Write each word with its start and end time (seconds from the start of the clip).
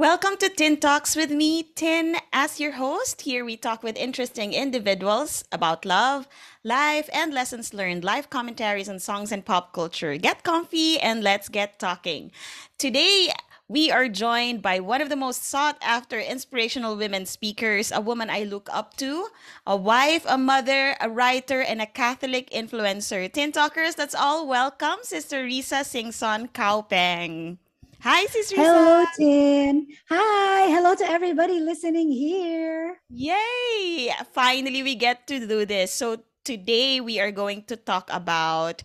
Welcome 0.00 0.38
to 0.38 0.48
Tin 0.48 0.78
Talks 0.78 1.14
with 1.14 1.30
me, 1.30 1.62
Tin, 1.62 2.16
as 2.32 2.58
your 2.58 2.72
host. 2.72 3.20
Here 3.20 3.44
we 3.44 3.58
talk 3.58 3.82
with 3.82 3.98
interesting 3.98 4.54
individuals 4.54 5.44
about 5.52 5.84
love, 5.84 6.26
life, 6.64 7.10
and 7.12 7.34
lessons 7.34 7.74
learned, 7.74 8.02
live 8.02 8.30
commentaries 8.30 8.88
on 8.88 8.98
songs 8.98 9.30
and 9.30 9.44
pop 9.44 9.74
culture. 9.74 10.16
Get 10.16 10.42
comfy 10.42 10.98
and 10.98 11.22
let's 11.22 11.50
get 11.50 11.78
talking. 11.78 12.32
Today, 12.78 13.30
we 13.68 13.90
are 13.90 14.08
joined 14.08 14.62
by 14.62 14.80
one 14.80 15.02
of 15.02 15.10
the 15.10 15.16
most 15.16 15.44
sought 15.44 15.76
after 15.82 16.18
inspirational 16.18 16.96
women 16.96 17.26
speakers, 17.26 17.92
a 17.92 18.00
woman 18.00 18.30
I 18.30 18.44
look 18.44 18.70
up 18.72 18.96
to, 19.04 19.28
a 19.66 19.76
wife, 19.76 20.24
a 20.26 20.38
mother, 20.38 20.96
a 20.98 21.10
writer, 21.10 21.60
and 21.60 21.82
a 21.82 21.86
Catholic 21.86 22.48
influencer. 22.52 23.30
Tin 23.30 23.52
Talkers, 23.52 23.96
that's 23.96 24.14
all 24.14 24.46
welcome, 24.46 25.00
Sister 25.02 25.44
Risa 25.44 25.84
Singson 25.84 26.50
Kaupeng. 26.52 27.58
Hi, 28.02 28.24
Sis 28.26 28.50
Risa. 28.52 28.56
Hello, 28.56 29.04
Tin. 29.14 29.86
Hi. 30.08 30.68
Hello 30.68 30.94
to 30.94 31.04
everybody 31.04 31.60
listening 31.60 32.10
here. 32.10 32.96
Yay! 33.10 34.10
Finally, 34.32 34.82
we 34.82 34.94
get 34.94 35.26
to 35.26 35.46
do 35.46 35.66
this. 35.66 35.92
So 35.92 36.24
today 36.42 37.02
we 37.02 37.20
are 37.20 37.30
going 37.30 37.64
to 37.64 37.76
talk 37.76 38.08
about 38.10 38.82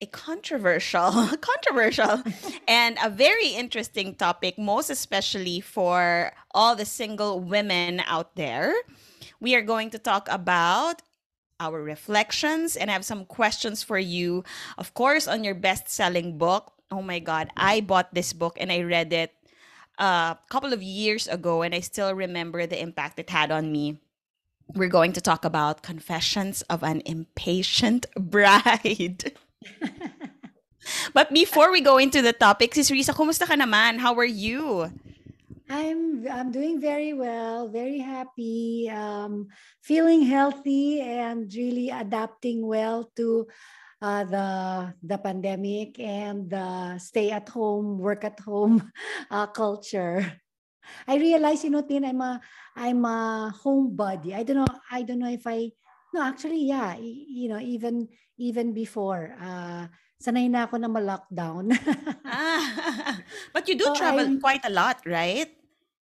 a 0.00 0.06
controversial, 0.06 1.10
controversial, 1.40 2.22
and 2.68 2.98
a 3.02 3.10
very 3.10 3.48
interesting 3.48 4.14
topic, 4.14 4.56
most 4.56 4.90
especially 4.90 5.58
for 5.58 6.30
all 6.52 6.76
the 6.76 6.86
single 6.86 7.40
women 7.40 8.00
out 8.06 8.36
there. 8.36 8.72
We 9.40 9.56
are 9.56 9.62
going 9.62 9.90
to 9.90 9.98
talk 9.98 10.28
about 10.30 11.02
our 11.58 11.82
reflections 11.82 12.76
and 12.76 12.90
I 12.90 12.92
have 12.92 13.04
some 13.04 13.24
questions 13.24 13.82
for 13.82 13.98
you, 13.98 14.44
of 14.78 14.94
course, 14.94 15.26
on 15.26 15.42
your 15.42 15.56
best 15.56 15.88
selling 15.88 16.38
book, 16.38 16.72
oh 16.90 17.02
my 17.02 17.18
god 17.18 17.50
i 17.56 17.80
bought 17.80 18.12
this 18.14 18.32
book 18.32 18.56
and 18.60 18.70
i 18.72 18.80
read 18.80 19.12
it 19.12 19.32
a 19.98 20.36
couple 20.48 20.72
of 20.72 20.82
years 20.82 21.28
ago 21.28 21.62
and 21.62 21.74
i 21.74 21.80
still 21.80 22.14
remember 22.14 22.66
the 22.66 22.80
impact 22.80 23.18
it 23.18 23.30
had 23.30 23.50
on 23.50 23.70
me. 23.70 24.00
We're 24.72 24.88
going 24.88 25.12
to 25.14 25.20
talk 25.20 25.44
about 25.44 25.82
confessions 25.82 26.62
of 26.70 26.82
an 26.82 27.02
impatient 27.04 28.06
bride. 28.16 29.32
But 31.12 31.32
before 31.32 31.70
we 31.70 31.80
go 31.80 31.98
into 31.98 32.22
the 32.22 32.32
topic 32.32 32.74
sis 32.74 32.90
Risa, 32.90 33.12
kumusta 33.12 33.46
ka 33.46 33.54
naman? 33.54 34.00
How 34.00 34.16
are 34.16 34.24
you? 34.24 34.88
I'm 35.70 36.26
I'm 36.26 36.50
doing 36.50 36.80
very 36.80 37.14
well, 37.14 37.68
very 37.68 38.00
happy, 38.00 38.90
um, 38.90 39.46
feeling 39.84 40.26
healthy, 40.26 40.98
and 40.98 41.46
really 41.52 41.94
adapting 41.94 42.66
well 42.66 43.06
to 43.14 43.46
uh, 44.00 44.24
the 44.24 44.48
the 45.04 45.18
pandemic 45.20 46.00
and 46.00 46.48
the 46.48 46.98
stay 46.98 47.30
at 47.30 47.48
home, 47.48 48.00
work 48.00 48.24
at 48.24 48.40
home 48.40 48.90
uh, 49.30 49.46
culture. 49.46 50.24
I 51.06 51.16
realize, 51.16 51.62
you 51.62 51.70
know, 51.70 51.84
Tin, 51.84 52.04
I'm 52.04 52.20
a 52.20 52.40
I'm 52.74 53.04
a 53.04 53.52
homebody. 53.54 54.34
I 54.34 54.42
don't 54.42 54.64
know. 54.64 54.74
I 54.90 55.02
don't 55.02 55.20
know 55.20 55.30
if 55.30 55.46
I. 55.46 55.70
No, 56.12 56.26
actually, 56.26 56.66
yeah. 56.66 56.96
You 56.98 57.54
know, 57.54 57.60
even 57.60 58.08
even 58.40 58.72
before, 58.72 59.36
uh, 59.36 59.86
sanay 60.16 60.48
na 60.48 60.64
ako 60.64 60.80
na 60.80 60.88
ma-lockdown. 60.88 61.70
ah, 62.26 63.20
but 63.54 63.68
you 63.68 63.76
do 63.76 63.92
so 63.92 63.94
travel 63.94 64.24
I'm, 64.24 64.40
quite 64.40 64.64
a 64.64 64.72
lot, 64.72 65.04
right? 65.04 65.59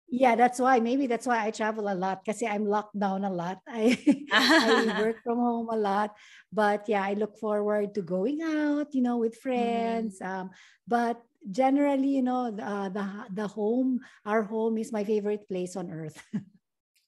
Yeah, 0.09 0.37
that's 0.37 0.61
why. 0.61 0.79
Maybe 0.79 1.07
that's 1.07 1.27
why 1.27 1.45
I 1.45 1.51
travel 1.51 1.91
a 1.91 1.95
lot 1.95 2.25
because 2.25 2.43
I'm 2.43 2.65
locked 2.65 2.99
down 2.99 3.25
a 3.25 3.31
lot. 3.31 3.59
I, 3.69 3.99
I 4.31 4.95
work 5.03 5.23
from 5.25 5.39
home 5.39 5.69
a 5.71 5.77
lot. 5.77 6.15
But 6.53 6.89
yeah, 6.89 7.03
I 7.03 7.15
look 7.15 7.39
forward 7.39 7.95
to 7.95 8.03
going 8.03 8.41
out, 8.43 8.95
you 8.95 9.03
know, 9.03 9.19
with 9.19 9.37
friends. 9.37 10.21
Mm. 10.23 10.27
Um, 10.27 10.51
but 10.87 11.21
generally, 11.51 12.15
you 12.15 12.23
know, 12.23 12.55
uh, 12.55 12.89
the 12.89 13.07
the 13.35 13.49
home, 13.49 14.01
our 14.25 14.43
home 14.43 14.79
is 14.79 14.93
my 14.93 15.03
favorite 15.03 15.49
place 15.49 15.75
on 15.75 15.91
earth. 15.91 16.23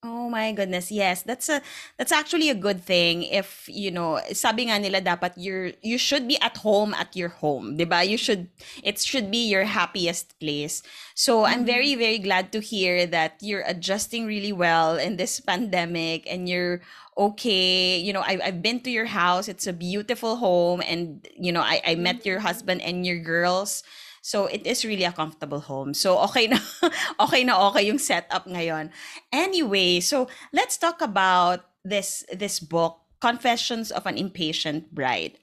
Oh 0.05 0.31
my 0.31 0.53
goodness. 0.53 0.93
Yes, 0.95 1.23
that's 1.27 1.49
a 1.49 1.59
that's 1.99 2.13
actually 2.15 2.51
a 2.51 2.55
good 2.55 2.79
thing 2.79 3.27
if, 3.27 3.67
you 3.67 3.91
know, 3.91 4.23
sabi 4.31 4.71
nga 4.71 4.79
nila 4.79 5.03
dapat 5.03 5.35
you're 5.35 5.75
you 5.83 5.99
should 5.99 6.31
be 6.31 6.39
at 6.39 6.55
home 6.63 6.95
at 6.95 7.11
your 7.19 7.35
home, 7.43 7.75
'di 7.75 7.83
ba? 7.83 8.07
You 8.07 8.15
should 8.15 8.47
it 8.87 9.03
should 9.03 9.27
be 9.27 9.51
your 9.51 9.67
happiest 9.67 10.39
place. 10.39 10.87
So, 11.19 11.43
I'm 11.51 11.67
mm-hmm. 11.67 11.75
very 11.75 11.93
very 11.99 12.23
glad 12.23 12.55
to 12.55 12.63
hear 12.63 13.11
that 13.11 13.43
you're 13.43 13.67
adjusting 13.67 14.23
really 14.23 14.55
well 14.55 14.95
in 14.95 15.19
this 15.19 15.43
pandemic 15.43 16.31
and 16.31 16.47
you're 16.47 16.79
okay. 17.19 17.99
You 17.99 18.15
know, 18.15 18.23
I 18.23 18.39
I've 18.39 18.63
been 18.63 18.79
to 18.87 18.95
your 18.95 19.11
house. 19.11 19.51
It's 19.51 19.67
a 19.67 19.75
beautiful 19.75 20.39
home 20.39 20.79
and 20.87 21.27
you 21.35 21.51
know, 21.51 21.67
I 21.67 21.83
I 21.83 21.99
met 21.99 22.23
your 22.23 22.39
mm-hmm. 22.39 22.47
husband 22.47 22.87
and 22.87 23.03
your 23.03 23.19
girls. 23.19 23.83
So 24.29 24.45
it 24.45 24.69
is 24.69 24.85
really 24.85 25.09
a 25.09 25.17
comfortable 25.17 25.65
home. 25.65 25.97
So 25.97 26.21
okay 26.29 26.53
na 26.53 26.61
okay 27.25 27.49
na 27.49 27.57
okay 27.73 27.89
yung 27.89 27.97
setup 27.97 28.45
ngayon. 28.45 28.93
Anyway, 29.33 30.05
so 30.05 30.29
let's 30.53 30.77
talk 30.77 31.01
about 31.01 31.65
this 31.81 32.29
this 32.29 32.61
book, 32.61 33.01
Confessions 33.25 33.89
of 33.89 34.05
an 34.05 34.21
Impatient 34.21 34.93
Bride 34.93 35.41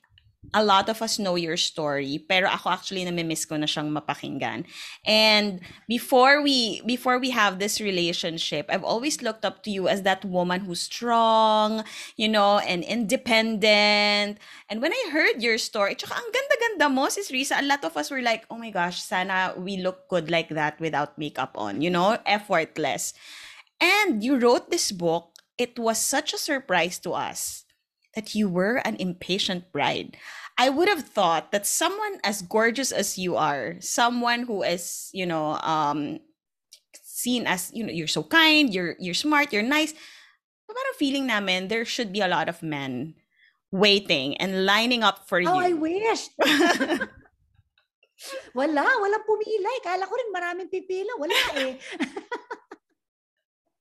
a 0.53 0.63
lot 0.63 0.89
of 0.89 1.01
us 1.01 1.17
know 1.17 1.35
your 1.35 1.57
story 1.57 2.21
pero 2.21 2.47
ako 2.47 2.69
actually 2.69 3.03
nami-miss 3.03 3.45
ko 3.45 3.57
na 3.57 3.65
siyang 3.65 3.91
mapakinggan. 3.91 4.63
And 5.05 5.59
before 5.89 6.41
we 6.41 6.81
before 6.85 7.17
we 7.17 7.31
have 7.31 7.59
this 7.59 7.81
relationship 7.81 8.69
I've 8.69 8.83
always 8.83 9.21
looked 9.21 9.43
up 9.43 9.63
to 9.65 9.71
you 9.71 9.87
as 9.87 10.03
that 10.03 10.23
woman 10.23 10.67
who's 10.67 10.81
strong 10.81 11.83
you 12.15 12.29
know 12.29 12.59
and 12.61 12.83
independent. 12.83 14.37
And 14.69 14.77
when 14.81 14.93
I 14.93 15.09
heard 15.11 15.41
your 15.41 15.57
story 15.57 15.95
tsaka 15.95 16.15
ang 16.15 16.29
ganda-ganda 16.29 16.87
mo 16.93 17.09
sis 17.09 17.33
Risa 17.33 17.59
a 17.59 17.65
lot 17.65 17.83
of 17.83 17.97
us 17.97 18.11
were 18.11 18.23
like 18.23 18.45
oh 18.53 18.57
my 18.57 18.69
gosh 18.69 19.01
sana 19.01 19.57
we 19.57 19.81
look 19.81 20.07
good 20.07 20.29
like 20.29 20.49
that 20.53 20.77
without 20.79 21.17
makeup 21.17 21.57
on 21.57 21.81
you 21.81 21.89
know 21.89 22.17
effortless. 22.25 23.13
And 23.81 24.23
you 24.23 24.39
wrote 24.39 24.71
this 24.71 24.91
book. 24.95 25.35
It 25.55 25.79
was 25.79 25.99
such 25.99 26.35
a 26.35 26.39
surprise 26.39 26.99
to 27.07 27.15
us 27.15 27.64
that 28.15 28.33
you 28.33 28.49
were 28.49 28.77
an 28.83 28.95
impatient 28.97 29.71
bride. 29.71 30.17
I 30.57 30.69
would 30.69 30.87
have 30.87 31.03
thought 31.03 31.51
that 31.51 31.67
someone 31.67 32.19
as 32.23 32.41
gorgeous 32.41 32.91
as 32.91 33.17
you 33.17 33.35
are, 33.35 33.75
someone 33.79 34.43
who 34.43 34.63
is, 34.63 35.09
you 35.13 35.25
know, 35.25 35.59
um, 35.59 36.19
seen 37.03 37.45
as, 37.45 37.71
you 37.73 37.83
know, 37.83 37.91
you're 37.91 38.07
so 38.07 38.23
kind, 38.23 38.73
you're 38.73 38.95
you're 38.99 39.13
smart, 39.13 39.51
you're 39.51 39.63
nice. 39.63 39.93
Parang 40.65 40.97
feeling 40.97 41.27
namin 41.27 41.67
there 41.67 41.85
should 41.85 42.11
be 42.11 42.21
a 42.21 42.27
lot 42.27 42.49
of 42.49 42.63
men 42.63 43.15
waiting 43.71 44.35
and 44.37 44.65
lining 44.65 45.03
up 45.03 45.27
for 45.27 45.37
oh, 45.37 45.41
you. 45.41 45.49
Oh, 45.49 45.59
I 45.59 45.73
wish. 45.73 46.29
wala, 48.55 48.83
walang 48.83 49.25
pumila. 49.27 49.71
Kala 49.83 50.07
ko 50.07 50.15
rin 50.15 50.31
maraming 50.31 50.69
pipila. 50.71 51.13
Wala 51.19 51.35
eh. 51.59 51.75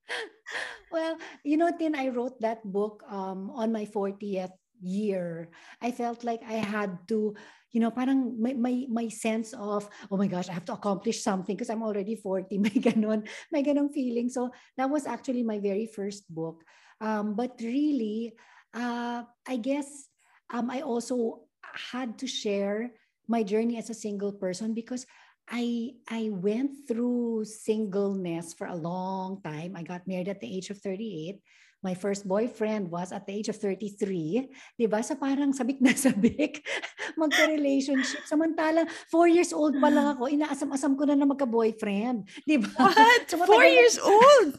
well, 0.91 1.17
you 1.43 1.57
know, 1.57 1.71
Tin, 1.77 1.95
I 1.95 2.09
wrote 2.09 2.39
that 2.41 2.63
book 2.63 3.03
um, 3.09 3.51
on 3.55 3.71
my 3.71 3.85
40th 3.85 4.53
year. 4.81 5.49
I 5.81 5.91
felt 5.91 6.23
like 6.23 6.41
I 6.43 6.59
had 6.61 7.07
to, 7.09 7.35
you 7.71 7.79
know, 7.79 7.91
parang 7.91 8.39
my, 8.41 8.53
my, 8.53 8.85
my 8.89 9.07
sense 9.09 9.53
of, 9.53 9.87
oh 10.11 10.17
my 10.17 10.27
gosh, 10.27 10.49
I 10.49 10.53
have 10.53 10.65
to 10.65 10.73
accomplish 10.73 11.23
something 11.23 11.55
because 11.55 11.69
I'm 11.69 11.83
already 11.83 12.15
40. 12.15 12.57
May 12.63 12.69
ganon, 12.69 13.27
may 13.51 13.63
ganon 13.63 13.91
feeling. 13.93 14.29
So 14.29 14.51
that 14.77 14.89
was 14.89 15.05
actually 15.05 15.43
my 15.43 15.59
very 15.59 15.87
first 15.87 16.23
book. 16.33 16.63
Um, 17.01 17.35
but 17.35 17.59
really, 17.61 18.33
uh, 18.73 19.23
I 19.47 19.57
guess 19.57 20.07
um, 20.53 20.69
I 20.69 20.81
also 20.81 21.41
had 21.91 22.17
to 22.19 22.27
share 22.27 22.91
my 23.27 23.43
journey 23.43 23.77
as 23.77 23.89
a 23.89 23.93
single 23.97 24.31
person 24.31 24.73
because 24.73 25.05
I 25.49 25.93
I 26.09 26.33
went 26.33 26.89
through 26.89 27.45
singleness 27.45 28.53
for 28.57 28.65
a 28.65 28.77
long 28.77 29.41
time. 29.45 29.77
I 29.77 29.83
got 29.85 30.09
married 30.09 30.29
at 30.29 30.41
the 30.41 30.49
age 30.49 30.73
of 30.73 30.81
38. 30.81 31.37
My 31.85 31.93
first 31.93 32.25
boyfriend 32.25 32.89
was 32.89 33.13
at 33.13 33.29
the 33.29 33.33
age 33.37 33.45
of 33.45 33.61
33. 33.61 34.49
Di 34.73 34.89
ba? 34.89 35.05
Sa 35.05 35.13
parang 35.13 35.53
sabik 35.53 35.77
na 35.85 35.93
sabik 36.09 36.65
magka-relationship. 37.13 38.25
Samantala, 38.25 38.89
four 39.13 39.29
years 39.29 39.53
old 39.53 39.77
pa 39.77 39.93
lang 39.93 40.17
ako, 40.17 40.25
inaasam-asam 40.25 40.97
ko 40.97 41.05
na 41.05 41.13
na 41.13 41.29
magka-boyfriend. 41.29 42.25
Di 42.41 42.57
ba? 42.57 42.73
What? 42.81 43.23
So, 43.29 43.37
four 43.45 43.69
years 43.69 44.01
old? 44.01 44.57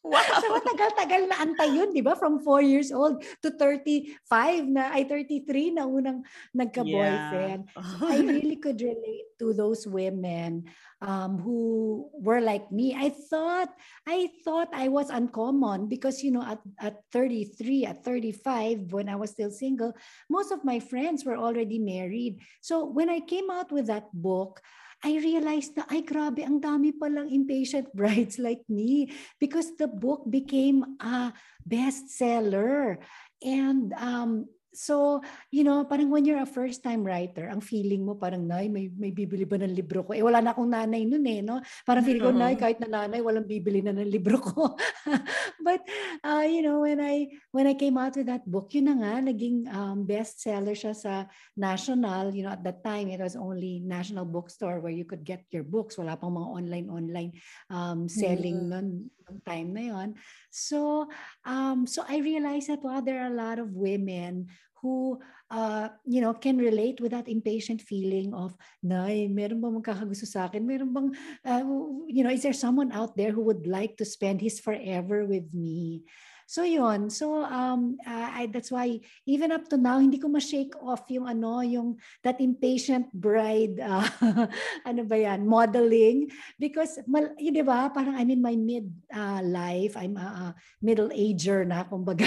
Wow. 0.00 0.24
So 0.40 0.48
matagal-tagal 0.56 1.28
na 1.28 1.36
antay 1.44 1.76
yun, 1.76 1.92
di 1.92 2.00
ba? 2.00 2.16
From 2.16 2.40
4 2.40 2.64
years 2.64 2.88
old 2.88 3.20
to 3.44 3.52
35 3.52 4.16
na, 4.64 4.96
ay 4.96 5.04
33 5.04 5.76
na 5.76 5.84
unang 5.84 6.24
nagka-boyfriend. 6.56 7.68
Yeah. 7.68 8.08
I 8.08 8.16
really 8.24 8.56
could 8.56 8.80
relate 8.80 9.36
to 9.44 9.52
those 9.52 9.84
women 9.84 10.72
um, 11.04 11.36
who 11.36 12.08
were 12.16 12.40
like 12.40 12.72
me. 12.72 12.96
I 12.96 13.12
thought, 13.12 13.68
I 14.08 14.32
thought 14.40 14.72
I 14.72 14.88
was 14.88 15.12
uncommon 15.12 15.88
because, 15.88 16.24
you 16.24 16.32
know, 16.32 16.48
at, 16.48 16.60
at 16.80 17.04
33, 17.12 17.84
at 17.84 18.04
35, 18.04 18.92
when 18.92 19.08
I 19.08 19.16
was 19.16 19.36
still 19.36 19.50
single, 19.52 19.92
most 20.32 20.50
of 20.50 20.64
my 20.64 20.80
friends 20.80 21.24
were 21.24 21.36
already 21.36 21.78
married. 21.78 22.40
So 22.64 22.88
when 22.88 23.10
I 23.12 23.20
came 23.20 23.50
out 23.52 23.68
with 23.72 23.86
that 23.88 24.08
book, 24.16 24.64
I 25.00 25.16
realized 25.16 25.80
na, 25.80 25.88
ay 25.88 26.04
grabe, 26.04 26.44
ang 26.44 26.60
dami 26.60 26.92
palang 26.92 27.32
impatient 27.32 27.88
brides 27.96 28.36
like 28.36 28.60
me 28.68 29.08
because 29.40 29.72
the 29.80 29.88
book 29.88 30.28
became 30.28 31.00
a 31.00 31.32
bestseller. 31.64 33.00
And 33.40 33.96
um, 33.96 34.52
so, 34.72 35.20
you 35.50 35.64
know, 35.64 35.84
parang 35.84 36.10
when 36.10 36.24
you're 36.24 36.42
a 36.42 36.46
first-time 36.46 37.02
writer, 37.02 37.50
ang 37.50 37.60
feeling 37.60 38.06
mo 38.06 38.14
parang, 38.14 38.46
nay, 38.46 38.70
may, 38.70 38.90
may 38.94 39.10
bibili 39.10 39.42
ba 39.46 39.58
ng 39.58 39.74
libro 39.74 40.06
ko? 40.06 40.14
Eh, 40.14 40.22
wala 40.22 40.38
na 40.38 40.54
akong 40.54 40.70
nanay 40.70 41.02
nun 41.06 41.26
eh, 41.26 41.42
no? 41.42 41.58
Parang 41.82 42.06
feeling 42.06 42.22
ko, 42.22 42.30
nay, 42.30 42.54
kahit 42.54 42.78
na 42.78 43.02
nanay, 43.02 43.18
walang 43.18 43.46
bibili 43.46 43.82
na 43.82 43.90
ng 43.90 44.10
libro 44.10 44.38
ko. 44.38 44.78
But, 45.66 45.82
uh, 46.22 46.46
you 46.46 46.62
know, 46.62 46.86
when 46.86 47.02
I 47.02 47.34
when 47.50 47.66
I 47.66 47.74
came 47.74 47.98
out 47.98 48.14
with 48.14 48.30
that 48.30 48.46
book, 48.46 48.70
yun 48.72 48.90
na 48.90 48.96
nga, 48.98 49.14
naging 49.20 49.66
um, 49.70 50.06
bestseller 50.06 50.74
siya 50.74 50.94
sa 50.94 51.26
National. 51.58 52.30
You 52.30 52.46
know, 52.46 52.54
at 52.54 52.62
that 52.64 52.82
time, 52.86 53.10
it 53.10 53.20
was 53.20 53.34
only 53.34 53.82
National 53.82 54.24
Bookstore 54.24 54.80
where 54.80 54.94
you 54.94 55.04
could 55.04 55.26
get 55.26 55.44
your 55.50 55.66
books. 55.66 55.98
Wala 55.98 56.16
pang 56.16 56.34
mga 56.34 56.48
online-online 56.48 57.32
um, 57.68 58.06
selling 58.06 58.70
mm-hmm. 58.70 58.72
nun, 58.72 59.10
time 59.46 59.70
na 59.70 59.94
yon. 59.94 60.18
So, 60.50 61.06
um, 61.46 61.86
so 61.86 62.02
I 62.08 62.18
realized 62.18 62.68
that 62.68 62.82
wow, 62.82 62.98
there 63.00 63.22
are 63.22 63.30
a 63.30 63.38
lot 63.38 63.62
of 63.62 63.78
women 63.78 64.50
who 64.82 65.20
uh, 65.50 65.88
you 66.04 66.20
know 66.20 66.32
can 66.32 66.56
relate 66.56 67.00
with 67.00 67.12
that 67.12 67.28
impatient 67.28 67.82
feeling 67.84 68.32
of 68.32 68.56
nay 68.82 69.28
meron 69.28 69.60
bang 69.60 69.76
magkakagusto 69.76 70.24
sa 70.24 70.48
akin 70.48 70.64
meron 70.64 70.90
bang 70.92 71.08
uh, 71.44 71.64
you 72.08 72.24
know 72.24 72.32
is 72.32 72.42
there 72.42 72.56
someone 72.56 72.90
out 72.92 73.12
there 73.16 73.32
who 73.32 73.44
would 73.44 73.68
like 73.68 73.96
to 73.96 74.08
spend 74.08 74.40
his 74.40 74.58
forever 74.58 75.28
with 75.28 75.52
me 75.52 76.00
So 76.50 76.66
yun. 76.66 77.14
So 77.14 77.46
um 77.46 77.94
uh, 78.02 78.42
I, 78.42 78.50
that's 78.50 78.74
why 78.74 78.98
even 79.22 79.54
up 79.54 79.70
to 79.70 79.78
now 79.78 80.02
hindi 80.02 80.18
ko 80.18 80.26
ma-shake 80.26 80.74
off 80.82 81.06
yung 81.06 81.30
ano 81.30 81.62
yung 81.62 81.94
that 82.26 82.42
impatient 82.42 83.06
bride 83.14 83.78
uh, 83.86 84.02
ano 84.82 85.06
ba 85.06 85.14
yan 85.14 85.46
modeling 85.46 86.26
because 86.58 86.98
mal, 87.06 87.30
yun 87.38 87.54
'di 87.54 87.62
ba 87.62 87.86
parang 87.94 88.18
I'm 88.18 88.34
in 88.34 88.42
my 88.42 88.58
mid 88.58 88.90
uh, 89.14 89.38
life 89.46 89.94
I'm 89.94 90.18
a, 90.18 90.26
a 90.26 90.46
middle 90.82 91.14
ager 91.14 91.62
na 91.62 91.86
kumbaga 91.86 92.26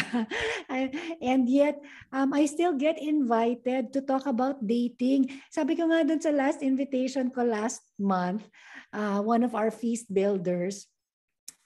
and 1.20 1.44
yet 1.52 1.84
um 2.16 2.32
I 2.32 2.48
still 2.48 2.80
get 2.80 2.96
invited 2.96 3.92
to 3.92 4.00
talk 4.08 4.24
about 4.24 4.64
dating. 4.64 5.36
Sabi 5.52 5.76
ko 5.76 5.92
nga 5.92 6.08
dun 6.08 6.24
sa 6.24 6.32
last 6.32 6.64
invitation 6.64 7.28
ko 7.28 7.44
last 7.44 7.84
month 8.00 8.48
uh, 8.96 9.20
one 9.20 9.44
of 9.44 9.52
our 9.52 9.68
feast 9.68 10.08
builders 10.08 10.88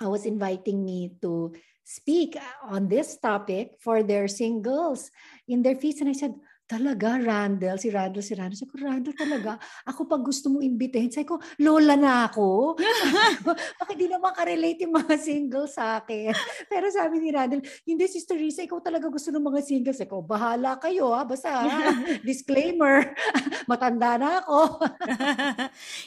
I 0.01 0.09
was 0.09 0.25
inviting 0.25 0.81
me 0.81 1.13
to 1.21 1.53
speak 1.87 2.35
on 2.67 2.89
this 2.89 3.15
topic 3.15 3.79
for 3.79 4.03
their 4.03 4.27
singles 4.27 5.09
in 5.47 5.63
their 5.63 5.75
feeds. 5.75 6.01
And 6.01 6.09
I 6.09 6.13
said, 6.13 6.35
talaga, 6.67 7.15
Randall, 7.15 7.79
si 7.79 7.87
Randall, 7.87 8.21
si 8.21 8.35
Randall. 8.35 8.59
Sabi 8.59 8.71
ko, 8.75 8.77
Randall 8.83 9.15
talaga, 9.15 9.51
ako 9.87 10.03
pag 10.03 10.21
gusto 10.21 10.51
mo 10.51 10.59
imbitahin, 10.59 11.07
sabi 11.07 11.23
ko, 11.23 11.39
lola 11.63 11.95
na 11.95 12.27
ako. 12.27 12.75
Bakit 13.81 13.95
di 13.95 14.11
naman 14.11 14.35
ka-relate 14.35 14.83
yung 14.83 14.99
mga 14.99 15.15
singles 15.15 15.79
sa 15.79 16.03
akin? 16.03 16.35
Pero 16.67 16.91
sabi 16.91 17.23
ni 17.23 17.31
Randall, 17.31 17.63
hindi, 17.87 18.03
Sister 18.11 18.35
Risa, 18.35 18.67
ikaw 18.67 18.83
talaga 18.83 19.07
gusto 19.07 19.31
ng 19.31 19.47
mga 19.47 19.61
singles. 19.63 20.03
Ikaw, 20.03 20.19
bahala 20.19 20.75
kayo, 20.75 21.15
ha? 21.15 21.23
Basta, 21.23 21.49
ha? 21.55 21.95
disclaimer, 22.27 23.15
matanda 23.71 24.19
na 24.19 24.43
ako. 24.43 24.83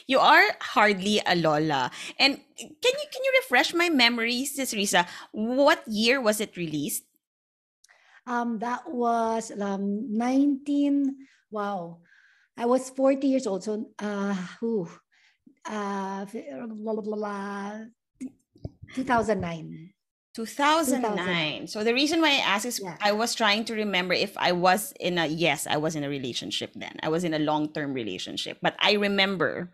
you 0.05 0.21
are 0.21 0.45
hardly 0.61 1.17
a 1.25 1.33
lola. 1.33 1.89
And 2.21 2.37
can 2.55 2.93
you 2.93 3.07
can 3.09 3.23
you 3.25 3.33
refresh 3.41 3.73
my 3.73 3.89
memory, 3.89 4.45
Sis 4.45 4.77
Risa? 4.77 5.09
What 5.33 5.81
year 5.89 6.21
was 6.21 6.37
it 6.37 6.53
released? 6.53 7.10
Um, 8.27 8.59
that 8.59 8.89
was 8.89 9.51
um, 9.59 10.17
19, 10.17 11.15
wow. 11.49 11.99
I 12.57 12.65
was 12.65 12.89
40 12.89 13.27
years 13.27 13.47
old. 13.47 13.63
So, 13.63 13.89
uh, 13.99 14.33
who, 14.59 14.87
uh, 15.65 16.25
blah, 16.25 16.93
blah, 16.93 17.01
blah, 17.01 17.79
2009. 18.95 19.93
2009. 20.33 21.67
So 21.67 21.83
the 21.83 21.93
reason 21.93 22.21
why 22.21 22.29
I 22.29 22.55
asked 22.55 22.65
is 22.65 22.79
yeah. 22.81 22.95
I 23.01 23.11
was 23.11 23.35
trying 23.35 23.65
to 23.65 23.73
remember 23.73 24.13
if 24.13 24.37
I 24.37 24.53
was 24.53 24.93
in 24.99 25.17
a 25.17 25.25
yes, 25.27 25.67
I 25.67 25.75
was 25.75 25.95
in 25.95 26.03
a 26.03 26.09
relationship 26.09 26.71
then. 26.75 26.95
I 27.03 27.09
was 27.09 27.23
in 27.23 27.33
a 27.33 27.39
long-term 27.39 27.93
relationship. 27.93 28.57
But 28.61 28.75
I 28.79 28.93
remember 28.93 29.73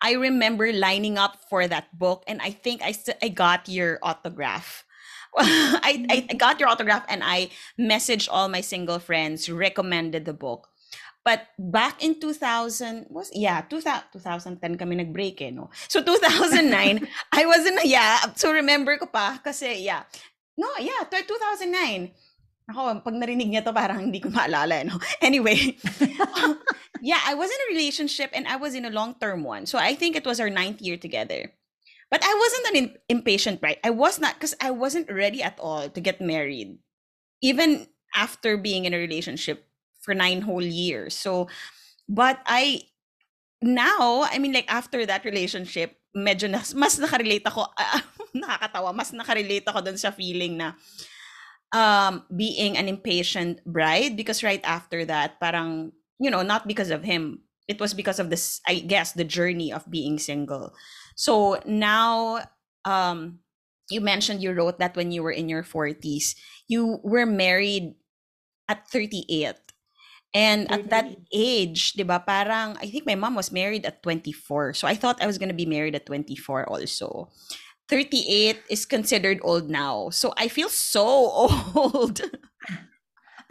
I 0.00 0.12
remember 0.12 0.72
lining 0.72 1.18
up 1.18 1.36
for 1.50 1.66
that 1.66 1.90
book 1.98 2.24
and 2.26 2.40
I 2.40 2.50
think 2.50 2.82
I 2.82 2.92
st- 2.92 3.18
I 3.22 3.28
got 3.28 3.68
your 3.68 3.98
autograph. 4.02 4.84
I, 5.38 6.06
I 6.10 6.16
mm. 6.22 6.38
got 6.38 6.58
your 6.58 6.68
autograph 6.68 7.04
and 7.08 7.22
I 7.24 7.50
messaged 7.78 8.28
all 8.30 8.48
my 8.48 8.60
single 8.60 8.98
friends, 8.98 9.48
recommended 9.48 10.24
the 10.24 10.32
book. 10.34 10.68
But 11.24 11.52
back 11.58 12.02
in 12.02 12.18
2000, 12.18 13.06
was 13.10 13.30
yeah, 13.34 13.60
2000, 13.68 14.16
2010 14.16 14.80
kami 14.80 14.96
nag-break 14.96 15.42
eh, 15.42 15.50
no? 15.52 15.68
So 15.88 16.00
2009, 16.02 17.06
I 17.32 17.44
was 17.44 17.66
in 17.66 17.76
yeah, 17.84 18.24
so 18.34 18.52
remember 18.52 18.96
ko 18.96 19.04
pa, 19.04 19.36
kasi 19.44 19.84
yeah, 19.84 20.08
no, 20.56 20.66
yeah, 20.80 21.04
2009. 21.04 22.10
Ako, 22.72 23.02
pag 23.04 23.16
narinig 23.18 23.52
niya 23.52 23.62
to, 23.66 23.74
parang 23.74 24.08
hindi 24.08 24.22
ko 24.22 24.32
maalala, 24.32 24.80
eh, 24.80 24.86
no? 24.88 24.96
Anyway, 25.20 25.76
yeah, 27.04 27.20
I 27.28 27.36
was 27.36 27.52
in 27.52 27.60
a 27.68 27.72
relationship 27.76 28.30
and 28.32 28.48
I 28.48 28.56
was 28.56 28.72
in 28.72 28.88
a 28.88 28.94
long-term 28.94 29.44
one. 29.44 29.68
So 29.68 29.76
I 29.76 29.92
think 29.92 30.16
it 30.16 30.24
was 30.24 30.40
our 30.40 30.48
ninth 30.48 30.80
year 30.80 30.96
together. 30.96 31.52
But 32.10 32.22
I 32.26 32.34
wasn't 32.34 32.66
an 32.66 32.76
in- 32.76 32.98
impatient 33.08 33.60
bride. 33.60 33.78
I 33.84 33.90
was 33.90 34.18
not 34.18 34.34
because 34.34 34.54
I 34.60 34.70
wasn't 34.70 35.10
ready 35.10 35.42
at 35.42 35.58
all 35.62 35.88
to 35.88 36.00
get 36.00 36.20
married, 36.20 36.78
even 37.40 37.86
after 38.14 38.58
being 38.58 38.84
in 38.84 38.94
a 38.94 38.98
relationship 38.98 39.66
for 40.02 40.14
nine 40.14 40.42
whole 40.42 40.64
years. 40.64 41.14
So, 41.14 41.46
but 42.08 42.42
I 42.46 42.90
now, 43.62 44.26
I 44.26 44.38
mean, 44.38 44.52
like 44.52 44.66
after 44.66 45.06
that 45.06 45.24
relationship, 45.24 45.94
medyo 46.16 46.50
na, 46.50 46.64
mas 46.80 46.98
nakarelate 46.98 47.46
ako, 47.46 47.68
uh, 47.70 48.02
nakakatawa, 48.34 48.90
mas 48.94 49.12
nakarelate 49.12 49.68
ako 49.68 49.80
dun 49.80 49.98
sa 49.98 50.10
feeling 50.10 50.58
na 50.58 50.74
um, 51.72 52.24
being 52.34 52.76
an 52.76 52.88
impatient 52.88 53.62
bride 53.64 54.16
because 54.16 54.42
right 54.42 54.62
after 54.64 55.04
that, 55.04 55.38
parang, 55.38 55.92
you 56.18 56.30
know, 56.30 56.42
not 56.42 56.66
because 56.66 56.90
of 56.90 57.04
him, 57.04 57.40
it 57.68 57.78
was 57.78 57.94
because 57.94 58.18
of 58.18 58.30
this, 58.30 58.60
I 58.66 58.80
guess, 58.82 59.12
the 59.12 59.24
journey 59.24 59.72
of 59.72 59.86
being 59.90 60.18
single. 60.18 60.74
So 61.20 61.60
now, 61.68 62.40
um, 62.88 63.44
you 63.92 64.00
mentioned 64.00 64.40
you 64.40 64.56
wrote 64.56 64.80
that 64.80 64.96
when 64.96 65.12
you 65.12 65.20
were 65.20 65.36
in 65.36 65.52
your 65.52 65.60
40s. 65.60 66.32
You 66.64 66.96
were 67.04 67.28
married 67.28 67.92
at 68.72 68.88
38. 68.88 69.52
And 70.32 70.64
38. 70.64 70.72
at 70.72 70.88
that 70.88 71.06
age, 71.28 71.92
di 71.92 72.08
ba, 72.08 72.24
parang, 72.24 72.80
I 72.80 72.88
think 72.88 73.04
my 73.04 73.20
mom 73.20 73.36
was 73.36 73.52
married 73.52 73.84
at 73.84 74.00
24. 74.00 74.72
So 74.72 74.88
I 74.88 74.96
thought 74.96 75.20
I 75.20 75.28
was 75.28 75.36
going 75.36 75.52
to 75.52 75.58
be 75.58 75.68
married 75.68 75.92
at 75.92 76.06
24 76.06 76.70
also. 76.70 77.28
38 77.92 78.56
is 78.70 78.86
considered 78.86 79.44
old 79.44 79.68
now. 79.68 80.08
So 80.08 80.32
I 80.38 80.48
feel 80.48 80.70
so 80.70 81.04
old. 81.76 82.24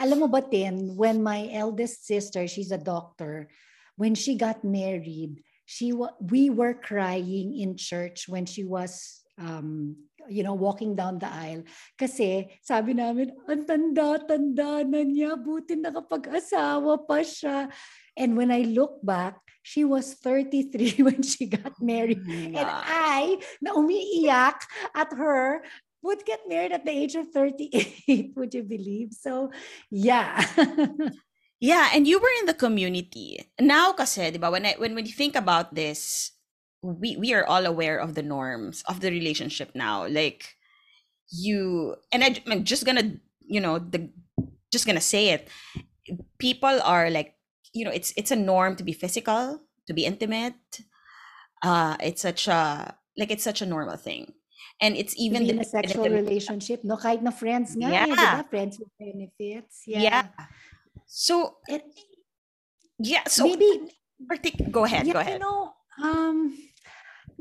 Alam 0.01 0.25
mo 0.25 0.27
ba, 0.31 0.41
Tin, 0.41 0.97
when 0.97 1.21
my 1.21 1.51
eldest 1.53 2.07
sister, 2.07 2.47
she's 2.47 2.71
a 2.71 2.81
doctor, 2.81 3.51
when 3.93 4.15
she 4.15 4.33
got 4.39 4.63
married, 4.63 5.43
she 5.69 5.93
we 6.17 6.49
were 6.49 6.73
crying 6.73 7.53
in 7.53 7.77
church 7.77 8.25
when 8.25 8.49
she 8.49 8.65
was 8.65 9.21
um, 9.37 9.95
you 10.27 10.41
know, 10.41 10.57
walking 10.57 10.97
down 10.97 11.21
the 11.21 11.29
aisle. 11.29 11.63
Kasi 11.93 12.49
sabi 12.65 12.97
namin, 12.97 13.31
ang 13.47 13.63
tanda-tanda 13.63 14.83
na 14.83 15.01
niya, 15.05 15.37
buti 15.37 15.77
nakapag-asawa 15.79 17.05
pa 17.05 17.21
siya. 17.23 17.69
And 18.17 18.35
when 18.35 18.51
I 18.51 18.67
look 18.67 18.99
back, 18.99 19.39
she 19.63 19.85
was 19.85 20.17
33 20.19 21.01
when 21.07 21.21
she 21.21 21.47
got 21.47 21.77
married. 21.79 22.19
Oh 22.19 22.59
and 22.59 22.69
I, 22.83 23.39
na 23.63 23.77
umiiyak 23.77 24.59
at 24.91 25.13
her, 25.15 25.63
would 26.03 26.23
get 26.25 26.47
married 26.47 26.71
at 26.71 26.85
the 26.85 26.95
age 26.95 27.15
of 27.15 27.31
38, 27.31 28.33
would 28.37 28.53
you 28.53 28.63
believe? 28.63 29.13
So, 29.13 29.51
yeah. 29.91 30.43
Yeah, 31.59 31.91
and 31.93 32.07
you 32.07 32.19
were 32.19 32.31
in 32.39 32.47
the 32.47 32.55
community. 32.55 33.43
Now 33.59 33.91
kasi, 33.91 34.31
'di 34.31 34.39
ba, 34.39 34.47
when 34.47 34.63
I, 34.65 34.79
when 34.79 34.95
when 34.95 35.03
you 35.03 35.11
think 35.11 35.35
about 35.35 35.75
this, 35.75 36.31
we 36.81 37.19
we 37.19 37.35
are 37.35 37.43
all 37.43 37.67
aware 37.67 37.99
of 37.99 38.15
the 38.15 38.23
norms 38.23 38.83
of 38.87 39.03
the 39.03 39.11
relationship 39.11 39.75
now. 39.75 40.07
Like 40.07 40.55
you 41.27 41.95
and 42.11 42.23
I, 42.23 42.39
I'm 42.47 42.63
just 42.63 42.87
gonna, 42.87 43.19
you 43.43 43.59
know, 43.59 43.75
the 43.79 44.07
just 44.71 44.87
gonna 44.87 45.03
say 45.03 45.35
it. 45.35 45.51
People 46.39 46.79
are 46.81 47.11
like, 47.11 47.35
you 47.75 47.83
know, 47.83 47.91
it's 47.91 48.15
it's 48.15 48.31
a 48.31 48.39
norm 48.39 48.79
to 48.79 48.83
be 48.87 48.95
physical, 48.95 49.59
to 49.87 49.93
be 49.93 50.07
intimate. 50.07 50.55
Uh, 51.59 51.99
it's 51.99 52.23
such 52.23 52.47
a 52.47 52.95
like 53.19 53.31
it's 53.35 53.43
such 53.43 53.61
a 53.61 53.67
normal 53.67 53.99
thing. 53.99 54.31
And 54.79 54.95
it's 54.95 55.11
even 55.19 55.43
in 55.43 55.59
a 55.59 55.67
sexual 55.67 56.07
relationship, 56.07 56.87
no? 56.87 56.95
Kahit 56.95 57.19
na 57.19 57.35
friends 57.35 57.75
nga, 57.75 57.91
yeah. 57.91 58.07
eh, 58.39 58.47
Friends 58.47 58.79
with 58.79 58.87
benefits. 58.95 59.83
Yeah. 59.83 59.99
yeah. 59.99 60.23
So 61.09 61.57
it, 61.65 61.81
yeah, 63.01 63.25
so 63.25 63.49
maybe 63.49 63.89
go 64.69 64.85
ahead, 64.85 65.09
yeah, 65.09 65.13
go 65.17 65.19
ahead. 65.25 65.41
You 65.41 65.45
know, 65.49 65.73
um 65.97 66.53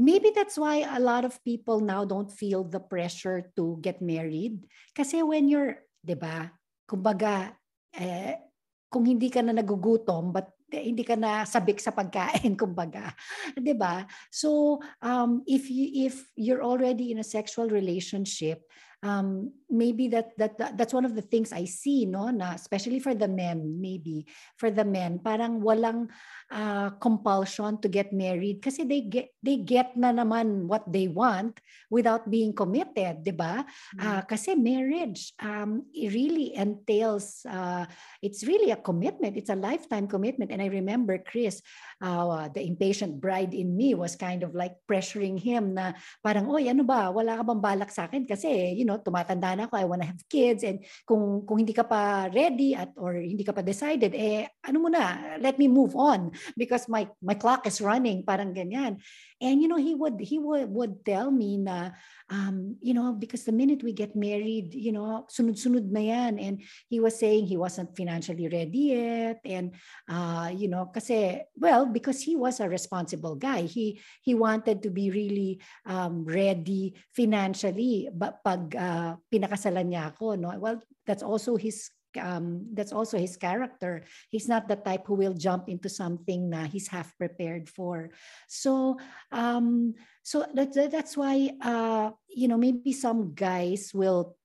maybe 0.00 0.32
that's 0.32 0.56
why 0.56 0.88
a 0.88 0.96
lot 0.96 1.28
of 1.28 1.36
people 1.44 1.84
now 1.84 2.08
don't 2.08 2.32
feel 2.32 2.64
the 2.64 2.80
pressure 2.80 3.52
to 3.60 3.76
get 3.84 4.00
married. 4.00 4.64
Kasi 4.96 5.20
when 5.20 5.52
you're, 5.52 5.84
'di 6.00 6.16
ba? 6.16 6.48
Kumbaga, 6.88 7.52
eh, 7.92 8.40
kung 8.88 9.04
hindi 9.04 9.28
ka 9.28 9.44
na 9.44 9.52
nagugutom, 9.52 10.32
but 10.32 10.48
hindi 10.72 11.04
ka 11.04 11.16
na 11.16 11.44
sabik 11.44 11.80
sa 11.80 11.92
pagkain 11.96 12.52
kumbaga 12.60 13.16
'di 13.56 13.72
ba 13.72 14.04
so 14.28 14.76
um 15.00 15.40
if 15.48 15.72
you 15.72 15.88
if 16.08 16.28
you're 16.36 16.60
already 16.60 17.08
in 17.08 17.18
a 17.18 17.24
sexual 17.24 17.72
relationship 17.72 18.68
um, 19.02 19.52
maybe 19.70 20.08
that, 20.08 20.36
that 20.38 20.58
that 20.58 20.76
that's 20.76 20.94
one 20.94 21.04
of 21.04 21.14
the 21.14 21.22
things 21.22 21.52
I 21.52 21.64
see, 21.64 22.04
no, 22.04 22.30
na 22.30 22.52
especially 22.54 22.98
for 22.98 23.14
the 23.14 23.28
men, 23.28 23.80
maybe 23.80 24.26
for 24.56 24.70
the 24.70 24.84
men, 24.84 25.20
parang 25.20 25.60
walang 25.60 26.08
uh, 26.50 26.90
compulsion 26.98 27.78
to 27.82 27.88
get 27.88 28.12
married 28.12 28.62
kasi 28.62 28.84
they 28.84 29.02
get 29.02 29.30
they 29.42 29.56
get 29.60 29.96
na 29.96 30.10
naman 30.10 30.66
what 30.66 30.82
they 30.90 31.06
want 31.06 31.60
without 31.90 32.26
being 32.30 32.52
committed, 32.56 33.22
'di 33.22 33.34
ba? 33.36 33.62
Mm-hmm. 33.62 34.00
Uh, 34.00 34.22
kasi 34.24 34.56
marriage 34.56 35.36
um, 35.38 35.84
it 35.92 36.10
really 36.10 36.56
entails 36.56 37.44
uh, 37.46 37.84
it's 38.22 38.42
really 38.48 38.72
a 38.72 38.80
commitment. 38.80 39.36
It's 39.36 39.52
a 39.52 39.58
lifetime 39.58 40.08
commitment. 40.08 40.50
And 40.50 40.64
I 40.64 40.72
remember 40.72 41.20
Chris, 41.20 41.60
uh, 42.00 42.48
the 42.48 42.64
impatient 42.64 43.20
bride 43.20 43.52
in 43.52 43.76
me 43.76 43.92
was 43.92 44.16
kind 44.16 44.42
of 44.42 44.56
like 44.56 44.80
pressuring 44.88 45.36
him 45.36 45.76
na 45.76 45.92
parang, 46.24 46.48
oy, 46.48 46.68
ano 46.72 46.82
ba, 46.88 47.12
wala 47.12 47.36
ka 47.36 47.44
bang 47.44 47.60
balak 47.60 47.90
sa 47.92 48.08
akin? 48.08 48.24
Kasi, 48.24 48.72
you 48.72 48.87
know, 48.88 48.96
tumatanda 48.96 49.52
na 49.52 49.68
ako, 49.68 49.76
I 49.76 49.84
want 49.84 50.00
to 50.00 50.08
have 50.08 50.24
kids. 50.32 50.64
And 50.64 50.80
kung, 51.04 51.44
kung 51.44 51.60
hindi 51.60 51.76
ka 51.76 51.84
pa 51.84 52.32
ready 52.32 52.72
at 52.72 52.96
or 52.96 53.20
hindi 53.20 53.44
ka 53.44 53.52
pa 53.52 53.60
decided, 53.60 54.16
eh, 54.16 54.48
ano 54.64 54.80
mo 54.80 54.88
na, 54.88 55.36
let 55.36 55.60
me 55.60 55.68
move 55.68 55.92
on 55.92 56.32
because 56.56 56.88
my, 56.88 57.04
my 57.20 57.36
clock 57.36 57.68
is 57.68 57.84
running, 57.84 58.24
parang 58.24 58.56
ganyan. 58.56 59.04
And, 59.38 59.62
you 59.62 59.68
know, 59.70 59.78
he 59.78 59.94
would, 59.94 60.18
he 60.18 60.40
would, 60.40 60.66
would 60.66 61.04
tell 61.06 61.30
me 61.30 61.62
na, 61.62 61.94
um, 62.26 62.74
you 62.82 62.92
know, 62.92 63.14
because 63.14 63.44
the 63.44 63.54
minute 63.54 63.86
we 63.86 63.92
get 63.94 64.16
married, 64.16 64.74
you 64.74 64.90
know, 64.90 65.30
sunod-sunod 65.30 65.86
na 65.94 66.00
yan. 66.00 66.38
And 66.42 66.62
he 66.90 66.98
was 66.98 67.14
saying 67.14 67.46
he 67.46 67.56
wasn't 67.56 67.94
financially 67.94 68.48
ready 68.50 68.98
yet. 68.98 69.38
And, 69.46 69.78
uh, 70.10 70.50
you 70.50 70.66
know, 70.66 70.90
kasi, 70.90 71.46
well, 71.54 71.86
because 71.86 72.20
he 72.20 72.34
was 72.34 72.58
a 72.58 72.68
responsible 72.68 73.36
guy, 73.36 73.62
he, 73.62 74.00
he 74.22 74.34
wanted 74.34 74.82
to 74.82 74.90
be 74.90 75.10
really 75.10 75.60
um, 75.86 76.24
ready 76.26 76.98
financially. 77.14 78.10
But 78.10 78.42
pag 78.42 78.74
uh, 78.78 79.18
pinakasalan 79.28 79.90
niya 79.90 80.14
ako, 80.14 80.38
no, 80.38 80.54
well, 80.56 80.78
that's 81.02 81.26
also 81.26 81.58
his 81.58 81.90
um, 82.16 82.64
that's 82.72 82.92
also 82.92 83.18
his 83.18 83.36
character. 83.36 84.04
He's 84.30 84.48
not 84.48 84.66
the 84.66 84.76
type 84.76 85.04
who 85.04 85.14
will 85.14 85.34
jump 85.34 85.68
into 85.68 85.88
something 85.88 86.48
na 86.50 86.64
he's 86.64 86.88
half 86.88 87.12
prepared 87.18 87.68
for. 87.68 88.10
So, 88.48 88.96
um, 89.30 89.94
so 90.22 90.46
that, 90.54 90.72
that's 90.90 91.16
why, 91.16 91.52
uh, 91.60 92.10
you 92.28 92.48
know, 92.48 92.56
maybe 92.56 92.92
some 92.92 93.34
guys 93.34 93.92
will 93.92 94.36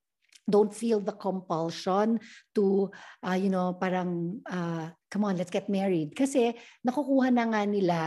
don't 0.50 0.76
feel 0.76 1.00
the 1.00 1.16
compulsion 1.16 2.20
to, 2.54 2.92
uh, 3.24 3.40
you 3.40 3.50
know, 3.50 3.74
parang, 3.80 4.42
uh, 4.44 4.92
come 5.14 5.30
on, 5.30 5.38
let's 5.38 5.54
get 5.54 5.70
married. 5.70 6.18
Kasi 6.18 6.58
nakukuha 6.82 7.30
na 7.30 7.46
nga 7.54 7.62
nila 7.70 8.00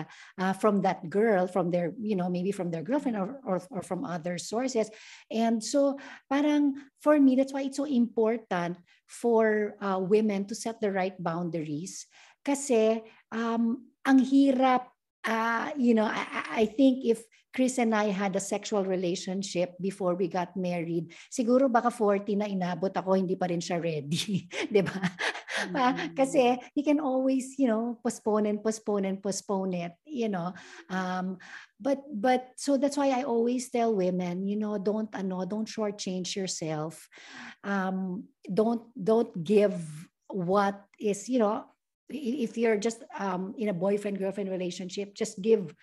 uh, 0.43 0.51
from 0.59 0.83
that 0.83 1.07
girl, 1.07 1.47
from 1.47 1.71
their, 1.71 1.95
you 2.03 2.19
know, 2.19 2.27
maybe 2.27 2.51
from 2.51 2.75
their 2.75 2.83
girlfriend 2.83 3.15
or, 3.15 3.39
or, 3.47 3.63
or 3.71 3.87
from 3.87 4.03
other 4.03 4.43
sources. 4.43 4.91
And 5.31 5.63
so 5.63 6.03
parang 6.27 6.75
for 6.99 7.15
me, 7.23 7.39
that's 7.39 7.55
why 7.55 7.71
it's 7.71 7.79
so 7.79 7.87
important 7.87 8.83
for 9.07 9.79
uh, 9.79 10.03
women 10.03 10.51
to 10.51 10.59
set 10.59 10.83
the 10.83 10.91
right 10.91 11.15
boundaries. 11.15 12.11
Kasi 12.43 13.07
um, 13.31 13.87
ang 14.03 14.19
hirap, 14.19 14.91
uh, 15.23 15.71
you 15.79 15.95
know, 15.95 16.11
I, 16.11 16.27
I 16.51 16.65
think 16.67 17.07
if 17.07 17.23
Chris 17.57 17.79
and 17.81 17.97
I 17.97 18.13
had 18.13 18.37
a 18.37 18.43
sexual 18.43 18.85
relationship 18.85 19.81
before 19.81 20.13
we 20.13 20.29
got 20.29 20.53
married. 20.61 21.09
Siguro 21.33 21.73
baka 21.73 21.89
40 21.89 22.37
na 22.37 22.45
inabot 22.45 22.93
ako, 22.93 23.17
hindi 23.17 23.33
pa 23.33 23.49
rin 23.49 23.65
siya 23.65 23.81
ready. 23.81 24.45
ba? 24.85 25.01
Mm-hmm. 25.57 26.15
Kasi 26.15 26.61
he 26.75 26.83
can 26.83 27.01
always, 27.01 27.59
you 27.59 27.69
know, 27.69 27.99
postpone 28.03 28.47
and 28.47 28.63
postpone 28.63 29.05
and 29.05 29.23
postpone 29.23 29.75
it, 29.75 29.93
you 30.05 30.29
know. 30.29 30.53
Um, 30.91 31.39
but 31.81 32.05
but 32.13 32.53
so 32.57 32.77
that's 32.77 32.97
why 32.97 33.11
I 33.11 33.25
always 33.25 33.71
tell 33.71 33.95
women, 33.95 34.45
you 34.45 34.57
know, 34.57 34.79
don't 34.79 35.11
ano, 35.17 35.45
don't 35.45 35.69
shortchange 35.69 36.37
yourself. 36.37 37.09
Um, 37.65 38.29
don't 38.47 38.85
don't 38.93 39.33
give 39.45 39.77
what 40.29 40.83
is, 40.99 41.29
you 41.29 41.39
know, 41.39 41.65
if 42.09 42.57
you're 42.57 42.79
just 42.79 43.03
um, 43.19 43.55
in 43.59 43.69
a 43.69 43.77
boyfriend 43.77 44.19
girlfriend 44.19 44.51
relationship, 44.51 45.15
just 45.15 45.41
give 45.41 45.75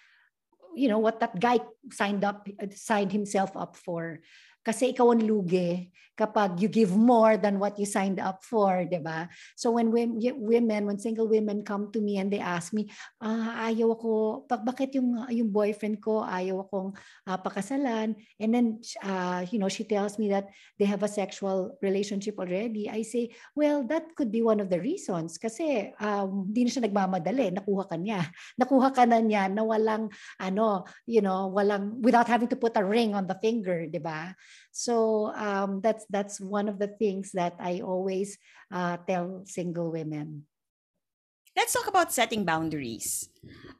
you 0.76 0.90
know 0.90 0.98
what 0.98 1.20
that 1.20 1.40
guy 1.40 1.60
signed 1.92 2.24
up 2.24 2.50
signed 2.74 3.12
himself 3.12 3.56
up 3.56 3.78
for 3.78 4.20
Kasi 4.64 4.96
ikaw 4.96 5.12
ang 5.12 5.22
lugi 5.22 5.94
kapag 6.14 6.62
you 6.62 6.70
give 6.70 6.94
more 6.94 7.38
than 7.42 7.58
what 7.58 7.74
you 7.82 7.90
signed 7.90 8.22
up 8.22 8.46
for, 8.46 8.86
di 8.86 9.02
ba? 9.02 9.26
So 9.58 9.74
when 9.74 9.90
women, 9.90 10.86
when 10.86 11.02
single 11.02 11.26
women 11.26 11.66
come 11.66 11.90
to 11.90 12.00
me 12.02 12.22
and 12.22 12.30
they 12.30 12.38
ask 12.38 12.70
me, 12.70 12.90
ah, 13.18 13.66
ayaw 13.70 13.98
ako, 13.98 14.46
bakit 14.62 14.94
yung, 14.94 15.26
yung 15.34 15.50
boyfriend 15.50 15.98
ko, 15.98 16.22
ayaw 16.22 16.70
akong 16.70 16.94
uh, 17.26 17.38
pakasalan? 17.42 18.14
And 18.38 18.50
then, 18.54 18.68
uh, 19.02 19.42
you 19.50 19.58
know, 19.58 19.70
she 19.70 19.84
tells 19.90 20.22
me 20.22 20.30
that 20.30 20.54
they 20.78 20.86
have 20.86 21.02
a 21.02 21.10
sexual 21.10 21.78
relationship 21.82 22.38
already. 22.38 22.90
I 22.90 23.02
say, 23.02 23.34
well, 23.58 23.82
that 23.90 24.14
could 24.14 24.30
be 24.30 24.46
one 24.46 24.62
of 24.62 24.70
the 24.70 24.78
reasons. 24.78 25.42
Kasi 25.42 25.98
um, 25.98 26.46
di 26.46 26.62
na 26.62 26.70
siya 26.70 26.86
nagmamadali, 26.86 27.58
nakuha 27.58 27.90
ka 27.90 27.98
niya. 27.98 28.22
Nakuha 28.62 28.94
ka 28.94 29.10
na 29.10 29.18
niya 29.18 29.50
na 29.50 29.66
walang, 29.66 30.14
ano, 30.38 30.86
you 31.10 31.26
know, 31.26 31.50
walang, 31.50 31.98
without 32.06 32.30
having 32.30 32.48
to 32.54 32.60
put 32.60 32.78
a 32.78 32.86
ring 32.86 33.18
on 33.18 33.26
the 33.26 33.38
finger, 33.42 33.90
di 33.90 33.98
ba? 33.98 34.30
So 34.72 35.34
um, 35.36 35.82
that's 35.82 36.06
that's 36.10 36.42
one 36.42 36.68
of 36.68 36.80
the 36.80 36.88
things 36.88 37.32
that 37.34 37.56
I 37.60 37.82
always 37.82 38.38
uh, 38.72 38.98
tell 39.08 39.44
single 39.46 39.92
women. 39.92 40.46
Let's 41.56 41.74
talk 41.74 41.88
about 41.88 42.12
setting 42.12 42.46
boundaries. 42.46 43.30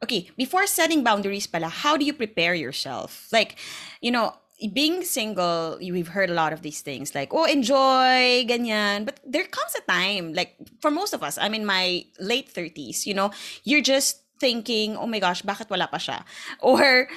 Okay, 0.02 0.30
before 0.38 0.66
setting 0.66 1.02
boundaries 1.02 1.46
pala, 1.46 1.68
how 1.68 1.96
do 1.96 2.04
you 2.04 2.12
prepare 2.12 2.54
yourself? 2.54 3.26
Like, 3.32 3.58
you 4.00 4.12
know, 4.12 4.34
being 4.72 5.02
single, 5.02 5.78
we've 5.80 6.08
heard 6.08 6.30
a 6.30 6.34
lot 6.34 6.52
of 6.52 6.62
these 6.62 6.80
things 6.80 7.14
like, 7.14 7.34
oh, 7.34 7.44
enjoy, 7.44 8.46
ganyan. 8.46 9.04
But 9.04 9.18
there 9.26 9.44
comes 9.44 9.74
a 9.74 9.82
time, 9.90 10.32
like 10.32 10.54
for 10.80 10.90
most 10.90 11.12
of 11.14 11.22
us, 11.22 11.36
I'm 11.38 11.54
in 11.54 11.66
my 11.66 12.04
late 12.20 12.52
30s, 12.52 13.06
you 13.06 13.14
know, 13.14 13.32
you're 13.64 13.82
just 13.82 14.22
thinking, 14.38 14.96
oh 14.96 15.06
my 15.06 15.18
gosh, 15.18 15.42
bakit 15.42 15.68
wala 15.70 15.88
pa 15.88 15.98
siya? 15.98 16.22
Or 16.60 17.08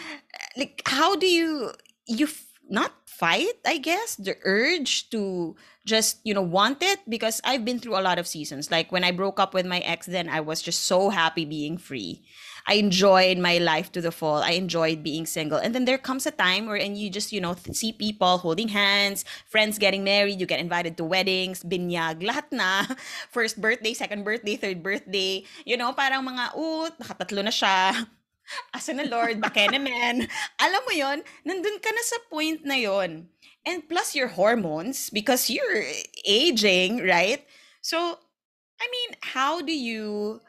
like, 0.58 0.82
how 0.86 1.16
do 1.16 1.28
you, 1.28 1.72
you 2.08 2.28
not 2.70 2.94
fight, 3.06 3.58
I 3.66 3.78
guess, 3.78 4.16
the 4.16 4.38
urge 4.44 5.10
to 5.10 5.56
just, 5.86 6.20
you 6.24 6.34
know, 6.34 6.42
want 6.42 6.84
it 6.84 7.00
because 7.10 7.42
I've 7.44 7.66
been 7.66 7.80
through 7.80 7.98
a 7.98 8.06
lot 8.06 8.20
of 8.20 8.28
seasons. 8.28 8.70
Like 8.70 8.92
when 8.92 9.04
I 9.04 9.12
broke 9.12 9.40
up 9.40 9.54
with 9.54 9.66
my 9.66 9.80
ex, 9.80 10.06
then 10.06 10.30
I 10.30 10.40
was 10.42 10.62
just 10.62 10.86
so 10.86 11.10
happy 11.10 11.46
being 11.46 11.78
free. 11.78 12.22
I 12.68 12.76
enjoyed 12.76 13.40
my 13.40 13.58
life 13.58 13.92
to 13.94 14.02
the 14.02 14.12
full. 14.12 14.44
I 14.44 14.52
enjoyed 14.52 15.02
being 15.02 15.26
single. 15.26 15.58
And 15.58 15.74
then 15.74 15.86
there 15.86 15.98
comes 15.98 16.28
a 16.28 16.36
time 16.36 16.68
where 16.68 16.76
and 16.76 16.98
you 16.98 17.10
just, 17.10 17.32
you 17.32 17.40
know, 17.40 17.56
see 17.72 17.94
people 17.94 18.38
holding 18.38 18.68
hands, 18.68 19.24
friends 19.48 19.80
getting 19.80 20.04
married, 20.04 20.40
you 20.40 20.46
get 20.46 20.60
invited 20.60 20.98
to 20.98 21.06
weddings, 21.06 21.64
binyag, 21.64 22.22
lahat 22.22 22.52
na. 22.52 22.84
First 23.32 23.62
birthday, 23.62 23.96
second 23.96 24.26
birthday, 24.26 24.58
third 24.58 24.84
birthday. 24.84 25.48
You 25.66 25.78
know, 25.78 25.94
parang 25.94 26.28
mga, 26.28 26.52
oh, 26.60 26.92
nakatatlo 27.00 27.48
na 27.48 27.56
siya 27.56 28.08
Asa 28.74 28.94
na 28.94 29.04
Lord, 29.04 29.42
baka 29.42 29.68
naman. 29.68 30.28
Alam 30.64 30.82
mo 30.88 30.94
yon 30.94 31.20
nandun 31.44 31.78
ka 31.84 31.92
na 31.92 32.04
sa 32.04 32.18
point 32.32 32.64
na 32.64 32.76
yon. 32.76 33.28
And 33.68 33.84
plus 33.84 34.16
your 34.16 34.32
hormones, 34.32 35.12
because 35.12 35.52
you're 35.52 35.84
aging, 36.24 37.04
right? 37.04 37.44
So, 37.84 38.20
I 38.80 38.86
mean, 38.88 39.10
how 39.20 39.60
do 39.60 39.76
you 39.76 40.40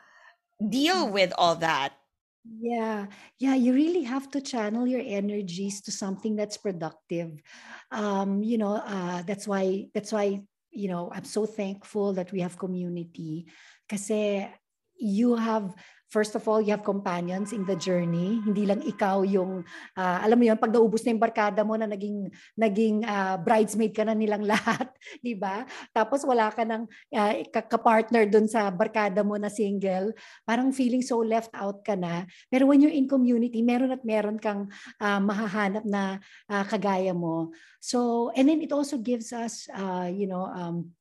deal 0.63 1.11
with 1.11 1.35
all 1.35 1.57
that? 1.59 1.99
Yeah, 2.47 3.07
yeah, 3.39 3.55
you 3.55 3.75
really 3.75 4.03
have 4.05 4.31
to 4.31 4.41
channel 4.41 4.87
your 4.87 5.03
energies 5.05 5.81
to 5.83 5.93
something 5.93 6.37
that's 6.37 6.57
productive. 6.57 7.43
Um, 7.91 8.43
you 8.43 8.57
know, 8.57 8.81
uh, 8.81 9.23
that's 9.23 9.47
why 9.47 9.89
that's 9.93 10.13
why 10.13 10.41
you 10.71 10.89
know 10.89 11.11
I'm 11.13 11.25
so 11.25 11.45
thankful 11.45 12.15
that 12.15 12.33
we 12.33 12.41
have 12.41 12.57
community. 12.57 13.53
Kasi 13.91 14.49
you 14.97 15.37
have 15.37 15.75
first 16.09 16.35
of 16.35 16.49
all, 16.49 16.61
you 16.61 16.73
have 16.73 16.85
companions 16.85 17.53
in 17.53 17.69
the 17.69 17.77
journey. 17.77 18.41
Hindi 18.41 18.65
lang 18.65 18.81
ikaw 18.81 19.23
yung, 19.29 19.63
uh, 19.97 20.19
alam 20.25 20.37
mo 20.41 20.45
yun, 20.49 20.57
pag 20.57 20.73
naubos 20.73 21.05
na 21.05 21.13
yung 21.13 21.23
barkada 21.23 21.61
mo 21.63 21.77
na 21.77 21.85
naging, 21.85 22.33
naging 22.57 23.05
uh, 23.05 23.37
bridesmaid 23.37 23.93
ka 23.93 24.09
na 24.09 24.17
nilang 24.17 24.45
lahat, 24.53 24.89
di 25.21 25.37
ba? 25.37 25.69
Tapos 25.93 26.25
wala 26.25 26.49
ka 26.49 26.65
ng 26.65 26.89
uh, 27.13 27.33
kapartner 27.53 28.25
dun 28.27 28.49
sa 28.49 28.73
barkada 28.73 29.21
mo 29.21 29.37
na 29.37 29.53
single, 29.53 30.17
parang 30.49 30.73
feeling 30.73 31.05
so 31.05 31.21
left 31.21 31.53
out 31.53 31.85
ka 31.85 31.93
na. 31.95 32.25
Pero 32.49 32.65
when 32.65 32.81
you're 32.81 32.95
in 32.95 33.07
community, 33.07 33.61
meron 33.61 33.93
at 33.93 34.03
meron 34.03 34.41
kang 34.41 34.73
uh, 34.99 35.21
mahahanap 35.21 35.85
na 35.85 36.19
uh, 36.49 36.65
kagaya 36.65 37.13
mo. 37.13 37.53
So, 37.79 38.29
and 38.35 38.49
then 38.49 38.65
it 38.65 38.73
also 38.73 38.99
gives 38.99 39.31
us, 39.31 39.71
uh, 39.71 40.11
you 40.11 40.27
know, 40.27 40.51
um, 40.51 40.98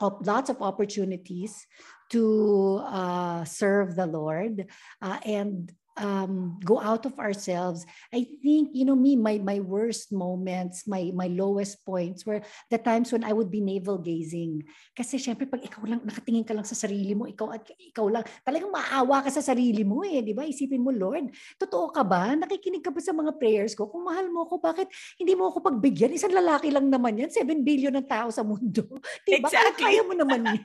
lots 0.00 0.50
of 0.50 0.62
opportunities 0.62 1.66
to 2.10 2.82
uh, 2.86 3.44
serve 3.44 3.96
the 3.96 4.06
Lord. 4.06 4.66
Uh, 5.00 5.18
and 5.24 5.72
um, 5.98 6.58
go 6.62 6.78
out 6.78 7.06
of 7.06 7.16
ourselves. 7.18 7.86
I 8.12 8.26
think, 8.42 8.70
you 8.74 8.84
know, 8.84 8.94
me, 8.94 9.16
my 9.16 9.38
my 9.42 9.58
worst 9.58 10.12
moments, 10.12 10.86
my 10.86 11.10
my 11.14 11.26
lowest 11.26 11.82
points 11.82 12.22
were 12.22 12.42
the 12.70 12.78
times 12.78 13.10
when 13.10 13.24
I 13.26 13.32
would 13.32 13.50
be 13.50 13.64
navel 13.64 13.98
gazing. 13.98 14.62
Kasi 14.94 15.18
syempre, 15.18 15.50
pag 15.50 15.64
ikaw 15.64 15.82
lang, 15.86 16.00
nakatingin 16.04 16.46
ka 16.46 16.54
lang 16.54 16.66
sa 16.66 16.76
sarili 16.78 17.16
mo, 17.16 17.26
ikaw 17.26 17.54
at 17.56 17.66
ikaw 17.78 18.06
lang, 18.06 18.24
talagang 18.46 18.70
maawa 18.70 19.24
ka 19.26 19.30
sa 19.32 19.42
sarili 19.42 19.82
mo 19.82 20.04
eh, 20.06 20.22
di 20.22 20.36
ba? 20.36 20.46
Isipin 20.46 20.82
mo, 20.82 20.94
Lord, 20.94 21.32
totoo 21.58 21.90
ka 21.90 22.06
ba? 22.06 22.34
Nakikinig 22.36 22.84
ka 22.84 22.92
ba 22.94 23.00
sa 23.02 23.16
mga 23.16 23.34
prayers 23.40 23.74
ko? 23.74 23.90
Kung 23.90 24.06
mahal 24.06 24.28
mo 24.30 24.46
ako, 24.46 24.60
bakit 24.62 24.88
hindi 25.18 25.34
mo 25.34 25.50
ako 25.50 25.64
pagbigyan? 25.64 26.14
Isang 26.14 26.34
lalaki 26.34 26.70
lang 26.70 26.86
naman 26.92 27.18
yan. 27.18 27.30
7 27.32 27.64
billion 27.64 27.94
ng 27.94 28.08
tao 28.08 28.28
sa 28.30 28.44
mundo. 28.44 28.84
Di 29.26 29.40
ba? 29.40 29.48
Exactly. 29.48 29.84
Kaya 29.84 30.02
mo 30.04 30.14
naman 30.14 30.44
yan. 30.54 30.62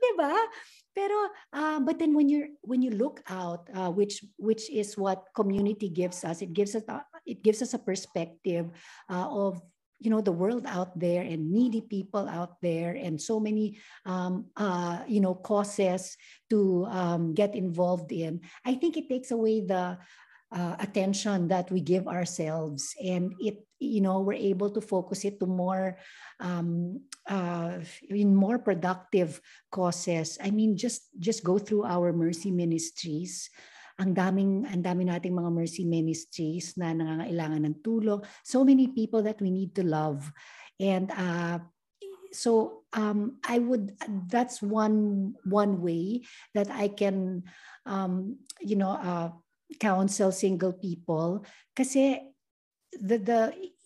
di 0.00 0.12
ba? 0.18 0.32
Pero 0.94 1.28
uh, 1.52 1.80
but 1.82 1.98
then 1.98 2.14
when 2.14 2.30
you 2.30 2.54
when 2.62 2.80
you 2.80 2.94
look 2.94 3.20
out, 3.26 3.66
uh, 3.74 3.90
which 3.90 4.22
which 4.38 4.70
is 4.70 4.96
what 4.96 5.26
community 5.34 5.90
gives 5.90 6.22
us, 6.22 6.40
it 6.40 6.54
gives 6.54 6.78
us 6.78 6.86
uh, 6.86 7.02
it 7.26 7.42
gives 7.42 7.60
us 7.62 7.74
a 7.74 7.82
perspective 7.82 8.70
uh, 9.10 9.26
of 9.26 9.58
you 9.98 10.10
know 10.10 10.20
the 10.20 10.32
world 10.32 10.66
out 10.66 10.92
there 10.98 11.22
and 11.22 11.50
needy 11.50 11.80
people 11.80 12.28
out 12.28 12.60
there 12.60 12.92
and 12.92 13.20
so 13.20 13.40
many 13.40 13.78
um, 14.06 14.46
uh, 14.56 15.00
you 15.08 15.20
know 15.20 15.34
causes 15.34 16.16
to 16.50 16.86
um, 16.90 17.34
get 17.34 17.54
involved 17.54 18.12
in. 18.12 18.40
I 18.64 18.74
think 18.74 18.96
it 18.96 19.08
takes 19.08 19.30
away 19.30 19.66
the 19.66 19.98
uh, 20.54 20.78
attention 20.78 21.50
that 21.50 21.68
we 21.70 21.82
give 21.82 22.06
ourselves. 22.06 22.94
And 23.02 23.34
it 23.42 23.66
you 23.82 24.00
know 24.00 24.22
we're 24.22 24.38
able 24.38 24.70
to 24.70 24.80
focus 24.80 25.26
it 25.26 25.42
to 25.42 25.46
more 25.46 25.98
um, 26.38 27.02
uh, 27.28 27.82
in 28.08 28.34
more 28.34 28.58
productive 28.62 29.42
causes. 29.70 30.38
I 30.38 30.54
mean 30.54 30.78
just 30.78 31.10
just 31.18 31.42
go 31.42 31.58
through 31.58 31.84
our 31.84 32.14
mercy 32.14 32.54
ministries. 32.54 33.50
Ang 33.98 34.14
daming 34.14 34.66
ang 34.70 34.82
dami 34.82 35.06
nating 35.06 35.34
mga 35.34 35.50
mercy 35.50 35.84
ministries 35.84 36.78
na 36.78 36.94
nangangailangan 36.94 37.66
ng 37.66 37.78
tulong. 37.82 38.22
So 38.46 38.62
many 38.62 38.90
people 38.94 39.22
that 39.26 39.42
we 39.42 39.50
need 39.50 39.74
to 39.74 39.84
love. 39.86 40.30
And 40.82 41.10
uh, 41.14 41.62
so 42.34 42.82
um, 42.90 43.38
I 43.46 43.62
would 43.62 43.94
that's 44.26 44.58
one 44.58 45.34
one 45.46 45.78
way 45.82 46.26
that 46.54 46.70
I 46.70 46.90
can 46.90 47.46
um, 47.86 48.42
you 48.58 48.74
know 48.74 48.98
uh, 48.98 49.30
counsel 49.80 50.32
single 50.32 50.72
people. 50.72 51.44
Kasi 51.76 52.20
the 52.94 53.18
the 53.18 53.40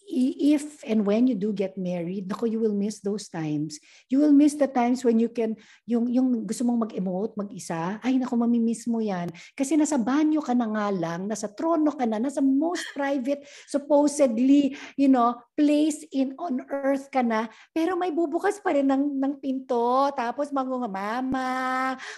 if 0.08 0.80
and 0.88 1.04
when 1.04 1.28
you 1.28 1.36
do 1.36 1.52
get 1.52 1.76
married, 1.76 2.32
nako, 2.32 2.48
you 2.48 2.56
will 2.56 2.72
miss 2.72 3.04
those 3.04 3.28
times. 3.28 3.76
You 4.08 4.24
will 4.24 4.32
miss 4.32 4.56
the 4.56 4.66
times 4.66 5.04
when 5.04 5.20
you 5.20 5.28
can, 5.28 5.60
yung, 5.84 6.08
yung 6.08 6.48
gusto 6.48 6.64
mong 6.64 6.88
mag-emote, 6.88 7.36
mag-isa, 7.36 8.00
ay 8.00 8.16
nako, 8.16 8.40
mamimiss 8.40 8.88
mo 8.88 9.04
yan. 9.04 9.28
Kasi 9.52 9.76
nasa 9.76 10.00
banyo 10.00 10.40
ka 10.40 10.56
na 10.56 10.64
nga 10.72 10.88
lang, 10.88 11.28
nasa 11.28 11.52
trono 11.52 11.92
ka 11.92 12.08
na, 12.08 12.16
nasa 12.16 12.40
most 12.40 12.88
private, 12.96 13.44
supposedly, 13.68 14.72
you 14.96 15.12
know, 15.12 15.36
place 15.52 16.00
in 16.08 16.32
on 16.40 16.64
earth 16.72 17.12
ka 17.12 17.20
na, 17.20 17.46
pero 17.76 17.92
may 17.92 18.08
bubukas 18.08 18.56
pa 18.64 18.72
rin 18.72 18.88
ng, 18.88 19.20
ng 19.20 19.34
pinto, 19.44 20.08
tapos 20.16 20.48
mga 20.48 20.88
mama, 20.88 21.50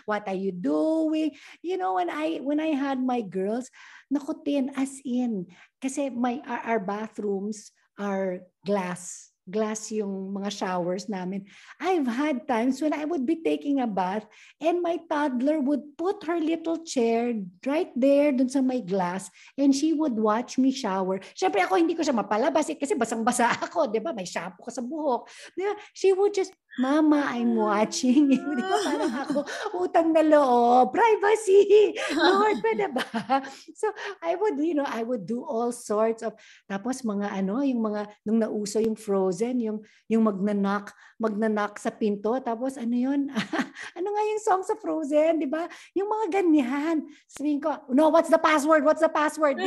what 0.06 0.22
are 0.30 0.38
you 0.38 0.54
doing? 0.54 1.34
You 1.58 1.74
know, 1.74 1.98
when 1.98 2.06
I, 2.06 2.38
when 2.38 2.62
I 2.62 2.70
had 2.70 3.02
my 3.02 3.18
girls, 3.18 3.66
nakutin 4.06 4.70
as 4.78 5.02
in, 5.02 5.50
kasi 5.82 6.10
my, 6.10 6.38
our, 6.46 6.78
our 6.78 6.80
bathrooms, 6.82 7.74
are 8.00 8.40
glass 8.64 9.30
glass 9.50 9.90
yung 9.90 10.30
mga 10.30 10.50
showers 10.54 11.10
namin. 11.10 11.44
I've 11.82 12.06
had 12.06 12.46
times 12.46 12.78
when 12.78 12.94
I 12.94 13.04
would 13.04 13.26
be 13.26 13.42
taking 13.42 13.82
a 13.82 13.88
bath 13.90 14.24
and 14.62 14.78
my 14.80 15.02
toddler 15.10 15.58
would 15.58 15.98
put 15.98 16.22
her 16.24 16.38
little 16.38 16.86
chair 16.86 17.34
right 17.66 17.90
there 17.98 18.30
dun 18.30 18.48
sa 18.48 18.62
may 18.62 18.80
glass 18.80 19.28
and 19.58 19.74
she 19.74 19.92
would 19.92 20.14
watch 20.14 20.56
me 20.56 20.70
shower. 20.70 21.18
Siyempre 21.34 21.66
ako 21.66 21.82
hindi 21.82 21.98
ko 21.98 22.06
siya 22.06 22.14
mapalabas 22.14 22.70
eh, 22.70 22.78
kasi 22.78 22.94
basang-basa 22.94 23.50
ako, 23.66 23.90
di 23.90 23.98
ba? 23.98 24.14
May 24.14 24.24
shampoo 24.24 24.64
ka 24.64 24.72
sa 24.72 24.86
buhok. 24.86 25.26
Di 25.58 25.66
ba? 25.66 25.74
She 25.92 26.14
would 26.14 26.32
just 26.32 26.54
Mama, 26.78 27.26
I'm 27.34 27.58
watching. 27.58 28.30
Di 28.30 28.62
ba 28.62 28.78
parang 28.86 29.14
ako, 29.26 29.38
utang 29.82 30.14
na 30.14 30.22
loob, 30.22 30.94
privacy. 30.94 31.98
Lord, 32.14 32.62
pwede 32.62 32.86
ba? 32.94 33.42
So, 33.74 33.90
I 34.22 34.38
would, 34.38 34.54
you 34.62 34.78
know, 34.78 34.86
I 34.86 35.02
would 35.02 35.26
do 35.26 35.42
all 35.42 35.74
sorts 35.74 36.22
of, 36.22 36.38
tapos 36.70 37.02
mga 37.02 37.26
ano, 37.26 37.66
yung 37.66 37.82
mga, 37.82 38.06
nung 38.22 38.38
nauso 38.38 38.78
yung 38.78 38.94
frozen, 38.94 39.58
yung, 39.58 39.82
yung 40.06 40.22
magnanak, 40.22 40.94
magnanak 41.18 41.74
sa 41.82 41.90
pinto, 41.90 42.38
tapos 42.38 42.78
ano 42.78 42.94
yun? 42.94 43.26
ano 43.98 44.08
nga 44.14 44.22
yung 44.30 44.42
song 44.46 44.62
sa 44.62 44.78
frozen, 44.78 45.42
di 45.42 45.50
ba? 45.50 45.66
Yung 45.98 46.06
mga 46.06 46.38
ganyan. 46.38 47.02
Sabihin 47.26 47.58
ko, 47.58 47.74
no, 47.90 48.14
what's 48.14 48.30
the 48.30 48.38
password? 48.38 48.86
What's 48.86 49.02
the 49.02 49.10
password? 49.10 49.58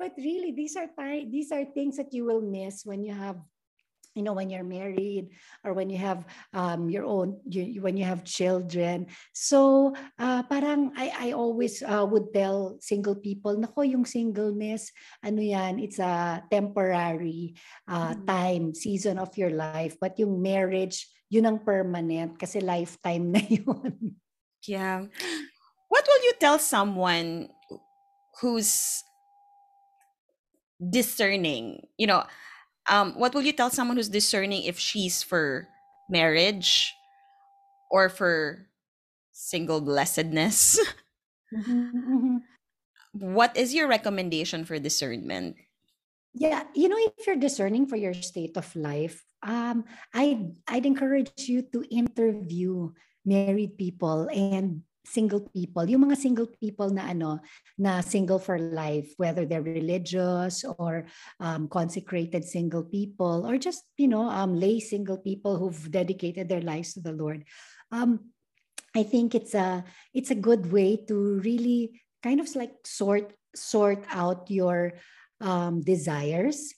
But 0.00 0.16
really, 0.18 0.50
these 0.50 0.74
are 0.74 0.90
these 1.30 1.54
are 1.54 1.62
things 1.62 1.94
that 1.94 2.10
you 2.10 2.26
will 2.26 2.42
miss 2.42 2.82
when 2.82 3.06
you 3.06 3.14
have 3.14 3.38
you 4.14 4.22
know 4.22 4.32
when 4.32 4.50
you're 4.50 4.66
married 4.66 5.32
or 5.64 5.72
when 5.72 5.88
you 5.88 5.96
have 5.98 6.24
um, 6.52 6.88
your 6.88 7.04
own 7.04 7.40
you, 7.48 7.80
when 7.80 7.96
you 7.96 8.04
have 8.04 8.24
children. 8.24 9.06
So 9.32 9.92
uh, 10.18 10.42
parang 10.44 10.92
I, 10.96 11.30
I 11.30 11.32
always 11.32 11.82
uh, 11.82 12.04
would 12.04 12.32
tell 12.32 12.76
single 12.80 13.16
people 13.16 13.56
nako 13.56 13.88
yung 13.88 14.04
singleness 14.04 14.92
ano 15.24 15.40
yan 15.40 15.80
it's 15.80 15.98
a 15.98 16.44
temporary 16.50 17.56
uh, 17.88 18.12
mm. 18.14 18.26
time 18.26 18.64
season 18.74 19.18
of 19.18 19.32
your 19.36 19.50
life. 19.50 19.96
But 20.00 20.18
yung 20.20 20.40
marriage 20.40 21.08
yun 21.32 21.48
ang 21.48 21.64
permanent 21.64 22.36
kasi 22.36 22.60
lifetime 22.60 23.32
na 23.32 23.40
yun. 23.48 24.20
Yeah. 24.68 25.08
What 25.88 26.04
will 26.04 26.24
you 26.24 26.34
tell 26.36 26.60
someone 26.60 27.48
who's 28.40 29.00
discerning? 30.76 31.88
You 31.96 32.12
know 32.12 32.24
um, 32.88 33.14
what 33.14 33.34
will 33.34 33.42
you 33.42 33.52
tell 33.52 33.70
someone 33.70 33.96
who's 33.96 34.08
discerning 34.08 34.64
if 34.64 34.78
she's 34.78 35.22
for 35.22 35.68
marriage 36.08 36.94
or 37.90 38.08
for 38.08 38.66
single 39.32 39.80
blessedness? 39.80 40.78
What 43.12 43.56
is 43.60 43.76
your 43.76 43.88
recommendation 43.88 44.64
for 44.64 44.78
discernment? 44.78 45.56
Yeah, 46.32 46.64
you 46.72 46.88
know, 46.88 46.96
if 46.96 47.26
you're 47.26 47.36
discerning 47.36 47.84
for 47.84 47.96
your 47.96 48.16
state 48.16 48.56
of 48.56 48.64
life, 48.72 49.20
um, 49.44 49.84
I 50.14 50.56
I'd 50.64 50.88
encourage 50.88 51.44
you 51.44 51.60
to 51.76 51.84
interview 51.92 52.88
married 53.28 53.76
people 53.76 54.32
and 54.32 54.80
single 55.04 55.40
people, 55.50 55.82
yung 55.88 56.06
mga 56.06 56.16
single 56.16 56.46
people 56.60 56.90
na 56.90 57.10
ano, 57.10 57.40
na 57.78 58.00
single 58.00 58.38
for 58.38 58.58
life, 58.58 59.10
whether 59.16 59.44
they're 59.44 59.64
religious 59.64 60.64
or 60.78 61.06
um, 61.40 61.66
consecrated 61.66 62.44
single 62.44 62.84
people 62.84 63.46
or 63.46 63.58
just, 63.58 63.82
you 63.98 64.06
know, 64.06 64.30
um, 64.30 64.54
lay 64.54 64.78
single 64.78 65.18
people 65.18 65.58
who've 65.58 65.90
dedicated 65.90 66.48
their 66.48 66.62
lives 66.62 66.94
to 66.94 67.00
the 67.00 67.12
Lord. 67.12 67.44
Um, 67.90 68.32
I 68.94 69.02
think 69.02 69.34
it's 69.34 69.54
a 69.54 69.84
it's 70.12 70.30
a 70.30 70.38
good 70.38 70.70
way 70.70 71.00
to 71.08 71.40
really 71.40 72.02
kind 72.22 72.40
of 72.40 72.48
like 72.54 72.76
sort 72.84 73.32
sort 73.56 74.04
out 74.12 74.50
your 74.52 75.00
um, 75.40 75.80
desires. 75.80 76.72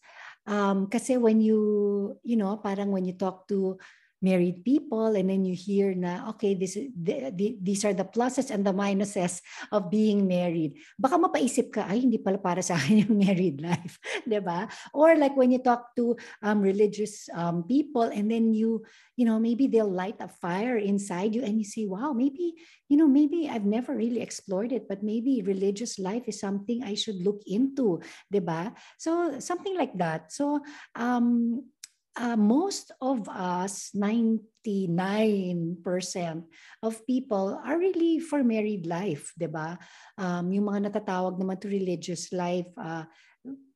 Um, 0.46 0.86
kasi 0.86 1.16
when 1.16 1.40
you, 1.40 2.20
you 2.22 2.36
know, 2.36 2.56
parang 2.60 2.92
when 2.92 3.04
you 3.04 3.16
talk 3.16 3.48
to 3.48 3.78
married 4.24 4.64
people 4.64 5.12
and 5.12 5.28
then 5.28 5.44
you 5.44 5.52
hear 5.52 5.92
na 5.92 6.32
okay 6.32 6.56
this 6.56 6.80
the, 6.80 7.28
the, 7.28 7.60
these 7.60 7.84
are 7.84 7.92
the 7.92 8.08
pluses 8.08 8.48
and 8.48 8.64
the 8.64 8.72
minuses 8.72 9.44
of 9.68 9.92
being 9.92 10.24
married. 10.24 10.80
Baka 10.96 11.20
mapaisip 11.20 11.76
ka 11.76 11.84
ay 11.84 12.08
hindi 12.08 12.16
pala 12.16 12.40
para 12.40 12.64
sa 12.64 12.80
akin 12.80 13.00
yung 13.04 13.20
married 13.20 13.60
life 13.60 14.00
'di 14.24 14.40
ba? 14.40 14.64
Or 14.96 15.12
like 15.20 15.36
when 15.36 15.52
you 15.52 15.60
talk 15.60 15.92
to 16.00 16.16
um, 16.40 16.64
religious 16.64 17.28
um, 17.36 17.68
people 17.68 18.08
and 18.08 18.32
then 18.32 18.56
you 18.56 18.80
you 19.20 19.28
know 19.28 19.36
maybe 19.36 19.68
they'll 19.68 19.90
light 19.90 20.16
a 20.24 20.32
fire 20.40 20.80
inside 20.80 21.36
you 21.36 21.44
and 21.44 21.60
you 21.60 21.68
say 21.68 21.84
wow 21.84 22.16
maybe 22.16 22.56
you 22.88 22.96
know 22.96 23.06
maybe 23.06 23.46
I've 23.46 23.68
never 23.68 23.92
really 23.92 24.24
explored 24.24 24.72
it 24.72 24.88
but 24.88 25.04
maybe 25.04 25.44
religious 25.44 26.00
life 26.00 26.24
is 26.26 26.40
something 26.40 26.80
I 26.80 26.96
should 26.96 27.20
look 27.20 27.44
into 27.44 28.00
'di 28.32 28.40
ba? 28.40 28.72
So 28.96 29.36
something 29.38 29.76
like 29.76 29.92
that. 30.00 30.32
So 30.32 30.64
um 30.96 31.60
uh, 32.16 32.36
most 32.36 32.92
of 33.00 33.28
us, 33.28 33.90
99% 33.96 36.44
of 36.82 37.06
people 37.06 37.60
are 37.64 37.78
really 37.78 38.20
for 38.20 38.44
married 38.44 38.86
life, 38.86 39.32
di 39.38 39.46
ba? 39.46 39.78
Um, 40.18 40.52
yung 40.52 40.64
mga 40.70 40.90
natatawag 40.90 41.38
naman 41.38 41.60
to 41.60 41.68
religious 41.68 42.32
life 42.32 42.66
uh, 42.78 43.04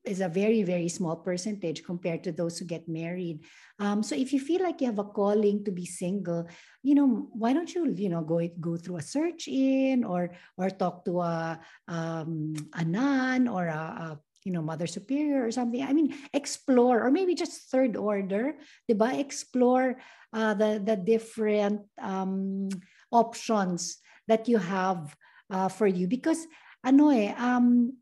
is 0.09 0.21
a 0.21 0.29
very, 0.29 0.63
very 0.63 0.89
small 0.89 1.17
percentage 1.17 1.85
compared 1.85 2.25
to 2.25 2.33
those 2.33 2.59
who 2.59 2.65
get 2.65 2.89
married. 2.89 3.45
Um, 3.79 4.03
so 4.03 4.17
if 4.17 4.33
you 4.33 4.41
feel 4.41 4.63
like 4.63 4.81
you 4.81 4.87
have 4.87 4.99
a 4.99 5.05
calling 5.05 5.65
to 5.65 5.71
be 5.71 5.85
single, 5.85 6.49
you 6.83 6.95
know, 6.95 7.29
why 7.35 7.53
don't 7.53 7.73
you, 7.75 7.93
you 7.93 8.09
know, 8.09 8.23
go 8.23 8.41
go 8.61 8.79
through 8.79 8.99
a 8.99 9.05
search 9.05 9.49
in 9.49 10.05
or 10.05 10.33
or 10.57 10.71
talk 10.71 11.05
to 11.05 11.21
a 11.21 11.61
um, 11.87 12.55
a 12.73 12.85
nun 12.85 13.49
or 13.49 13.67
a, 13.67 14.17
a 14.17 14.19
you 14.45 14.53
know, 14.53 14.63
mother 14.63 14.87
superior 14.87 15.45
or 15.45 15.51
something. 15.51 15.83
I 15.83 15.93
mean, 15.93 16.15
explore 16.33 17.05
or 17.05 17.11
maybe 17.11 17.35
just 17.35 17.71
third 17.71 17.97
order, 17.97 18.57
diba? 18.91 19.19
Explore 19.19 19.99
uh, 20.33 20.55
the 20.55 20.81
the 20.85 20.97
different 20.97 21.83
um, 22.01 22.69
options 23.11 23.99
that 24.29 24.49
you 24.49 24.59
have 24.59 25.17
uh, 25.51 25.69
for 25.69 25.87
you 25.87 26.07
because 26.07 26.47
ano 26.85 27.11
eh 27.11 27.35
um 27.35 27.97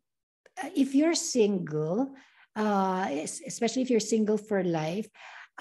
if 0.76 0.94
you're 0.94 1.16
single 1.16 2.12
uh 2.56 3.08
especially 3.46 3.82
if 3.82 3.90
you're 3.90 4.00
single 4.00 4.36
for 4.36 4.64
life 4.64 5.08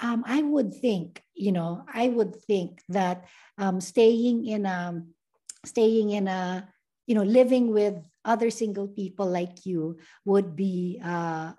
um 0.00 0.24
I 0.26 0.42
would 0.42 0.74
think 0.74 1.22
you 1.34 1.52
know 1.52 1.84
I 1.88 2.08
would 2.08 2.36
think 2.44 2.80
that 2.88 3.24
um 3.56 3.80
staying 3.80 4.44
in 4.44 4.66
a 4.66 5.02
staying 5.64 6.10
in 6.10 6.28
a 6.28 6.68
you 7.06 7.14
know 7.14 7.22
living 7.22 7.72
with 7.72 7.94
other 8.24 8.50
single 8.50 8.88
people 8.88 9.26
like 9.26 9.64
you 9.64 9.96
would 10.26 10.54
be 10.54 11.00
uh 11.02 11.54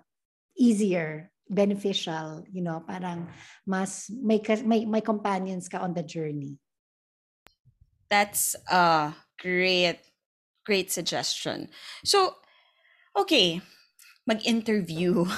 easier 0.56 1.32
beneficial 1.48 2.44
you 2.52 2.60
know 2.60 2.84
parang 2.84 3.26
mas 3.64 4.12
may 4.12 4.40
may, 4.64 4.84
may 4.84 5.00
companions 5.00 5.68
ka 5.68 5.80
on 5.80 5.96
the 5.96 6.04
journey. 6.04 6.60
That's 8.08 8.56
a 8.68 9.12
great 9.40 10.00
great 10.64 10.92
suggestion. 10.92 11.72
So 12.04 12.36
okay 13.16 13.64
mag-interview. 14.28 15.24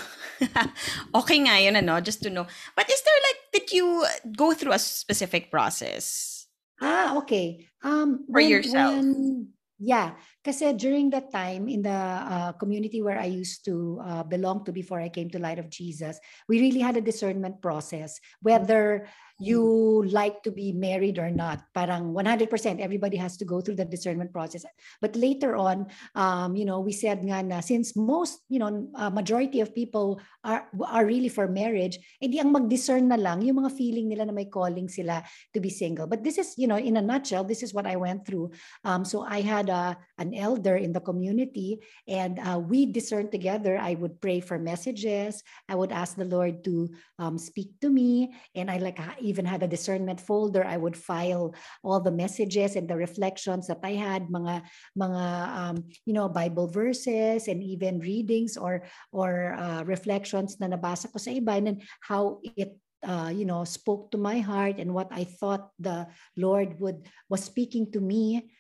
Okay 1.21 1.37
nga 1.45 1.61
yun 1.61 1.77
ano 1.77 2.01
just 2.01 2.25
to 2.25 2.33
know. 2.33 2.49
But 2.73 2.89
is 2.89 2.99
there 3.05 3.21
like 3.29 3.41
did 3.53 3.67
you 3.77 4.09
go 4.33 4.57
through 4.57 4.73
a 4.73 4.81
specific 4.81 5.53
process? 5.53 6.49
Ah 6.81 7.21
okay. 7.21 7.69
Um 7.85 8.25
for 8.25 8.41
when, 8.41 8.49
yourself. 8.49 9.05
when, 9.05 9.53
yeah 9.81 10.15
Kasi 10.41 10.73
during 10.73 11.13
that 11.13 11.29
time 11.29 11.69
in 11.69 11.85
the 11.85 11.93
uh, 11.93 12.53
community 12.57 13.05
where 13.05 13.21
I 13.21 13.29
used 13.29 13.61
to 13.69 14.01
uh, 14.01 14.25
belong 14.25 14.65
to 14.65 14.73
before 14.73 14.97
I 14.97 15.13
came 15.13 15.29
to 15.37 15.39
Light 15.39 15.61
of 15.61 15.69
Jesus, 15.69 16.17
we 16.49 16.65
really 16.65 16.81
had 16.81 16.97
a 16.97 17.05
discernment 17.05 17.61
process 17.61 18.17
whether 18.41 19.05
you 19.41 20.05
like 20.13 20.45
to 20.45 20.53
be 20.53 20.71
married 20.71 21.19
or 21.19 21.33
not. 21.33 21.65
Parang 21.73 22.13
100% 22.13 22.45
everybody 22.79 23.17
has 23.17 23.41
to 23.41 23.49
go 23.49 23.61
through 23.61 23.81
the 23.81 23.89
discernment 23.89 24.33
process. 24.33 24.69
But 25.01 25.17
later 25.17 25.57
on, 25.57 25.89
um, 26.15 26.55
you 26.55 26.69
know, 26.69 26.81
we 26.81 26.93
said 26.93 27.25
nga 27.25 27.43
na 27.43 27.61
since 27.65 27.97
most, 27.97 28.45
you 28.53 28.61
know, 28.61 28.93
uh, 28.95 29.09
majority 29.09 29.65
of 29.65 29.75
people 29.75 30.21
are 30.45 30.69
are 30.93 31.09
really 31.09 31.33
for 31.33 31.49
marriage, 31.49 31.97
edi 32.21 32.37
ang 32.37 32.53
mag-discern 32.53 33.09
na 33.09 33.17
lang 33.17 33.41
yung 33.41 33.65
mga 33.65 33.73
feeling 33.73 34.13
nila 34.13 34.29
na 34.29 34.37
may 34.37 34.45
calling 34.45 34.93
sila 34.93 35.25
to 35.57 35.59
be 35.59 35.73
single. 35.73 36.05
But 36.05 36.21
this 36.21 36.37
is, 36.37 36.53
you 36.61 36.69
know, 36.69 36.77
in 36.77 37.01
a 37.01 37.03
nutshell, 37.03 37.45
this 37.45 37.65
is 37.65 37.73
what 37.73 37.89
I 37.89 37.97
went 37.97 38.29
through. 38.29 38.53
Um, 38.85 39.09
so 39.09 39.25
I 39.25 39.41
had 39.41 39.73
a 39.73 39.97
an 40.21 40.37
elder 40.37 40.77
in 40.77 40.93
the 40.93 41.01
community 41.01 41.81
and 42.05 42.37
uh, 42.45 42.61
we 42.61 42.85
discerned 42.85 43.33
together. 43.33 43.81
I 43.81 43.97
would 43.97 44.21
pray 44.21 44.45
for 44.45 44.61
messages. 44.61 45.41
I 45.65 45.75
would 45.81 45.93
ask 45.97 46.13
the 46.21 46.29
Lord 46.29 46.61
to 46.69 46.93
um, 47.17 47.41
speak 47.41 47.81
to 47.81 47.89
me 47.89 48.37
and 48.53 48.69
I 48.69 48.77
like 48.77 49.01
even 49.31 49.47
had 49.47 49.63
a 49.63 49.71
discernment 49.71 50.19
folder. 50.19 50.67
I 50.67 50.77
would 50.77 50.99
file 50.99 51.55
all 51.87 52.03
the 52.03 52.11
messages 52.11 52.75
and 52.75 52.91
the 52.91 52.99
reflections 52.99 53.71
that 53.71 53.79
I 53.87 53.95
had, 53.95 54.27
mga 54.27 54.67
mga 54.99 55.25
um, 55.55 55.77
you 56.05 56.13
know 56.13 56.27
Bible 56.27 56.67
verses 56.67 57.47
and 57.47 57.63
even 57.63 58.03
readings 58.03 58.59
or 58.59 58.83
or 59.15 59.55
uh, 59.55 59.87
reflections 59.87 60.59
na 60.59 60.67
nabasa 60.67 61.07
ko 61.07 61.23
sa 61.23 61.31
iba 61.31 61.63
and 61.63 61.79
how 62.03 62.43
it 62.59 62.75
uh, 63.03 63.33
you 63.33 63.45
know 63.45 63.65
spoke 63.65 64.11
to 64.11 64.19
my 64.19 64.41
heart 64.41 64.79
and 64.79 64.93
what 64.93 65.09
I 65.11 65.25
thought 65.25 65.71
the 65.79 66.09
Lord 66.37 66.79
would 66.81 67.09
was 67.29 67.45
speaking 67.45 67.91
to 67.93 68.01
me 68.01 68.51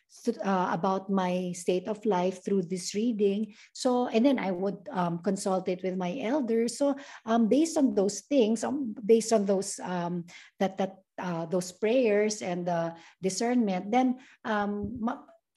uh, 0.44 0.68
about 0.72 1.08
my 1.08 1.52
state 1.54 1.86
of 1.86 2.04
life 2.04 2.44
through 2.44 2.62
this 2.62 2.94
reading. 2.94 3.54
So, 3.72 4.08
and 4.08 4.26
then 4.26 4.38
I 4.38 4.50
would 4.50 4.88
um, 4.90 5.18
consult 5.22 5.68
it 5.68 5.82
with 5.82 5.96
my 5.96 6.18
elders. 6.20 6.78
So, 6.78 6.96
um, 7.24 7.48
based 7.48 7.78
on 7.78 7.94
those 7.94 8.20
things, 8.26 8.64
um, 8.64 8.94
based 9.04 9.32
on 9.32 9.46
those 9.46 9.78
um, 9.82 10.26
that 10.58 10.76
that 10.78 10.98
uh, 11.18 11.46
those 11.46 11.72
prayers 11.72 12.42
and 12.42 12.66
the 12.66 12.94
discernment, 13.22 13.90
then 13.90 14.18
um, 14.44 14.98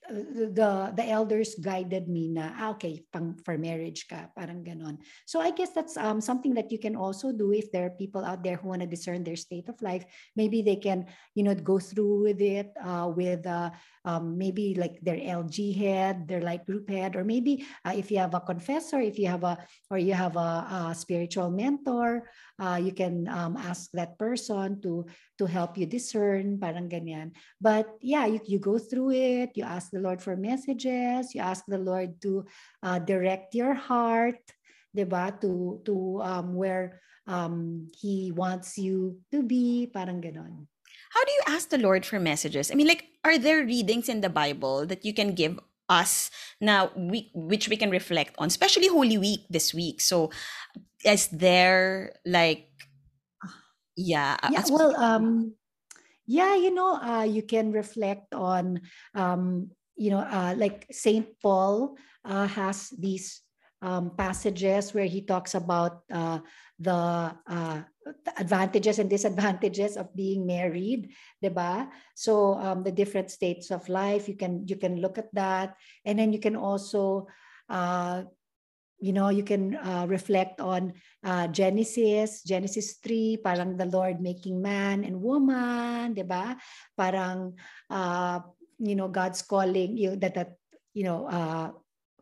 the 0.10 0.92
the 0.96 1.06
elders 1.08 1.56
guided 1.56 2.08
me 2.08 2.28
na 2.28 2.52
ah, 2.60 2.72
okay 2.76 3.04
pang 3.12 3.40
for 3.46 3.56
marriage 3.58 4.08
ka 4.08 4.28
parang 4.36 4.64
ganon. 4.64 5.00
So 5.24 5.40
i 5.40 5.52
guess 5.52 5.72
that's 5.72 5.96
um 5.96 6.20
something 6.20 6.54
that 6.60 6.72
you 6.72 6.80
can 6.80 6.96
also 6.96 7.32
do 7.32 7.56
if 7.56 7.72
there 7.72 7.88
are 7.88 7.96
people 7.96 8.26
out 8.26 8.44
there 8.44 8.60
who 8.60 8.70
want 8.76 8.84
to 8.84 8.90
discern 8.90 9.24
their 9.24 9.40
state 9.40 9.70
of 9.72 9.80
life. 9.82 10.04
Maybe 10.36 10.62
they 10.62 10.76
can 10.76 11.08
you 11.36 11.44
know 11.48 11.56
go 11.56 11.80
through 11.80 12.28
with 12.28 12.42
it 12.44 12.76
uh, 12.84 13.08
with 13.16 13.48
uh, 13.48 13.72
um, 14.06 14.38
maybe 14.38 14.76
like 14.76 15.00
their 15.02 15.18
LG 15.18 15.76
head, 15.76 16.28
their 16.28 16.42
light 16.42 16.66
group 16.66 16.90
head, 16.90 17.16
or 17.16 17.24
maybe 17.24 17.66
uh, 17.86 17.96
if 17.96 18.12
you 18.12 18.20
have 18.20 18.34
a 18.34 18.44
confessor, 18.44 19.00
if 19.00 19.18
you 19.18 19.28
have 19.28 19.44
a, 19.44 19.58
or 19.90 19.98
you 19.98 20.14
have 20.14 20.36
a, 20.36 20.92
a 20.92 20.96
spiritual 20.96 21.50
mentor, 21.50 22.28
uh, 22.60 22.80
you 22.82 22.92
can 22.92 23.28
um, 23.30 23.56
ask 23.56 23.90
that 23.94 24.18
person 24.20 24.82
to 24.82 25.06
to 25.44 25.52
help 25.52 25.76
you 25.76 25.84
discern, 25.84 26.56
parang 26.56 26.88
ganyan. 26.88 27.36
But 27.60 27.92
yeah, 28.00 28.24
you, 28.24 28.40
you 28.48 28.60
go 28.64 28.80
through 28.80 29.12
it, 29.12 29.52
you 29.60 29.68
ask 29.68 29.92
the 29.92 30.00
Lord 30.00 30.24
for 30.24 30.40
messages, 30.40 31.36
you 31.36 31.44
ask 31.44 31.68
the 31.68 31.84
Lord 31.84 32.16
to 32.24 32.48
uh, 32.80 33.04
direct 33.04 33.52
your 33.52 33.76
heart, 33.76 34.40
diba? 34.96 35.36
To, 35.44 35.84
to 35.84 36.24
um, 36.24 36.56
where 36.56 37.04
um, 37.28 37.92
He 37.92 38.32
wants 38.32 38.80
you 38.80 39.20
to 39.36 39.44
be, 39.44 39.92
parang 39.92 40.24
ganon. 40.24 40.72
How 41.12 41.24
do 41.28 41.32
you 41.36 41.44
ask 41.52 41.68
the 41.68 41.84
Lord 41.84 42.08
for 42.08 42.18
messages? 42.18 42.72
I 42.72 42.80
mean, 42.80 42.88
like, 42.88 43.06
are 43.28 43.38
there 43.38 43.68
readings 43.68 44.08
in 44.08 44.24
the 44.24 44.32
Bible 44.32 44.88
that 44.88 45.04
you 45.04 45.14
can 45.14 45.36
give 45.36 45.60
us 45.92 46.32
now 46.64 46.90
we 46.96 47.30
which 47.36 47.68
we 47.68 47.76
can 47.76 47.92
reflect 47.92 48.34
on 48.40 48.48
especially 48.48 48.88
holy 48.88 49.20
week 49.20 49.44
this 49.52 49.76
week 49.76 50.00
so 50.00 50.32
is 51.04 51.28
there 51.28 52.16
like 52.26 52.72
yeah, 53.96 54.38
yeah 54.50 54.64
well 54.70 54.96
um 54.96 55.54
yeah 56.26 56.56
you 56.56 56.74
know 56.74 56.96
uh 56.96 57.24
you 57.24 57.44
can 57.44 57.72
reflect 57.72 58.34
on 58.34 58.82
um 59.16 59.70
you 59.96 60.10
know 60.10 60.24
uh 60.24 60.56
like 60.58 60.88
saint 60.92 61.28
paul 61.42 61.98
uh 62.26 62.48
has 62.48 62.90
these 62.98 63.42
um 63.82 64.12
passages 64.16 64.94
where 64.94 65.06
he 65.06 65.22
talks 65.22 65.54
about 65.56 66.02
uh 66.12 66.40
the 66.80 67.36
uh 67.48 67.82
the 68.04 68.34
advantages 68.38 69.00
and 69.00 69.10
disadvantages 69.10 69.96
of 69.98 70.14
being 70.16 70.46
married, 70.46 71.12
diba? 71.44 71.88
So 72.16 72.56
um, 72.56 72.84
the 72.84 72.92
different 72.92 73.32
states 73.32 73.72
of 73.72 73.88
life, 73.88 74.28
you 74.28 74.36
can 74.36 74.68
you 74.68 74.76
can 74.76 75.00
look 75.00 75.18
at 75.18 75.34
that, 75.34 75.76
and 76.06 76.20
then 76.20 76.34
you 76.34 76.40
can 76.40 76.56
also 76.56 77.28
uh, 77.70 78.24
you 79.04 79.12
know, 79.12 79.28
you 79.28 79.44
can 79.44 79.76
uh, 79.76 80.08
reflect 80.08 80.64
on 80.64 80.96
uh, 81.28 81.52
Genesis, 81.52 82.40
Genesis 82.48 83.04
3, 83.04 83.44
parang 83.44 83.76
the 83.76 83.92
Lord 83.92 84.24
making 84.24 84.64
man 84.64 85.04
and 85.04 85.20
woman, 85.20 86.16
di 86.16 86.24
ba? 86.24 86.56
Parang, 86.96 87.60
uh, 87.92 88.40
you 88.80 88.96
know, 88.96 89.12
God's 89.12 89.44
calling, 89.44 90.00
you 90.00 90.16
that, 90.24 90.40
that 90.40 90.56
you 90.96 91.04
know, 91.04 91.28
uh, 91.28 91.76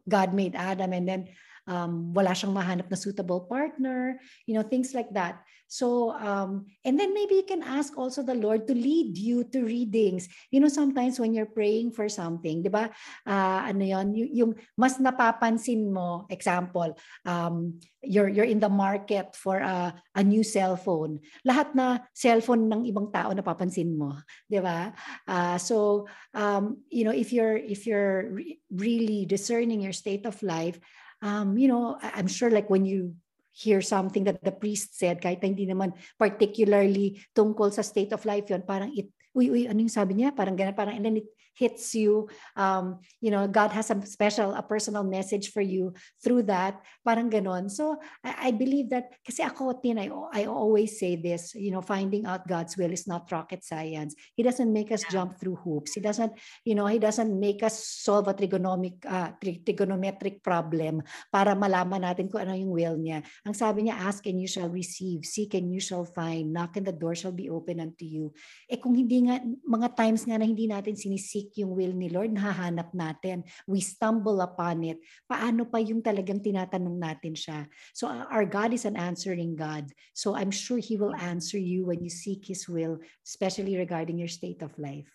God 0.09 0.33
made 0.33 0.57
Adam 0.57 0.89
and 0.97 1.05
then 1.05 1.21
um, 1.69 2.17
wala 2.17 2.33
siyang 2.33 2.57
mahanap 2.57 2.89
na 2.89 2.97
suitable 2.97 3.45
partner, 3.45 4.17
you 4.49 4.57
know, 4.57 4.65
things 4.65 4.97
like 4.97 5.13
that. 5.13 5.45
So, 5.71 6.11
um, 6.19 6.67
and 6.83 6.99
then 6.99 7.15
maybe 7.15 7.39
you 7.39 7.47
can 7.47 7.63
ask 7.63 7.95
also 7.95 8.19
the 8.19 8.35
Lord 8.35 8.67
to 8.67 8.75
lead 8.75 9.15
you 9.15 9.47
to 9.55 9.63
readings. 9.63 10.27
You 10.51 10.59
know, 10.59 10.67
sometimes 10.67 11.15
when 11.15 11.31
you're 11.31 11.47
praying 11.47 11.95
for 11.95 12.11
something, 12.11 12.59
di 12.59 12.67
ba, 12.67 12.91
uh, 13.23 13.59
ano 13.63 13.79
yon 13.79 14.11
y- 14.11 14.43
yung 14.43 14.59
mas 14.75 14.99
napapansin 14.99 15.87
mo, 15.87 16.27
example, 16.27 16.91
um, 17.23 17.79
you're, 18.03 18.27
you're 18.27 18.43
in 18.51 18.59
the 18.59 18.67
market 18.67 19.31
for 19.31 19.63
a, 19.63 19.95
a 20.11 20.21
new 20.27 20.43
cellphone. 20.43 21.23
Lahat 21.47 21.71
na 21.71 22.03
cellphone 22.11 22.67
ng 22.67 22.83
ibang 22.91 23.07
tao 23.07 23.31
napapansin 23.31 23.95
mo, 23.95 24.19
di 24.51 24.59
ba? 24.59 24.91
Uh, 25.23 25.55
so, 25.55 26.03
um, 26.35 26.83
you 26.91 27.07
know, 27.07 27.15
if 27.15 27.31
you're, 27.31 27.55
if 27.55 27.87
you're 27.87 28.27
re- 28.27 28.59
really 28.75 29.23
discerning 29.23 29.79
your 29.79 29.95
state 29.95 30.27
of 30.27 30.35
life, 30.43 30.75
um, 31.21 31.57
you 31.57 31.67
know, 31.71 31.95
I'm 32.01 32.27
sure 32.27 32.49
like 32.51 32.69
when 32.69 32.83
you 32.83 33.15
hear 33.51 33.83
something 33.83 34.23
that 34.25 34.39
the 34.41 34.55
priest 34.55 34.95
said, 34.95 35.19
kahit 35.19 35.43
hindi 35.43 35.67
naman 35.67 35.91
particularly 36.15 37.19
tungkol 37.35 37.71
sa 37.71 37.83
state 37.83 38.15
of 38.15 38.23
life 38.23 38.47
yon 38.47 38.63
parang 38.63 38.91
it, 38.95 39.11
uy, 39.35 39.51
uy, 39.51 39.63
ano 39.67 39.79
yung 39.83 39.91
sabi 39.91 40.19
niya? 40.19 40.31
Parang 40.31 40.55
ganun, 40.55 40.75
parang, 40.75 40.95
and 40.95 41.03
then 41.03 41.19
it 41.19 41.27
hits 41.53 41.93
you. 41.95 42.29
Um, 42.55 42.99
you 43.19 43.31
know, 43.31 43.47
God 43.47 43.71
has 43.71 43.91
a 43.91 43.97
special, 44.05 44.53
a 44.53 44.63
personal 44.63 45.03
message 45.03 45.51
for 45.51 45.61
you 45.61 45.93
through 46.23 46.43
that. 46.47 46.81
Parang 47.05 47.29
ganon. 47.29 47.69
So 47.69 47.97
I, 48.23 48.47
I 48.47 48.51
believe 48.51 48.89
that, 48.91 49.11
kasi 49.25 49.43
ako, 49.43 49.79
Tin, 49.81 49.99
I, 49.99 50.09
I 50.33 50.45
always 50.45 50.99
say 50.99 51.15
this, 51.15 51.55
you 51.55 51.71
know, 51.71 51.81
finding 51.81 52.25
out 52.25 52.47
God's 52.47 52.77
will 52.77 52.91
is 52.91 53.07
not 53.07 53.31
rocket 53.31 53.63
science. 53.63 54.15
He 54.35 54.43
doesn't 54.43 54.71
make 54.71 54.91
us 54.91 55.03
jump 55.11 55.39
through 55.39 55.59
hoops. 55.63 55.93
He 55.93 56.01
doesn't, 56.01 56.33
you 56.65 56.75
know, 56.75 56.87
He 56.87 56.99
doesn't 56.99 57.31
make 57.31 57.63
us 57.63 57.83
solve 57.83 58.27
a 58.27 58.33
trigonomic, 58.33 59.03
uh, 59.05 59.31
trigonometric 59.41 60.43
problem 60.43 61.03
para 61.31 61.55
malaman 61.55 62.03
natin 62.03 62.31
kung 62.31 62.41
ano 62.41 62.55
yung 62.55 62.71
will 62.71 62.97
niya. 62.97 63.23
Ang 63.45 63.55
sabi 63.55 63.87
niya, 63.87 63.97
ask 63.97 64.23
and 64.27 64.39
you 64.39 64.47
shall 64.47 64.69
receive, 64.69 65.25
seek 65.25 65.53
and 65.55 65.73
you 65.73 65.79
shall 65.79 66.05
find, 66.05 66.53
knock 66.53 66.77
and 66.77 66.85
the 66.87 66.95
door 66.95 67.15
shall 67.15 67.33
be 67.33 67.49
open 67.49 67.79
unto 67.81 68.05
you. 68.05 68.31
Eh 68.69 68.77
kung 68.77 68.93
hindi 68.93 69.25
nga, 69.25 69.41
mga 69.65 69.97
times 69.97 70.23
nga 70.27 70.37
na 70.37 70.45
hindi 70.45 70.69
natin 70.69 70.93
sinisik 70.93 71.40
seek 71.41 71.57
yung 71.57 71.73
will 71.73 71.89
ni 71.89 72.13
Lord, 72.13 72.29
nahahanap 72.29 72.93
natin. 72.93 73.41
We 73.65 73.81
stumble 73.81 74.45
upon 74.45 74.85
it. 74.85 75.01
Paano 75.25 75.65
pa 75.65 75.81
yung 75.81 76.05
talagang 76.05 76.45
tinatanong 76.45 77.01
natin 77.01 77.33
siya? 77.33 77.65
So 77.97 78.05
our 78.05 78.45
God 78.45 78.77
is 78.77 78.85
an 78.85 78.93
answering 78.93 79.57
God. 79.57 79.89
So 80.13 80.37
I'm 80.37 80.53
sure 80.53 80.77
He 80.77 81.01
will 81.01 81.17
answer 81.17 81.57
you 81.57 81.89
when 81.89 82.05
you 82.05 82.13
seek 82.13 82.45
His 82.45 82.69
will, 82.69 83.01
especially 83.25 83.73
regarding 83.73 84.21
your 84.21 84.29
state 84.29 84.61
of 84.61 84.77
life. 84.77 85.09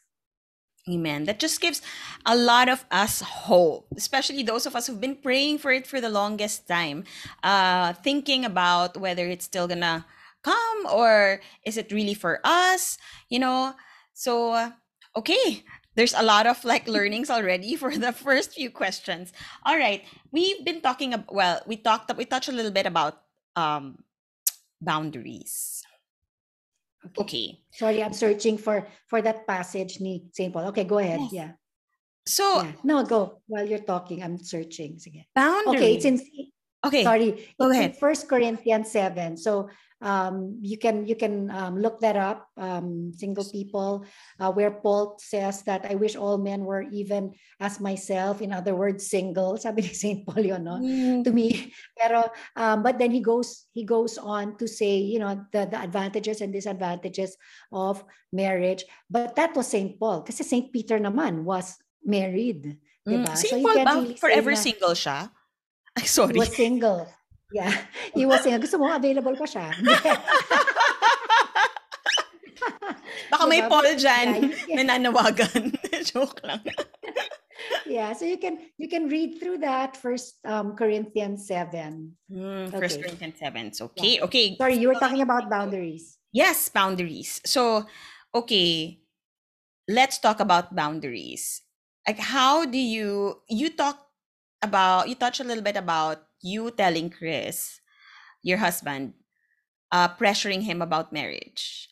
Amen. 0.90 1.26
That 1.26 1.38
just 1.38 1.62
gives 1.62 1.82
a 2.26 2.34
lot 2.34 2.66
of 2.66 2.86
us 2.90 3.22
hope, 3.22 3.90
especially 3.94 4.42
those 4.42 4.66
of 4.66 4.74
us 4.74 4.86
who've 4.86 5.02
been 5.02 5.18
praying 5.18 5.58
for 5.58 5.70
it 5.70 5.86
for 5.86 6.02
the 6.02 6.10
longest 6.10 6.66
time, 6.66 7.02
uh, 7.42 7.94
thinking 8.02 8.46
about 8.46 8.98
whether 8.98 9.26
it's 9.26 9.46
still 9.46 9.66
gonna 9.66 10.06
come 10.46 10.86
or 10.86 11.42
is 11.66 11.74
it 11.74 11.90
really 11.90 12.14
for 12.14 12.38
us, 12.46 12.98
you 13.26 13.42
know? 13.42 13.74
So, 14.14 14.54
uh, 14.54 14.70
okay, 15.18 15.66
there's 15.96 16.14
a 16.14 16.22
lot 16.22 16.46
of 16.46 16.62
like 16.64 16.86
learnings 16.86 17.28
already 17.28 17.74
for 17.74 17.90
the 17.96 18.12
first 18.12 18.54
few 18.54 18.70
questions. 18.70 19.32
All 19.64 19.76
right, 19.76 20.04
we've 20.30 20.64
been 20.64 20.80
talking 20.80 21.14
about, 21.14 21.34
well, 21.34 21.60
we 21.66 21.76
talked, 21.76 22.14
we 22.16 22.24
touched 22.24 22.48
a 22.48 22.52
little 22.52 22.70
bit 22.70 22.86
about 22.86 23.20
um, 23.56 23.98
boundaries. 24.80 25.82
Okay. 27.18 27.58
Sorry, 27.72 28.02
I'm 28.02 28.12
searching 28.12 28.58
for 28.58 28.86
for 29.06 29.22
that 29.22 29.46
passage 29.46 30.00
ni 30.00 30.26
St. 30.32 30.52
Paul. 30.52 30.68
Okay, 30.74 30.84
go 30.84 30.98
ahead. 30.98 31.20
Yes. 31.30 31.32
Yeah. 31.32 31.50
So, 32.26 32.62
yeah. 32.62 32.72
No, 32.82 33.04
go. 33.04 33.40
While 33.46 33.66
you're 33.66 33.86
talking, 33.86 34.22
I'm 34.22 34.38
searching. 34.38 34.98
Sige. 34.98 35.24
boundaries. 35.34 35.78
Okay, 35.78 35.94
it's 35.94 36.04
in 36.04 36.18
okay. 36.86 37.04
sorry, 37.04 37.54
go 37.58 37.68
it's 37.70 37.76
ahead. 37.76 37.96
First 37.96 38.28
Corinthians 38.28 38.90
7. 38.90 39.36
So 39.36 39.68
um, 40.02 40.60
you 40.60 40.76
can 40.76 41.06
you 41.06 41.16
can 41.16 41.50
um, 41.50 41.80
look 41.80 42.00
that 42.00 42.16
up. 42.16 42.48
Um, 42.56 43.12
single 43.16 43.44
people, 43.48 44.04
uh, 44.38 44.52
where 44.52 44.70
Paul 44.70 45.16
says 45.16 45.62
that 45.64 45.88
I 45.88 45.96
wish 45.96 46.16
all 46.16 46.36
men 46.36 46.68
were 46.68 46.84
even 46.92 47.32
as 47.60 47.80
myself. 47.80 48.42
In 48.42 48.52
other 48.52 48.76
words, 48.76 49.08
single. 49.08 49.56
Sabi 49.62 49.88
ni 49.88 49.94
St. 49.96 50.20
Paul 50.26 50.44
yun, 50.44 50.64
no? 50.64 50.76
Mm, 50.76 51.24
to 51.24 51.32
me 51.32 51.72
pero 51.96 52.28
um, 52.54 52.84
but 52.84 53.00
then 53.00 53.10
he 53.10 53.24
goes 53.24 53.66
he 53.72 53.82
goes 53.82 54.20
on 54.20 54.54
to 54.60 54.68
say 54.68 55.00
you 55.00 55.18
know 55.18 55.34
the, 55.50 55.64
the 55.64 55.80
advantages 55.80 56.44
and 56.44 56.52
disadvantages 56.52 57.34
of 57.72 58.04
marriage 58.30 58.84
but 59.08 59.34
that 59.34 59.56
was 59.56 59.66
Saint 59.66 59.96
Paul 59.96 60.22
kasi 60.22 60.44
Saint 60.44 60.68
Peter 60.68 61.00
naman 61.00 61.42
was 61.48 61.80
married 62.04 62.76
mm. 63.08 63.10
diba? 63.10 63.32
St. 63.32 63.56
so 63.56 63.64
Paul 63.64 63.76
ba? 63.82 63.92
really 63.96 64.16
Forever 64.20 64.52
na 64.52 64.60
single 64.60 64.94
siya? 64.94 65.32
Ay, 65.96 66.02
he 66.02 66.08
sorry. 66.08 66.38
was 66.38 66.52
single 66.54 67.08
yeah 67.50 67.72
he 68.14 68.26
was 68.26 68.42
single 68.42 68.60
gusto 68.60 68.76
mo 68.78 68.90
available 68.92 69.34
pa 69.36 69.46
siya 69.46 69.72
Baka 73.30 73.44
may 73.50 73.58
Diba? 73.62 73.70
Paul 73.70 73.86
Yeah, 73.90 73.98
dyan 73.98 74.28
you- 74.70 74.76
na 74.78 74.82
nanawagan. 74.86 75.74
Joke 76.10 76.40
lang. 76.46 76.62
yeah 77.86 78.12
so 78.14 78.22
you 78.26 78.36
can 78.38 78.58
you 78.78 78.86
can 78.90 79.08
read 79.08 79.38
through 79.42 79.58
that 79.62 79.96
first 79.96 80.38
um, 80.46 80.74
Corinthians 80.76 81.46
7 81.48 82.14
Mm, 82.30 82.70
First 82.74 82.98
Okay. 82.98 83.06
Corinthians 83.06 83.38
7. 83.38 83.72
So, 83.72 83.86
okay, 83.94 84.18
okay. 84.20 84.46
sorry 84.58 84.76
you 84.78 84.90
were 84.90 84.98
talking 84.98 85.22
about 85.22 85.46
boundaries 85.50 86.18
Yes, 86.36 86.68
boundaries. 86.68 87.40
So, 87.48 87.86
okay, 88.34 89.00
let's 89.88 90.18
talk 90.20 90.36
about 90.42 90.74
boundaries. 90.76 91.62
Like, 92.04 92.18
how 92.20 92.66
do 92.68 92.76
you 92.76 93.40
you 93.48 93.72
talk 93.72 94.05
about 94.62 95.08
you 95.08 95.14
touch 95.14 95.40
a 95.40 95.44
little 95.44 95.64
bit 95.64 95.76
about 95.76 96.22
you 96.42 96.70
telling 96.70 97.10
Chris, 97.10 97.80
your 98.42 98.58
husband, 98.58 99.14
uh, 99.92 100.08
pressuring 100.16 100.62
him 100.62 100.82
about 100.82 101.12
marriage. 101.12 101.88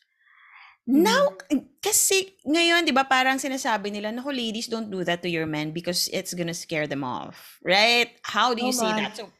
Now, 0.85 1.33
kasi 1.81 2.37
ngayon, 2.45 2.85
di 2.85 2.93
ba, 2.93 3.09
parang 3.09 3.41
sinasabi 3.41 3.89
nila, 3.89 4.13
naku, 4.13 4.29
ladies, 4.29 4.69
don't 4.69 4.93
do 4.93 5.01
that 5.01 5.25
to 5.25 5.29
your 5.29 5.49
men 5.49 5.73
because 5.73 6.05
it's 6.13 6.33
gonna 6.37 6.53
scare 6.53 6.85
them 6.85 7.01
off. 7.01 7.57
Right? 7.65 8.13
How 8.21 8.53
do 8.53 8.61
you 8.61 8.69
Oh, 8.69 8.93
man. 8.93 9.01
that? 9.01 9.17
So, 9.17 9.33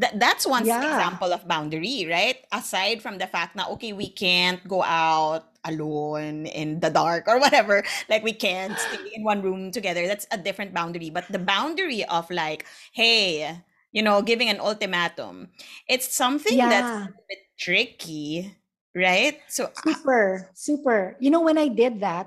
that, 0.00 0.16
that's 0.16 0.46
one 0.48 0.64
Yeah. 0.64 0.80
example 0.80 1.28
of 1.32 1.44
boundary, 1.44 2.08
right? 2.08 2.40
Aside 2.48 3.02
from 3.04 3.18
the 3.18 3.28
fact 3.28 3.52
na, 3.52 3.68
okay, 3.76 3.92
we 3.92 4.08
can't 4.08 4.64
go 4.64 4.80
out 4.82 5.57
alone 5.68 6.46
in 6.46 6.80
the 6.80 6.90
dark 6.90 7.28
or 7.28 7.38
whatever. 7.40 7.84
Like, 8.08 8.24
we 8.24 8.32
can't 8.32 8.78
stay 8.80 8.98
in 9.14 9.24
one 9.24 9.42
room 9.42 9.70
together. 9.72 10.06
That's 10.06 10.26
a 10.32 10.38
different 10.38 10.74
boundary. 10.74 11.10
But 11.10 11.26
the 11.30 11.38
boundary 11.38 12.04
of 12.04 12.30
like, 12.30 12.66
hey, 12.92 13.60
you 13.92 14.02
know, 14.02 14.22
giving 14.22 14.48
an 14.48 14.60
ultimatum, 14.60 15.48
it's 15.88 16.14
something 16.14 16.68
Yeah. 16.68 16.68
that's 16.68 16.92
a 17.06 17.10
bit 17.28 17.38
tricky, 17.58 18.56
right? 18.94 19.40
So, 19.48 19.70
super 19.74 20.50
super 20.54 21.16
you 21.20 21.30
know 21.30 21.40
when 21.42 21.58
i 21.58 21.68
did 21.68 22.00
that 22.00 22.26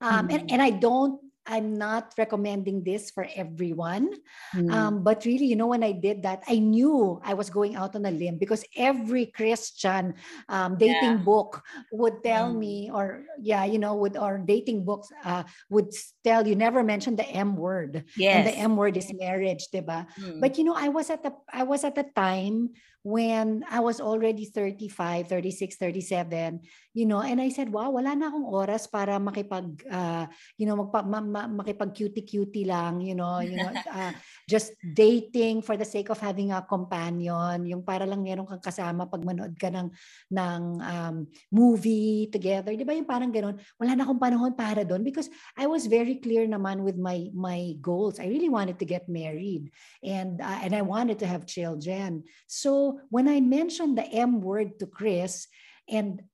um 0.00 0.28
Mm. 0.28 0.30
and, 0.30 0.42
and 0.50 0.62
i 0.62 0.70
don't 0.70 1.20
i'm 1.48 1.74
not 1.74 2.12
recommending 2.18 2.84
this 2.84 3.10
for 3.10 3.26
everyone. 3.34 4.12
Mm, 4.54 4.70
um 4.72 4.92
but 5.02 5.24
really 5.24 5.46
you 5.48 5.56
know 5.56 5.66
when 5.72 5.82
i 5.82 5.92
did 5.92 6.22
that 6.22 6.42
i 6.48 6.58
knew 6.60 7.20
i 7.24 7.32
was 7.34 7.48
going 7.50 7.74
out 7.76 7.96
on 7.96 8.04
a 8.06 8.12
limb 8.12 8.36
because 8.38 8.64
every 8.76 9.26
christian 9.32 10.14
um 10.48 10.76
dating 10.78 11.24
book 11.24 11.62
would 11.90 12.22
tell 12.22 12.52
Mm. 12.52 12.58
me 12.58 12.74
or 12.92 13.24
yeah 13.40 13.64
you 13.64 13.78
know 13.78 13.96
would 13.96 14.16
or 14.16 14.38
dating 14.38 14.84
books 14.84 15.08
uh 15.24 15.42
would 15.68 15.88
tell 16.22 16.46
you 16.46 16.54
never 16.54 16.82
mention 16.84 17.16
the 17.16 17.26
m 17.28 17.56
word. 17.56 18.04
And 18.30 18.44
the 18.46 18.52
m 18.54 18.76
word 18.76 18.96
is 18.96 19.10
marriage 19.12 19.68
diba 19.72 20.06
Mm. 20.20 20.40
but 20.40 20.58
you 20.58 20.64
know 20.64 20.76
i 20.76 20.88
was 20.88 21.10
at 21.10 21.22
the 21.24 21.32
i 21.52 21.62
was 21.64 21.84
at 21.84 21.94
the 21.96 22.04
time 22.14 22.70
when 23.02 23.64
i 23.70 23.80
was 23.80 24.00
already 24.00 24.44
35 24.44 25.28
36 25.28 25.76
37 25.76 26.60
you 26.98 27.06
know 27.06 27.22
and 27.22 27.38
i 27.38 27.46
said 27.46 27.70
wow 27.70 27.94
wala 27.94 28.18
na 28.18 28.26
akong 28.26 28.42
oras 28.50 28.90
para 28.90 29.22
makipag 29.22 29.70
uh, 29.86 30.26
you 30.58 30.66
know 30.66 30.74
magpa, 30.74 31.06
ma, 31.06 31.22
ma, 31.22 31.46
makipag 31.46 31.94
cutie 31.94 32.26
cutie 32.26 32.66
lang 32.66 32.98
you 32.98 33.14
know 33.14 33.38
you 33.38 33.54
know 33.54 33.70
uh, 33.94 34.10
just 34.50 34.74
dating 34.82 35.62
for 35.62 35.78
the 35.78 35.86
sake 35.86 36.10
of 36.10 36.18
having 36.18 36.50
a 36.50 36.58
companion 36.66 37.62
yung 37.62 37.86
para 37.86 38.02
lang 38.02 38.26
meron 38.26 38.48
kang 38.50 38.64
kasama 38.64 39.06
pag 39.06 39.22
manood 39.22 39.54
ka 39.54 39.70
ng 39.70 39.86
ng 40.32 40.60
um, 40.80 41.16
movie 41.52 42.32
together. 42.32 42.72
Di 42.72 42.82
ba 42.82 42.96
yung 42.96 43.06
parang 43.06 43.28
ganoon 43.28 43.60
wala 43.76 43.92
na 43.92 44.02
akong 44.08 44.18
panahon 44.18 44.52
para 44.56 44.82
doon 44.82 45.04
because 45.04 45.28
I 45.54 45.68
was 45.68 45.84
very 45.84 46.16
clear 46.18 46.48
naman 46.48 46.82
with 46.82 46.96
my 46.96 47.28
my 47.36 47.76
goals. 47.84 48.16
I 48.16 48.26
really 48.26 48.48
wanted 48.48 48.80
to 48.80 48.86
get 48.88 49.06
married 49.06 49.68
and 50.00 50.40
uh, 50.40 50.58
and 50.64 50.72
I 50.72 50.82
wanted 50.82 51.20
to 51.20 51.28
have 51.28 51.44
children. 51.44 52.24
So 52.48 53.04
when 53.12 53.28
I 53.28 53.44
mentioned 53.44 54.00
the 54.00 54.08
M 54.08 54.40
word 54.40 54.80
to 54.80 54.86
Chris, 54.88 55.46
and 55.88 56.24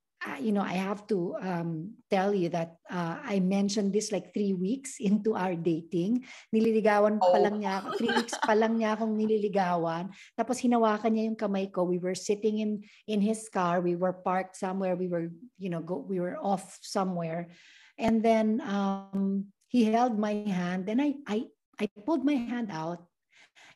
you 0.41 0.53
know, 0.53 0.65
I 0.65 0.81
have 0.81 1.07
to 1.13 1.37
um, 1.41 1.95
tell 2.09 2.33
you 2.33 2.49
that 2.51 2.77
uh, 2.89 3.21
I 3.21 3.41
mentioned 3.41 3.93
this 3.93 4.13
like 4.13 4.33
three 4.33 4.53
weeks 4.57 4.97
into 5.01 5.37
our 5.37 5.55
dating. 5.55 6.25
Nililigawan 6.55 7.21
pa 7.21 7.37
Oh. 7.37 7.43
lang 7.43 7.61
niya 7.61 7.85
ako. 7.85 7.89
Three 8.01 8.15
weeks 8.15 8.37
pa 8.47 8.55
lang 8.57 8.81
niya 8.81 8.97
akong 8.97 9.15
nililigawan. 9.17 10.09
Tapos 10.37 10.59
hinawakan 10.61 11.13
niya 11.13 11.25
yung 11.29 11.41
kamay 11.41 11.69
ko. 11.69 11.85
We 11.85 12.01
were 12.01 12.17
sitting 12.17 12.65
in 12.65 12.85
in 13.07 13.21
his 13.21 13.49
car. 13.53 13.85
We 13.85 13.97
were 13.97 14.17
parked 14.17 14.57
somewhere. 14.57 14.97
We 14.97 15.09
were, 15.09 15.29
you 15.61 15.69
know, 15.69 15.85
go, 15.85 16.01
we 16.01 16.21
were 16.21 16.41
off 16.41 16.81
somewhere. 16.81 17.53
And 18.01 18.25
then 18.25 18.65
um, 18.65 19.53
he 19.69 19.85
held 19.93 20.19
my 20.19 20.33
hand. 20.49 20.89
Then 20.89 20.99
I 21.05 21.21
I 21.29 21.39
I 21.79 21.87
pulled 22.07 22.25
my 22.25 22.39
hand 22.39 22.71
out 22.73 23.05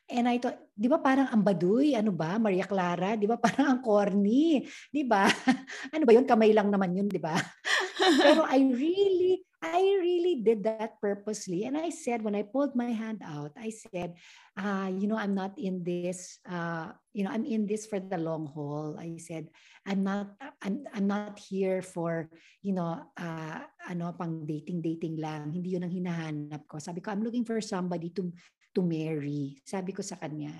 And 0.08 0.24
I 0.24 0.40
thought, 0.40 0.56
di 0.72 0.88
ba 0.88 0.96
parang 0.96 1.28
ang 1.28 1.44
baduy? 1.44 1.92
Ano 1.92 2.16
ba? 2.16 2.40
Maria 2.40 2.64
Clara? 2.64 3.12
Di 3.12 3.28
ba 3.28 3.36
parang 3.36 3.76
ang 3.76 3.80
corny? 3.84 4.64
Di 4.88 5.04
ba? 5.04 5.28
ano 5.94 6.02
ba 6.08 6.12
yun? 6.16 6.24
Kamay 6.24 6.56
lang 6.56 6.72
naman 6.72 6.96
yun, 6.96 7.12
di 7.12 7.20
ba? 7.20 7.36
Pero 8.24 8.48
I 8.48 8.72
really, 8.72 9.44
I 9.60 9.84
really 10.00 10.40
did 10.40 10.64
that 10.64 10.96
purposely. 10.96 11.68
And 11.68 11.76
I 11.76 11.90
said, 11.90 12.24
when 12.24 12.32
I 12.32 12.46
pulled 12.46 12.72
my 12.72 12.88
hand 12.88 13.20
out, 13.20 13.52
I 13.58 13.68
said, 13.68 14.16
uh, 14.56 14.88
you 14.88 15.10
know, 15.10 15.20
I'm 15.20 15.34
not 15.36 15.58
in 15.60 15.84
this, 15.84 16.40
uh, 16.48 16.94
you 17.12 17.26
know, 17.26 17.30
I'm 17.34 17.44
in 17.44 17.66
this 17.68 17.84
for 17.84 18.00
the 18.00 18.16
long 18.16 18.46
haul. 18.48 18.96
I 18.96 19.20
said, 19.20 19.52
I'm 19.84 20.06
not, 20.06 20.32
I'm, 20.62 20.88
I'm 20.94 21.04
not 21.04 21.36
here 21.36 21.82
for, 21.82 22.30
you 22.62 22.72
know, 22.72 23.02
uh, 23.18 23.60
ano, 23.90 24.16
pang 24.16 24.46
dating, 24.46 24.80
dating 24.80 25.20
lang. 25.20 25.52
Hindi 25.52 25.76
yun 25.76 25.84
ang 25.84 25.92
hinahanap 25.92 26.64
ko. 26.64 26.78
Sabi 26.78 27.02
ko, 27.02 27.10
I'm 27.10 27.26
looking 27.26 27.44
for 27.44 27.60
somebody 27.60 28.08
to, 28.14 28.30
to 28.74 28.82
marry. 28.82 29.62
Sabi 29.64 29.92
ko 29.92 30.02
sa 30.02 30.16
kanya. 30.16 30.52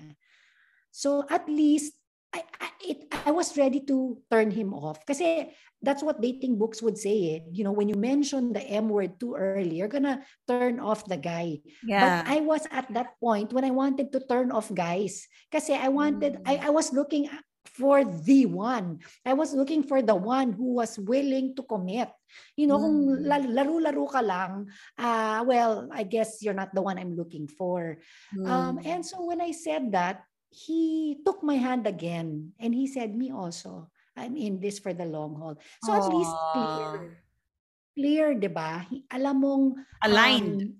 So 0.89 1.25
at 1.29 1.45
least, 1.49 1.93
I, 2.33 2.45
I, 2.61 2.69
it, 2.81 2.99
I 3.25 3.31
was 3.31 3.57
ready 3.57 3.81
to 3.89 4.21
turn 4.29 4.51
him 4.51 4.73
off. 4.73 5.01
Kasi 5.05 5.49
that's 5.81 6.03
what 6.03 6.21
dating 6.21 6.57
books 6.59 6.81
would 6.81 6.97
say. 6.97 7.35
Eh. 7.35 7.39
You 7.51 7.63
know, 7.63 7.71
when 7.71 7.89
you 7.89 7.95
mention 7.95 8.53
the 8.53 8.61
M 8.61 8.89
word 8.89 9.19
too 9.19 9.35
early, 9.35 9.79
you're 9.79 9.91
gonna 9.91 10.21
turn 10.47 10.79
off 10.79 11.05
the 11.05 11.17
guy. 11.17 11.59
Yeah. 11.81 12.23
But 12.23 12.31
I 12.31 12.37
was 12.41 12.67
at 12.69 12.91
that 12.93 13.19
point 13.19 13.53
when 13.53 13.65
I 13.65 13.71
wanted 13.71 14.11
to 14.13 14.19
turn 14.27 14.51
off 14.51 14.73
guys. 14.73 15.25
Kasi 15.51 15.73
I 15.73 15.89
wanted, 15.89 16.41
I, 16.45 16.67
I 16.67 16.69
was 16.69 16.93
looking 16.93 17.29
for 17.79 18.03
the 18.03 18.43
one. 18.51 18.99
I 19.23 19.31
was 19.31 19.55
looking 19.55 19.87
for 19.87 20.03
the 20.03 20.13
one 20.19 20.51
who 20.51 20.75
was 20.83 20.99
willing 20.99 21.55
to 21.55 21.63
commit. 21.63 22.11
You 22.59 22.67
know, 22.67 22.77
kung 22.77 22.97
Mm. 23.07 23.23
la- 23.23 23.51
laro-laro 23.63 24.05
ka 24.11 24.19
lang, 24.19 24.67
uh, 24.99 25.39
well, 25.47 25.87
I 25.95 26.03
guess 26.03 26.43
you're 26.43 26.53
not 26.57 26.75
the 26.75 26.83
one 26.83 26.99
I'm 26.99 27.15
looking 27.15 27.47
for. 27.47 28.03
Um, 28.35 28.77
Mm. 28.77 28.85
and 28.85 29.01
so 29.07 29.23
when 29.23 29.39
I 29.39 29.55
said 29.55 29.95
that, 29.95 30.27
he 30.51 31.15
took 31.23 31.39
my 31.41 31.55
hand 31.55 31.87
again 31.87 32.51
and 32.59 32.75
he 32.75 32.85
said, 32.85 33.15
Me 33.15 33.31
also. 33.31 33.87
I'm 34.19 34.35
in 34.35 34.59
this 34.59 34.83
for 34.83 34.91
the 34.91 35.07
long 35.07 35.39
haul. 35.39 35.55
So 35.79 35.95
at 35.95 36.03
least 36.11 36.35
clear. 36.51 37.23
Clear, 37.95 38.27
di 38.35 38.51
ba? 38.51 38.83
Alam 39.15 39.35
mong 39.39 39.65
Aligned. 40.03 40.59
um, 40.59 40.75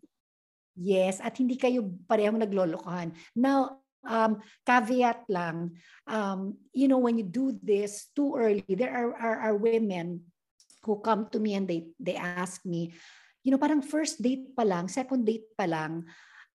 yes, 0.75 1.23
at 1.23 1.39
hindi 1.39 1.55
kayo 1.55 1.87
parehong 2.03 2.35
naglolokohan. 2.43 3.15
Now, 3.39 3.79
um, 4.05 4.39
caveat 4.65 5.25
lang, 5.27 5.75
um, 6.07 6.55
you 6.73 6.87
know, 6.87 6.99
when 6.99 7.17
you 7.17 7.25
do 7.25 7.55
this 7.63 8.11
too 8.15 8.35
early, 8.37 8.63
there 8.67 8.93
are, 8.93 9.11
are, 9.15 9.37
are 9.51 9.57
women 9.57 10.23
who 10.83 10.99
come 11.01 11.27
to 11.31 11.39
me 11.39 11.55
and 11.55 11.67
they, 11.67 11.87
they 11.99 12.15
ask 12.15 12.63
me, 12.65 12.93
you 13.43 13.51
know, 13.51 13.59
parang 13.59 13.81
first 13.81 14.21
date 14.21 14.55
pa 14.55 14.63
lang, 14.63 14.87
second 14.87 15.25
date 15.25 15.47
pa 15.57 15.65
lang, 15.67 16.05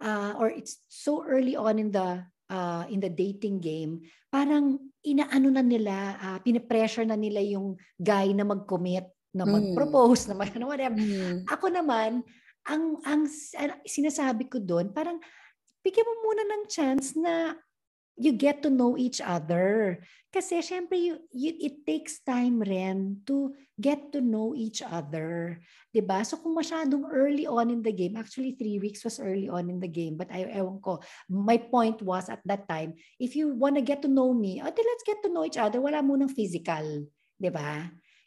uh, 0.00 0.34
or 0.38 0.48
it's 0.48 0.84
so 0.88 1.24
early 1.24 1.56
on 1.56 1.78
in 1.78 1.90
the 1.92 2.24
uh, 2.52 2.84
in 2.92 3.00
the 3.00 3.08
dating 3.08 3.60
game, 3.60 4.04
parang 4.28 4.76
inaano 5.04 5.48
na 5.52 5.64
nila, 5.64 6.16
uh, 6.20 6.38
pinipressure 6.40 7.06
na 7.08 7.16
nila 7.16 7.40
yung 7.40 7.76
guy 7.96 8.32
na 8.32 8.44
mag-commit, 8.44 9.08
na 9.34 9.44
mag-propose, 9.48 10.24
mm. 10.24 10.28
na 10.30 10.34
mag 10.38 10.50
whatever. 10.68 11.00
Mm. 11.00 11.48
Ako 11.48 11.66
naman, 11.72 12.22
ang 12.64 12.84
ang 13.04 13.28
sinasabi 13.84 14.48
ko 14.48 14.56
doon, 14.60 14.92
parang 14.92 15.20
bigyan 15.84 16.08
mo 16.08 16.14
muna 16.24 16.42
ng 16.48 16.64
chance 16.72 17.12
na 17.12 17.54
you 18.16 18.30
get 18.30 18.62
to 18.62 18.70
know 18.70 18.94
each 18.94 19.18
other. 19.18 19.98
Kasi 20.30 20.62
syempre, 20.62 20.98
you, 20.98 21.18
you, 21.30 21.54
it 21.58 21.86
takes 21.86 22.22
time 22.22 22.62
rin 22.62 23.22
to 23.26 23.54
get 23.78 24.10
to 24.10 24.22
know 24.22 24.54
each 24.54 24.82
other. 24.82 25.58
ba 25.58 25.94
diba? 25.94 26.18
So 26.26 26.38
kung 26.38 26.58
masyadong 26.58 27.10
early 27.10 27.46
on 27.46 27.70
in 27.70 27.82
the 27.82 27.94
game, 27.94 28.18
actually 28.18 28.54
three 28.58 28.78
weeks 28.78 29.02
was 29.02 29.18
early 29.18 29.46
on 29.50 29.70
in 29.70 29.78
the 29.78 29.90
game, 29.90 30.18
but 30.18 30.30
I, 30.30 30.46
ewan 30.46 30.78
ko, 30.82 31.02
my 31.30 31.58
point 31.58 32.02
was 32.02 32.26
at 32.30 32.42
that 32.46 32.66
time, 32.66 32.94
if 33.18 33.34
you 33.38 33.54
wanna 33.54 33.82
get 33.82 34.02
to 34.02 34.10
know 34.10 34.34
me, 34.34 34.62
oh, 34.62 34.70
let's 34.70 35.06
get 35.06 35.22
to 35.22 35.30
know 35.30 35.46
each 35.46 35.58
other. 35.58 35.78
Wala 35.82 36.02
munang 36.02 36.30
physical. 36.30 37.06
ba 37.38 37.42
diba? 37.42 37.70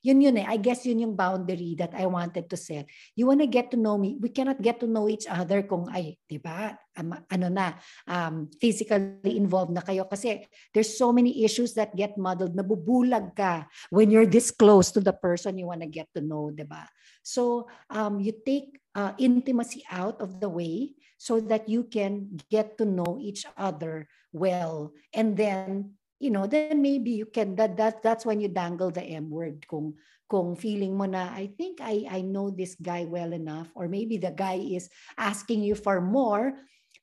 Yun 0.03 0.21
yun 0.21 0.37
eh. 0.37 0.45
I 0.47 0.57
guess 0.57 0.85
yun 0.85 1.01
yung 1.01 1.15
boundary 1.17 1.73
that 1.77 1.93
I 1.97 2.05
wanted 2.05 2.49
to 2.49 2.57
set. 2.57 2.85
You 3.17 3.27
wanna 3.27 3.49
get 3.49 3.71
to 3.71 3.77
know 3.77 3.97
me. 3.97 4.17
We 4.21 4.29
cannot 4.29 4.61
get 4.61 4.79
to 4.81 4.87
know 4.87 5.09
each 5.09 5.25
other 5.25 5.63
kung 5.63 5.89
ay, 5.89 6.17
di 6.29 6.37
ba? 6.37 6.77
Um, 6.97 7.13
ano 7.29 7.47
na, 7.49 7.77
um, 8.09 8.49
physically 8.61 9.37
involved 9.37 9.73
na 9.73 9.81
kayo. 9.81 10.09
Kasi 10.09 10.45
there's 10.73 10.97
so 10.97 11.13
many 11.13 11.45
issues 11.45 11.73
that 11.73 11.97
get 11.97 12.17
muddled. 12.17 12.53
Nabubulag 12.53 13.35
ka 13.35 13.65
when 13.89 14.09
you're 14.09 14.29
this 14.29 14.49
close 14.49 14.89
to 14.93 15.01
the 15.01 15.13
person 15.13 15.57
you 15.57 15.65
wanna 15.65 15.89
get 15.89 16.09
to 16.13 16.21
know, 16.21 16.49
di 16.53 16.65
ba? 16.65 16.85
So 17.21 17.67
um, 17.89 18.21
you 18.21 18.33
take 18.45 18.79
uh, 18.95 19.13
intimacy 19.17 19.83
out 19.91 20.21
of 20.21 20.39
the 20.39 20.49
way 20.49 20.97
so 21.17 21.41
that 21.49 21.67
you 21.67 21.83
can 21.83 22.37
get 22.49 22.77
to 22.77 22.85
know 22.85 23.17
each 23.19 23.45
other 23.57 24.07
well. 24.31 24.93
And 25.13 25.35
then 25.35 25.97
you 26.17 26.33
know, 26.33 26.49
then 26.49 26.81
maybe 26.81 27.11
you 27.13 27.29
can 27.29 27.55
that 27.55 27.77
that 27.77 28.01
that's 28.01 28.25
when 28.25 28.41
you 28.41 28.49
dangle 28.49 28.89
the 28.89 29.05
M 29.05 29.29
word 29.29 29.65
kung 29.69 29.93
kung 30.27 30.57
feeling 30.57 30.97
mo 30.97 31.05
na 31.05 31.31
I 31.31 31.53
think 31.55 31.79
I 31.79 32.03
I 32.09 32.19
know 32.25 32.49
this 32.49 32.75
guy 32.75 33.05
well 33.05 33.31
enough 33.31 33.69
or 33.77 33.87
maybe 33.87 34.17
the 34.17 34.33
guy 34.33 34.59
is 34.59 34.89
asking 35.15 35.63
you 35.63 35.77
for 35.77 36.01
more 36.01 36.57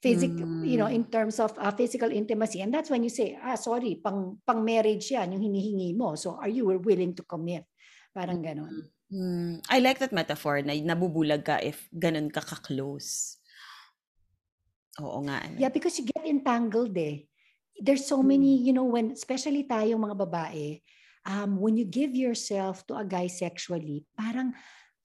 physical 0.04 0.44
mm. 0.44 0.68
you 0.68 0.76
know 0.76 0.90
in 0.90 1.08
hmm. 1.08 1.14
terms 1.14 1.40
of 1.40 1.56
uh, 1.56 1.72
physical 1.72 2.12
intimacy 2.12 2.60
and 2.60 2.68
that's 2.68 2.92
when 2.92 3.00
you 3.00 3.08
say 3.08 3.40
ah 3.40 3.56
sorry 3.56 3.96
pang 4.04 4.36
pang 4.44 4.60
marriage 4.60 5.08
yan 5.08 5.32
yung 5.32 5.40
hinihingi 5.40 5.96
mo 5.96 6.12
so 6.12 6.36
are 6.36 6.52
you 6.52 6.68
willing 6.84 7.16
to 7.16 7.24
commit 7.24 7.64
parang 8.12 8.44
ganon 8.44 8.84
mm. 9.08 9.64
I 9.72 9.80
like 9.80 9.96
that 10.04 10.12
metaphor 10.12 10.60
na 10.60 10.76
nabubulag 10.76 11.48
ka 11.48 11.56
if 11.64 11.88
ganon 11.96 12.28
ka 12.28 12.44
ka-close 12.44 13.40
Oo 15.02 15.26
nga. 15.26 15.42
Ano? 15.42 15.58
Yeah, 15.58 15.74
because 15.74 15.98
you 15.98 16.06
get 16.06 16.22
entangled 16.22 16.94
eh 16.94 17.26
there's 17.80 18.06
so 18.06 18.22
many, 18.22 18.60
mm. 18.60 18.64
you 18.70 18.72
know, 18.72 18.84
when, 18.86 19.12
especially 19.12 19.64
tayong 19.64 20.02
mga 20.02 20.16
babae, 20.18 20.80
um, 21.26 21.58
when 21.58 21.76
you 21.76 21.84
give 21.84 22.14
yourself 22.14 22.86
to 22.86 22.94
a 22.94 23.04
guy 23.04 23.26
sexually, 23.26 24.04
parang 24.14 24.54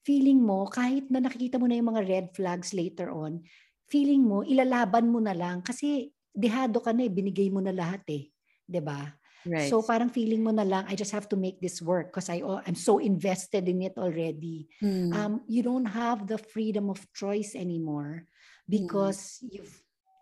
feeling 0.05 0.41
mo, 0.41 0.67
kahit 0.67 1.09
na 1.11 1.19
nakikita 1.23 1.59
mo 1.59 1.67
na 1.67 1.79
yung 1.79 1.91
mga 1.95 2.05
red 2.07 2.27
flags 2.35 2.73
later 2.73 3.09
on, 3.09 3.41
feeling 3.89 4.23
mo, 4.23 4.45
ilalaban 4.45 5.09
mo 5.09 5.19
na 5.19 5.33
lang 5.33 5.65
kasi 5.65 6.13
dehado 6.29 6.79
ka 6.79 6.93
na 6.93 7.09
eh, 7.09 7.11
binigay 7.11 7.49
mo 7.49 7.59
na 7.59 7.73
lahat 7.73 8.05
eh. 8.09 8.29
ba? 8.29 8.69
Diba? 8.69 9.01
Right. 9.47 9.71
So 9.71 9.81
parang 9.81 10.11
feeling 10.11 10.43
mo 10.43 10.51
na 10.51 10.67
lang, 10.67 10.83
I 10.85 10.93
just 10.99 11.15
have 11.15 11.27
to 11.31 11.39
make 11.39 11.63
this 11.63 11.81
work 11.81 12.11
because 12.11 12.29
I, 12.29 12.43
oh, 12.43 12.61
I'm 12.61 12.75
so 12.75 12.99
invested 12.99 13.65
in 13.71 13.81
it 13.81 13.95
already. 13.97 14.67
Mm. 14.83 15.15
Um, 15.15 15.33
you 15.47 15.63
don't 15.63 15.87
have 15.87 16.27
the 16.27 16.37
freedom 16.37 16.91
of 16.91 17.01
choice 17.15 17.55
anymore 17.55 18.27
hmm. 18.27 18.69
because 18.69 19.39
mm. 19.39 19.57
you've 19.57 19.73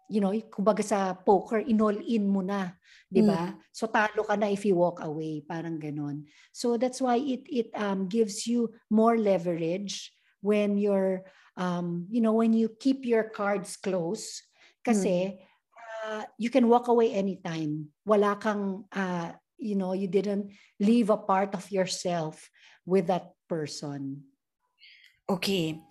you 0.10 0.24
know, 0.24 0.32
kumbaga 0.32 0.84
sa 0.84 1.14
poker, 1.14 1.60
inall 1.64 2.00
in 2.00 2.28
mo 2.28 2.42
na, 2.42 2.76
'di 3.12 3.22
ba? 3.24 3.52
Mm. 3.52 3.60
So 3.72 3.88
talo 3.88 4.24
ka 4.24 4.36
na 4.36 4.52
if 4.52 4.64
you 4.64 4.76
walk 4.76 5.04
away, 5.04 5.44
parang 5.44 5.80
ganon. 5.80 6.28
So 6.52 6.76
that's 6.80 7.00
why 7.00 7.20
it 7.20 7.48
it 7.48 7.70
um 7.76 8.08
gives 8.08 8.48
you 8.48 8.72
more 8.92 9.20
leverage 9.20 10.12
when 10.40 10.80
you're 10.80 11.28
um 11.60 12.08
you 12.12 12.24
know, 12.24 12.36
when 12.36 12.56
you 12.56 12.72
keep 12.80 13.04
your 13.04 13.28
cards 13.32 13.76
close 13.76 14.44
kasi 14.84 15.16
mm. 15.16 15.40
uh, 16.08 16.24
you 16.40 16.48
can 16.52 16.72
walk 16.72 16.88
away 16.88 17.12
anytime. 17.12 17.92
Wala 18.08 18.40
kang 18.40 18.88
uh, 18.96 19.36
you 19.58 19.76
know, 19.76 19.94
you 19.94 20.08
didn't 20.08 20.54
leave 20.80 21.10
a 21.10 21.18
part 21.18 21.56
of 21.58 21.68
yourself 21.72 22.50
with 22.86 23.08
that 23.08 23.34
person. 23.50 24.24
Okay. 25.28 25.82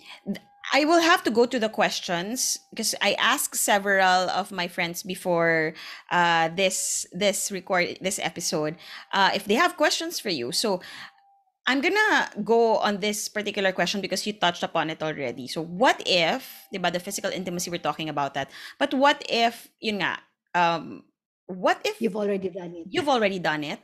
I 0.73 0.85
will 0.85 1.01
have 1.01 1.23
to 1.25 1.31
go 1.31 1.47
to 1.47 1.59
the 1.59 1.69
questions 1.69 2.59
because 2.71 2.95
I 3.01 3.15
asked 3.19 3.55
several 3.55 4.31
of 4.31 4.51
my 4.51 4.67
friends 4.67 5.03
before 5.03 5.75
uh, 6.11 6.49
this 6.49 7.07
this 7.13 7.53
record 7.53 7.99
this 8.01 8.19
episode 8.19 8.77
uh, 9.13 9.31
if 9.35 9.45
they 9.45 9.55
have 9.55 9.77
questions 9.77 10.19
for 10.19 10.31
you. 10.31 10.51
So 10.51 10.81
I'm 11.67 11.81
gonna 11.81 12.31
go 12.43 12.79
on 12.79 12.99
this 12.99 13.29
particular 13.29 13.73
question 13.73 14.01
because 14.01 14.27
you 14.27 14.33
touched 14.33 14.63
upon 14.63 14.91
it 14.91 15.03
already. 15.03 15.49
So 15.49 15.63
what 15.63 16.03
if, 16.07 16.47
diba, 16.73 16.93
the 16.93 17.01
physical 17.01 17.31
intimacy 17.31 17.71
we're 17.71 17.83
talking 17.83 18.09
about 18.09 18.35
that. 18.35 18.51
But 18.79 18.95
what 18.95 19.23
if, 19.29 19.69
yun 19.81 19.99
nga, 19.99 20.19
um, 20.55 21.03
what 21.47 21.83
if 21.85 22.01
you've 22.01 22.15
already 22.15 22.51
done 22.51 22.75
it? 22.75 22.87
You've 22.91 23.09
already 23.09 23.39
done 23.39 23.63
it, 23.65 23.81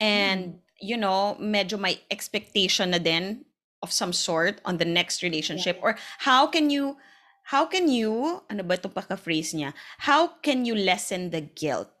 and 0.00 0.44
mm. 0.44 0.58
you 0.80 0.96
know, 0.96 1.36
medyo 1.40 1.80
my 1.80 1.96
expectation 2.10 2.92
na 2.92 2.98
din 2.98 3.44
of 3.84 3.92
some 3.92 4.16
sort 4.16 4.64
on 4.64 4.80
the 4.80 4.88
next 4.88 5.20
relationship? 5.20 5.76
Yeah. 5.76 5.92
or 5.92 6.00
how 6.24 6.48
can 6.48 6.72
you 6.72 6.96
how 7.44 7.68
can 7.68 7.92
you 7.92 8.40
ano 8.48 8.64
ba 8.64 8.80
itong 8.80 8.96
paka-phrase 8.96 9.52
niya? 9.52 9.76
How 10.00 10.40
can 10.40 10.64
you 10.64 10.72
lessen 10.72 11.28
the 11.28 11.44
guilt? 11.44 11.92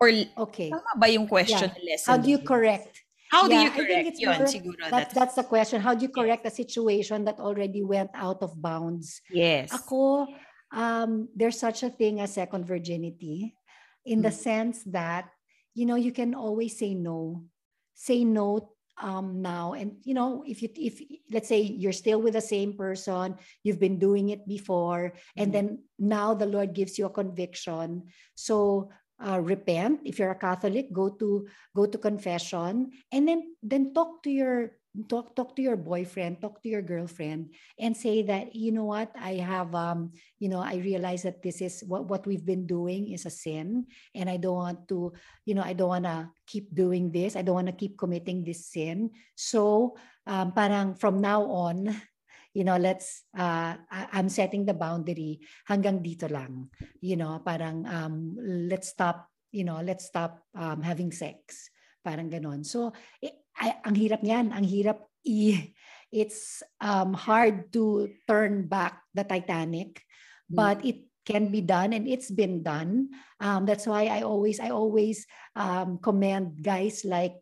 Or 0.00 0.08
okay. 0.48 0.72
tama 0.72 0.92
ba 0.96 1.08
yung 1.12 1.28
question 1.28 1.68
yeah. 1.68 1.84
lessen 1.92 2.08
how 2.08 2.16
do 2.16 2.32
you 2.32 2.40
correct? 2.40 3.04
How 3.28 3.44
yeah, 3.44 3.48
do 3.48 3.56
you 3.60 3.70
correct? 3.74 4.16
yun 4.16 4.38
more, 4.40 4.48
siguro 4.48 4.82
that's, 4.88 5.12
that's 5.12 5.36
the 5.36 5.44
question. 5.44 5.84
How 5.84 5.92
do 5.92 6.08
you 6.08 6.12
correct 6.12 6.46
a 6.48 6.52
situation 6.52 7.28
that 7.28 7.36
already 7.36 7.84
went 7.84 8.10
out 8.16 8.40
of 8.40 8.56
bounds? 8.56 9.20
Yes. 9.28 9.68
Ako 9.76 10.26
um 10.72 11.28
there's 11.36 11.60
such 11.60 11.84
a 11.84 11.92
thing 11.92 12.18
as 12.24 12.34
second 12.34 12.64
virginity 12.64 13.54
in 14.08 14.24
hmm. 14.24 14.26
the 14.26 14.34
sense 14.34 14.82
that 14.88 15.28
you 15.76 15.84
know 15.84 16.00
you 16.00 16.16
can 16.16 16.32
always 16.32 16.80
say 16.80 16.96
no. 16.96 17.44
Say 17.96 18.24
no 18.24 18.75
um, 18.98 19.42
now. 19.42 19.74
And 19.74 19.96
you 20.04 20.14
know 20.14 20.44
if 20.46 20.62
you 20.62 20.68
if 20.76 21.00
let's 21.30 21.48
say 21.48 21.60
you're 21.60 21.92
still 21.92 22.20
with 22.20 22.34
the 22.34 22.40
same 22.40 22.74
person 22.74 23.36
you've 23.62 23.80
been 23.80 23.98
doing 23.98 24.30
it 24.30 24.46
before 24.48 25.12
and 25.36 25.52
mm-hmm. 25.52 25.66
then 25.66 25.78
now 25.98 26.34
the 26.34 26.46
lord 26.46 26.72
gives 26.72 26.98
you 26.98 27.06
a 27.06 27.10
conviction. 27.10 28.04
So 28.34 28.90
uh, 29.20 29.40
repent. 29.40 30.00
If 30.04 30.18
you're 30.18 30.30
a 30.30 30.38
catholic 30.38 30.92
go 30.92 31.10
to 31.10 31.46
go 31.74 31.86
to 31.86 31.98
confession. 31.98 32.92
And 33.12 33.28
then 33.28 33.56
then 33.62 33.94
talk 33.94 34.22
to 34.24 34.30
your 34.30 34.72
talk 35.04 35.36
talk 35.36 35.52
to 35.52 35.60
your 35.60 35.76
boyfriend 35.76 36.40
talk 36.40 36.64
to 36.64 36.72
your 36.72 36.80
girlfriend 36.80 37.52
and 37.76 37.92
say 37.92 38.24
that 38.24 38.56
you 38.56 38.72
know 38.72 38.88
what? 38.88 39.12
I 39.12 39.44
have 39.44 39.74
um 39.76 40.16
you 40.40 40.48
know 40.48 40.64
i 40.64 40.80
realize 40.80 41.22
that 41.28 41.44
this 41.44 41.60
is 41.60 41.84
what 41.84 42.08
what 42.08 42.24
we've 42.26 42.44
been 42.44 42.66
doing 42.66 43.12
is 43.12 43.28
a 43.28 43.32
sin 43.32 43.84
and 44.14 44.28
i 44.28 44.36
don't 44.36 44.56
want 44.56 44.88
to 44.88 45.12
you 45.44 45.52
know 45.52 45.64
i 45.64 45.72
don't 45.72 45.92
want 45.92 46.08
to 46.08 46.28
keep 46.46 46.72
doing 46.72 47.10
this. 47.10 47.34
I 47.34 47.42
don't 47.42 47.58
want 47.58 47.68
to 47.68 47.76
keep 47.76 47.98
committing 47.98 48.46
this 48.46 48.70
sin. 48.70 49.10
So 49.34 49.94
um 50.24 50.54
parang 50.54 50.94
from 50.94 51.20
now 51.20 51.42
on 51.44 51.90
you 52.56 52.64
know 52.64 52.78
let's 52.78 53.26
uh 53.36 53.76
i'm 53.90 54.30
setting 54.30 54.64
the 54.64 54.74
boundary 54.74 55.42
hanggang 55.68 56.00
dito 56.00 56.30
lang. 56.30 56.70
You 57.02 57.18
know 57.18 57.42
parang 57.42 57.84
um 57.84 58.38
let's 58.40 58.94
stop 58.94 59.28
you 59.50 59.66
know 59.66 59.82
let's 59.82 60.06
stop 60.06 60.46
um, 60.54 60.80
having 60.80 61.10
sex. 61.10 61.68
Parang 62.06 62.30
ganon. 62.30 62.62
So 62.62 62.94
eh, 63.18 63.45
ay, 63.60 63.70
ang 63.84 63.96
hirap 63.96 64.20
niyan, 64.22 64.52
ang 64.52 64.64
hirap 64.64 65.06
i 65.26 65.74
it's 66.14 66.62
um, 66.80 67.12
hard 67.12 67.72
to 67.74 68.08
turn 68.30 68.70
back 68.70 69.02
the 69.12 69.26
Titanic, 69.26 70.02
but 70.48 70.78
mm. 70.80 70.94
it 70.94 70.98
can 71.26 71.50
be 71.50 71.60
done 71.60 71.92
and 71.92 72.06
it's 72.06 72.30
been 72.30 72.62
done. 72.62 73.10
Um, 73.42 73.66
that's 73.66 73.86
why 73.86 74.06
I 74.06 74.22
always 74.22 74.62
I 74.62 74.70
always 74.70 75.26
um, 75.58 75.98
commend 75.98 76.62
guys 76.62 77.02
like 77.02 77.34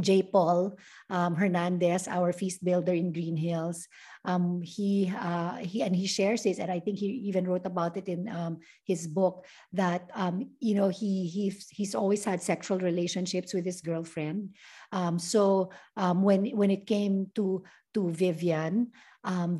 J. 0.00 0.22
Paul 0.22 0.78
um, 1.10 1.34
Hernandez, 1.36 2.08
our 2.08 2.32
feast 2.32 2.64
builder 2.64 2.92
in 2.92 3.12
Green 3.12 3.36
Hills. 3.36 3.88
Um, 4.24 4.62
he 4.62 5.12
uh, 5.12 5.56
he 5.60 5.82
and 5.82 5.94
he 5.94 6.06
shares 6.06 6.44
this, 6.44 6.58
and 6.58 6.70
I 6.70 6.80
think 6.80 6.98
he 6.98 7.28
even 7.28 7.46
wrote 7.46 7.66
about 7.66 7.96
it 7.96 8.08
in 8.08 8.28
um, 8.28 8.60
his 8.84 9.06
book 9.06 9.44
that 9.72 10.08
um, 10.14 10.48
you 10.60 10.74
know 10.74 10.88
he 10.88 11.28
he 11.28 11.52
he's 11.70 11.94
always 11.94 12.24
had 12.24 12.40
sexual 12.40 12.78
relationships 12.78 13.52
with 13.52 13.64
his 13.64 13.80
girlfriend. 13.80 14.56
Um, 14.92 15.18
so 15.18 15.70
um, 15.96 16.22
when 16.22 16.46
when 16.56 16.70
it 16.70 16.86
came 16.86 17.28
to 17.34 17.64
to 17.92 18.10
Vivian, 18.10 18.92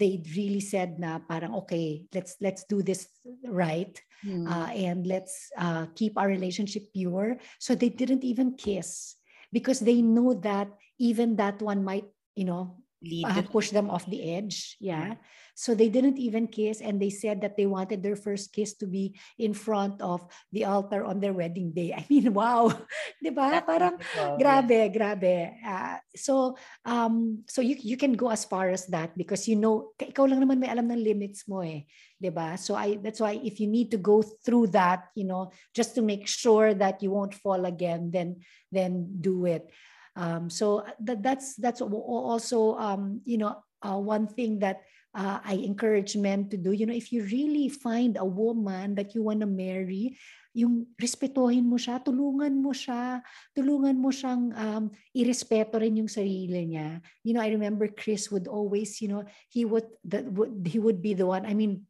they 0.01 0.23
really 0.33 0.61
said 0.61 0.97
na 0.97 1.21
parang 1.21 1.53
okay, 1.67 2.09
let's 2.15 2.37
let's 2.41 2.65
do 2.65 2.81
this 2.81 3.09
right. 3.45 4.01
Mm. 4.23 4.47
Uh, 4.47 4.71
and 4.71 5.05
let's 5.05 5.51
uh, 5.59 5.87
keep 5.99 6.15
our 6.15 6.29
relationship 6.29 6.95
pure. 6.95 7.43
So 7.59 7.75
they 7.75 7.91
didn't 7.91 8.23
even 8.23 8.55
kiss 8.55 9.19
because 9.53 9.81
they 9.81 10.03
know 10.03 10.35
that 10.35 10.69
even 10.99 11.37
that 11.37 11.63
one 11.63 11.85
might, 11.85 12.07
you 12.35 12.45
know, 12.45 12.82
Lead 13.03 13.27
uh, 13.27 13.43
push 13.43 13.71
them 13.71 13.91
off 13.91 14.07
the 14.07 14.23
edge. 14.35 14.77
Yeah. 14.81 15.19
So 15.55 15.75
they 15.77 15.93
didn't 15.93 16.17
even 16.17 16.49
kiss, 16.49 16.81
and 16.81 16.97
they 16.97 17.11
said 17.13 17.43
that 17.43 17.61
they 17.61 17.69
wanted 17.69 18.01
their 18.01 18.17
first 18.17 18.57
kiss 18.57 18.73
to 18.81 18.87
be 18.89 19.21
in 19.37 19.53
front 19.53 20.01
of 20.01 20.25
the 20.49 20.65
altar 20.65 21.05
on 21.05 21.21
their 21.21 21.37
wedding 21.37 21.73
day. 21.77 21.93
I 21.99 22.07
mean, 22.09 22.33
wow, 22.33 22.73
di 23.23 23.29
ba? 23.29 23.61
Parang 23.61 24.01
grabe, 24.41 24.89
grabe. 24.89 25.53
Ah, 25.61 26.01
so 26.17 26.57
um 26.89 27.45
so 27.45 27.61
you 27.61 27.77
you 27.77 28.01
can 28.01 28.17
go 28.17 28.33
as 28.33 28.49
far 28.49 28.73
as 28.73 28.89
that 28.89 29.13
because 29.13 29.45
you 29.45 29.61
know 29.61 29.93
ikaw 30.01 30.25
lang 30.25 30.41
naman 30.41 30.57
may 30.57 30.73
alam 30.73 30.89
ng 30.89 31.05
limits 31.05 31.45
mo 31.45 31.61
eh, 31.61 31.85
'di 32.17 32.33
ba? 32.33 32.57
So 32.57 32.73
I 32.73 32.97
that's 32.97 33.21
why 33.21 33.37
if 33.37 33.61
you 33.61 33.69
need 33.69 33.93
to 33.93 34.01
go 34.01 34.25
through 34.25 34.73
that, 34.73 35.13
you 35.13 35.29
know, 35.29 35.53
just 35.77 35.93
to 35.99 36.03
make 36.03 36.25
sure 36.25 36.73
that 36.73 37.05
you 37.05 37.13
won't 37.13 37.37
fall 37.37 37.69
again, 37.69 38.09
then 38.09 38.41
then 38.73 39.21
do 39.21 39.45
it. 39.45 39.69
Um 40.17 40.51
so 40.51 40.85
that 41.01 41.23
that's 41.23 41.57
that's 41.57 41.81
also 41.81 42.77
um 42.77 43.21
you 43.25 43.39
know 43.39 43.63
uh, 43.83 43.99
one 43.99 44.27
thing 44.27 44.61
that 44.61 44.87
uh, 45.15 45.41
I 45.45 45.61
encourage 45.61 46.17
men 46.17 46.49
to 46.49 46.57
do. 46.57 46.73
You 46.73 46.87
know, 46.87 46.97
if 46.97 47.13
you 47.13 47.25
really 47.25 47.69
find 47.69 48.17
a 48.17 48.25
woman 48.25 48.95
that 48.97 49.15
you 49.15 49.23
want 49.23 49.41
to 49.41 49.51
marry, 49.51 50.17
yung 50.53 50.85
respetuhin 51.01 51.65
mo 51.65 51.81
siya, 51.81 52.01
tulungan 52.05 52.61
mo 52.61 52.77
siya, 52.77 53.25
tulungan 53.57 53.97
mo 53.97 54.13
siyang 54.13 54.53
um, 54.53 54.85
irespeto 55.17 55.81
rin 55.81 55.97
yung 55.97 56.13
sarili 56.13 56.69
niya. 56.69 57.01
You 57.25 57.33
know, 57.33 57.41
I 57.41 57.49
remember 57.53 57.89
Chris 57.89 58.29
would 58.29 58.49
always, 58.49 59.01
you 59.01 59.09
know, 59.09 59.25
he 59.49 59.65
would, 59.65 59.89
that 60.05 60.29
would 60.29 60.69
he 60.69 60.77
would 60.77 61.01
be 61.01 61.17
the 61.17 61.25
one. 61.25 61.49
I 61.49 61.57
mean, 61.57 61.89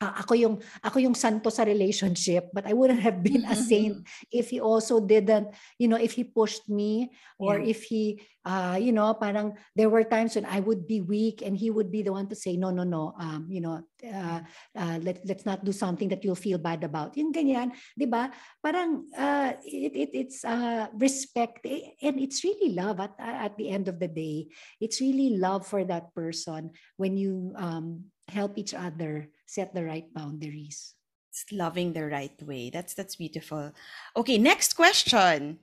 ah, 0.00 0.22
ako 0.22 0.34
yung 0.34 0.54
ako 0.82 0.98
yung 0.98 1.14
santo 1.14 1.50
sa 1.50 1.62
relationship, 1.62 2.50
but 2.52 2.66
I 2.66 2.72
wouldn't 2.72 3.02
have 3.02 3.22
been 3.22 3.44
a 3.46 3.56
saint 3.68 4.02
if 4.32 4.50
he 4.50 4.58
also 4.60 4.98
didn't, 5.00 5.52
you 5.78 5.88
know, 5.88 5.98
if 5.98 6.14
he 6.14 6.24
pushed 6.24 6.68
me 6.68 7.12
or 7.38 7.58
Yeah. 7.58 7.70
if 7.70 7.86
he 7.86 8.22
uh, 8.44 8.76
you 8.80 8.92
know, 8.92 9.12
parang 9.16 9.56
there 9.74 9.88
were 9.88 10.04
times 10.04 10.36
when 10.36 10.44
I 10.44 10.60
would 10.60 10.86
be 10.86 11.00
weak 11.00 11.40
and 11.40 11.56
he 11.56 11.70
would 11.70 11.90
be 11.90 12.02
the 12.02 12.12
one 12.12 12.28
to 12.28 12.36
say, 12.36 12.56
no, 12.56 12.70
no, 12.70 12.84
no, 12.84 13.16
um, 13.18 13.48
you 13.48 13.60
know, 13.60 13.80
uh, 14.04 14.40
uh, 14.76 14.98
let, 15.02 15.24
let's 15.24 15.46
not 15.46 15.64
do 15.64 15.72
something 15.72 16.08
that 16.08 16.22
you'll 16.24 16.38
feel 16.38 16.58
bad 16.58 16.84
about. 16.84 17.16
Yung 17.16 17.32
ganyan, 17.32 17.72
di 17.98 18.04
ba? 18.04 18.30
Parang 18.62 19.08
uh, 19.16 19.52
it, 19.64 19.92
it, 19.96 20.10
it's 20.12 20.44
uh, 20.44 20.88
respect 20.94 21.64
eh, 21.64 21.96
and 22.02 22.20
it's 22.20 22.44
really 22.44 22.76
love 22.76 23.00
at, 23.00 23.16
at 23.18 23.56
the 23.56 23.70
end 23.70 23.88
of 23.88 23.98
the 23.98 24.08
day. 24.08 24.48
It's 24.80 25.00
really 25.00 25.36
love 25.36 25.66
for 25.66 25.84
that 25.84 26.14
person 26.14 26.72
when 26.96 27.16
you 27.16 27.52
um, 27.56 28.12
help 28.28 28.56
each 28.58 28.74
other 28.74 29.28
set 29.46 29.74
the 29.74 29.84
right 29.84 30.06
boundaries. 30.14 30.94
It's 31.30 31.44
loving 31.50 31.92
the 31.92 32.06
right 32.06 32.34
way. 32.42 32.70
That's 32.70 32.94
that's 32.94 33.16
beautiful. 33.16 33.72
Okay, 34.16 34.38
next 34.38 34.74
question. 34.74 35.58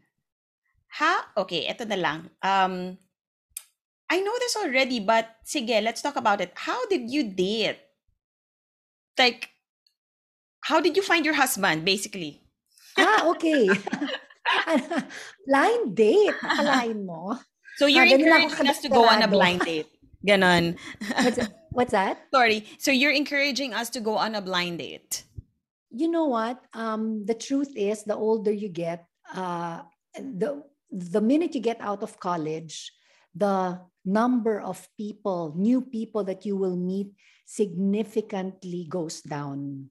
Ha? 1.00 1.32
Okay, 1.38 1.64
eto 1.72 1.88
na 1.88 1.96
lang. 1.96 2.20
Um, 2.44 2.98
I 4.12 4.20
know 4.20 4.36
this 4.44 4.58
already, 4.60 5.00
but 5.00 5.40
sige, 5.48 5.72
let's 5.80 6.02
talk 6.04 6.18
about 6.20 6.42
it. 6.44 6.52
How 6.68 6.84
did 6.92 7.08
you 7.10 7.24
date? 7.32 7.80
Like, 9.18 9.50
how 10.68 10.82
did 10.82 10.98
you 10.98 11.04
find 11.04 11.24
your 11.24 11.36
husband, 11.40 11.86
basically? 11.86 12.44
ah, 13.00 13.32
okay. 13.32 13.72
blind 15.48 15.96
date. 15.96 16.36
Akalain 16.44 17.06
mo. 17.06 17.40
So 17.80 17.86
you're 17.88 18.04
Ah, 18.04 18.12
encouraging 18.12 18.68
us 18.68 18.80
to 18.84 18.90
go 18.90 19.08
on 19.08 19.24
a 19.24 19.28
blind 19.32 19.62
date. 19.64 19.88
Ganon. 20.28 20.76
What's, 21.72 21.92
that? 21.92 22.28
Sorry. 22.34 22.66
So 22.78 22.92
you're 22.92 23.12
encouraging 23.12 23.74
us 23.74 23.90
to 23.92 24.00
go 24.02 24.18
on 24.18 24.36
a 24.36 24.42
blind 24.42 24.80
date. 24.80 25.24
you 25.92 26.08
know 26.08 26.26
what 26.28 26.60
um 26.74 27.26
the 27.28 27.36
truth 27.36 27.72
is 27.76 28.04
the 28.04 28.16
older 28.16 28.52
you 28.52 28.70
get 28.70 29.06
uh 29.36 29.84
the 30.16 30.64
the 30.92 31.22
minute 31.22 31.56
you 31.56 31.62
get 31.62 31.80
out 31.82 32.04
of 32.04 32.20
college 32.20 32.92
the 33.36 33.80
number 34.06 34.60
of 34.60 34.88
people 34.98 35.54
new 35.56 35.82
people 35.82 36.24
that 36.24 36.46
you 36.46 36.56
will 36.58 36.76
meet 36.76 37.12
significantly 37.46 38.88
goes 38.90 39.22
down 39.22 39.88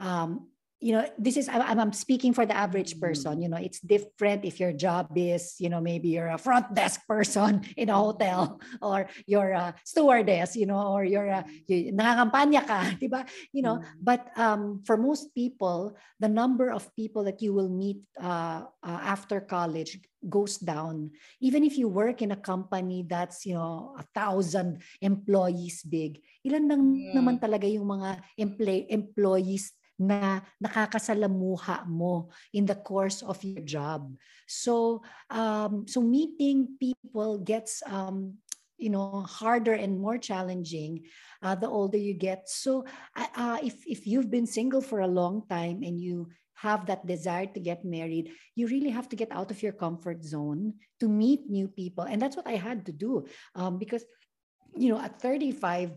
um 0.00 0.48
you 0.80 0.96
know 0.96 1.04
this 1.20 1.36
is 1.36 1.48
I'm, 1.48 1.78
I'm 1.78 1.92
speaking 1.92 2.32
for 2.32 2.48
the 2.48 2.56
average 2.56 2.98
person 2.98 3.40
you 3.44 3.48
know 3.52 3.60
it's 3.60 3.80
different 3.84 4.44
if 4.48 4.58
your 4.58 4.72
job 4.72 5.12
is 5.14 5.60
you 5.60 5.68
know 5.68 5.80
maybe 5.80 6.08
you're 6.08 6.32
a 6.32 6.40
front 6.40 6.72
desk 6.78 7.04
person 7.06 7.62
in 7.76 7.92
a 7.92 7.96
hotel 7.96 8.58
or 8.80 9.06
you're 9.28 9.52
a 9.52 9.74
stewardess 9.84 10.56
you 10.56 10.64
know 10.64 10.80
or 10.96 11.04
you're 11.04 11.28
a 11.28 11.44
you, 11.68 11.92
nangangampanya 11.92 12.64
ka 12.64 12.80
di 13.00 13.06
ba? 13.12 13.28
You 13.52 13.62
know 13.62 13.84
but 14.00 14.32
um, 14.40 14.80
for 14.88 14.96
most 14.96 15.36
people 15.36 15.94
the 16.18 16.28
number 16.28 16.72
of 16.72 16.88
people 16.96 17.24
that 17.28 17.44
you 17.44 17.52
will 17.52 17.68
meet 17.68 18.00
uh, 18.20 18.64
uh, 18.82 19.00
after 19.04 19.40
college 19.40 20.00
goes 20.28 20.60
down. 20.60 21.08
Even 21.40 21.64
if 21.64 21.80
you 21.80 21.88
work 21.88 22.20
in 22.20 22.32
a 22.32 22.36
company 22.36 23.08
that's 23.08 23.44
you 23.48 23.56
know 23.56 23.96
a 23.96 24.04
thousand 24.12 24.84
employees 25.00 25.80
big 25.84 26.20
ilan 26.44 26.64
lang 26.68 26.82
Mm. 26.90 27.12
naman 27.16 27.36
talaga 27.40 27.68
yung 27.68 27.88
mga 27.88 28.20
emplay, 28.36 28.84
employees 28.88 29.72
na 30.00 30.40
nakakasalamuha 30.64 31.84
mo 31.84 32.32
in 32.56 32.64
the 32.64 32.74
course 32.74 33.20
of 33.20 33.36
your 33.44 33.60
job. 33.60 34.08
So 34.48 35.04
um, 35.28 35.84
so 35.84 36.00
meeting 36.00 36.80
people 36.80 37.36
gets 37.44 37.84
um, 37.84 38.40
you 38.80 38.88
know 38.88 39.28
harder 39.28 39.76
and 39.76 40.00
more 40.00 40.16
challenging 40.16 41.04
uh, 41.44 41.54
the 41.54 41.68
older 41.68 42.00
you 42.00 42.16
get. 42.16 42.48
So 42.48 42.88
uh, 43.12 43.28
uh, 43.36 43.58
if 43.60 43.84
if 43.84 44.08
you've 44.08 44.32
been 44.32 44.48
single 44.48 44.80
for 44.80 45.04
a 45.04 45.12
long 45.20 45.44
time 45.52 45.84
and 45.84 46.00
you 46.00 46.32
have 46.56 46.84
that 46.88 47.06
desire 47.08 47.48
to 47.48 47.60
get 47.60 47.88
married 47.88 48.36
you 48.52 48.68
really 48.68 48.92
have 48.92 49.08
to 49.08 49.16
get 49.16 49.32
out 49.32 49.50
of 49.50 49.62
your 49.64 49.72
comfort 49.72 50.20
zone 50.20 50.74
to 51.00 51.08
meet 51.08 51.48
new 51.48 51.68
people. 51.68 52.04
And 52.04 52.20
that's 52.20 52.36
what 52.36 52.46
i 52.46 52.60
had 52.60 52.84
to 52.84 52.92
do 52.92 53.24
um, 53.56 53.80
because 53.80 54.04
you 54.76 54.92
know 54.92 55.00
at 55.00 55.20
35 55.20 55.96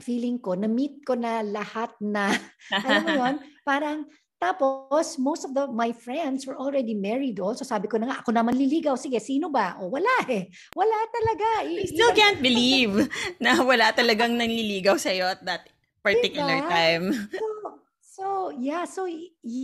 feeling 0.00 0.36
ko 0.40 0.52
na 0.56 0.68
meet 0.68 1.02
ko 1.04 1.14
na 1.16 1.40
lahat 1.44 1.92
na. 2.00 2.32
Alam 2.86 3.02
mo 3.04 3.10
yun? 3.14 3.34
Parang 3.64 3.98
tapos 4.36 5.16
most 5.16 5.48
of 5.48 5.56
the 5.56 5.64
my 5.72 5.96
friends 5.96 6.44
were 6.44 6.60
already 6.60 6.92
married 6.92 7.40
also. 7.40 7.64
Sabi 7.64 7.88
ko 7.88 7.96
na 7.96 8.12
nga 8.12 8.20
ako 8.20 8.36
na 8.36 8.44
manliligaw. 8.44 8.92
Sige 9.00 9.16
sino 9.16 9.48
ba? 9.48 9.80
O 9.80 9.88
wala 9.88 10.12
eh. 10.28 10.52
Wala 10.76 10.96
talaga. 11.08 11.64
I 11.64 11.84
I- 11.84 11.88
still 11.88 12.12
can't 12.12 12.40
believe 12.46 13.08
na 13.40 13.56
wala 13.64 13.96
talagang 13.96 14.36
nanliligaw 14.36 15.00
sa'yo 15.00 15.32
at 15.32 15.40
that 15.48 15.64
particular 16.04 16.60
Diba? 16.60 16.68
time. 16.68 17.04
so, 17.32 17.46
so 18.00 18.24
yeah. 18.60 18.84
So 18.84 19.08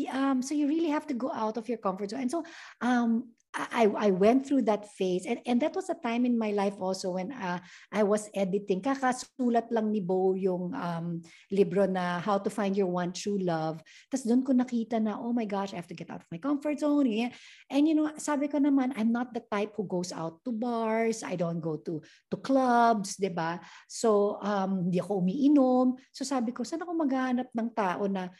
um 0.08 0.40
so 0.40 0.56
you 0.56 0.64
really 0.64 0.88
have 0.88 1.04
to 1.12 1.16
go 1.16 1.28
out 1.28 1.60
of 1.60 1.68
your 1.68 1.78
comfort 1.78 2.10
zone. 2.10 2.24
And 2.24 2.32
so 2.32 2.40
um 2.80 3.36
I, 3.52 3.84
I 3.84 4.10
went 4.10 4.48
through 4.48 4.64
that 4.72 4.88
phase 4.96 5.28
and, 5.28 5.38
and 5.44 5.60
that 5.60 5.76
was 5.76 5.90
a 5.92 6.00
time 6.00 6.24
in 6.24 6.40
my 6.40 6.52
life 6.56 6.72
also 6.80 7.20
when 7.20 7.32
uh, 7.32 7.60
I 7.92 8.02
was 8.02 8.32
editing. 8.32 8.80
Kakasulat 8.80 9.68
lang 9.68 9.92
ni 9.92 10.00
Bo 10.00 10.32
yung 10.32 10.72
um, 10.72 11.20
libro 11.52 11.84
na 11.84 12.16
How 12.20 12.40
to 12.40 12.48
Find 12.48 12.72
Your 12.72 12.88
One 12.88 13.12
True 13.12 13.36
Love. 13.36 13.84
Tapos 14.08 14.24
doon 14.24 14.40
ko 14.40 14.56
nakita 14.56 14.96
na, 15.04 15.20
oh 15.20 15.36
my 15.36 15.44
gosh, 15.44 15.76
I 15.76 15.76
have 15.76 15.90
to 15.92 15.98
get 15.98 16.08
out 16.08 16.24
of 16.24 16.32
my 16.32 16.40
comfort 16.40 16.80
zone. 16.80 17.28
And 17.68 17.84
you 17.84 17.92
know, 17.92 18.08
sabi 18.16 18.48
ko 18.48 18.56
naman, 18.56 18.96
I'm 18.96 19.12
not 19.12 19.36
the 19.36 19.44
type 19.44 19.76
who 19.76 19.84
goes 19.84 20.16
out 20.16 20.40
to 20.48 20.52
bars. 20.52 21.20
I 21.20 21.36
don't 21.36 21.60
go 21.60 21.76
to 21.84 22.00
to 22.32 22.36
clubs, 22.40 23.20
'di 23.20 23.36
ba? 23.36 23.60
So, 23.84 24.40
um, 24.40 24.88
hindi 24.88 24.96
ako 24.96 25.20
umiinom. 25.20 26.00
So 26.14 26.24
sabi 26.24 26.56
ko, 26.56 26.64
saan 26.64 26.80
ako 26.80 26.92
maghahanap 26.96 27.48
ng 27.52 27.68
tao 27.76 28.08
na 28.08 28.32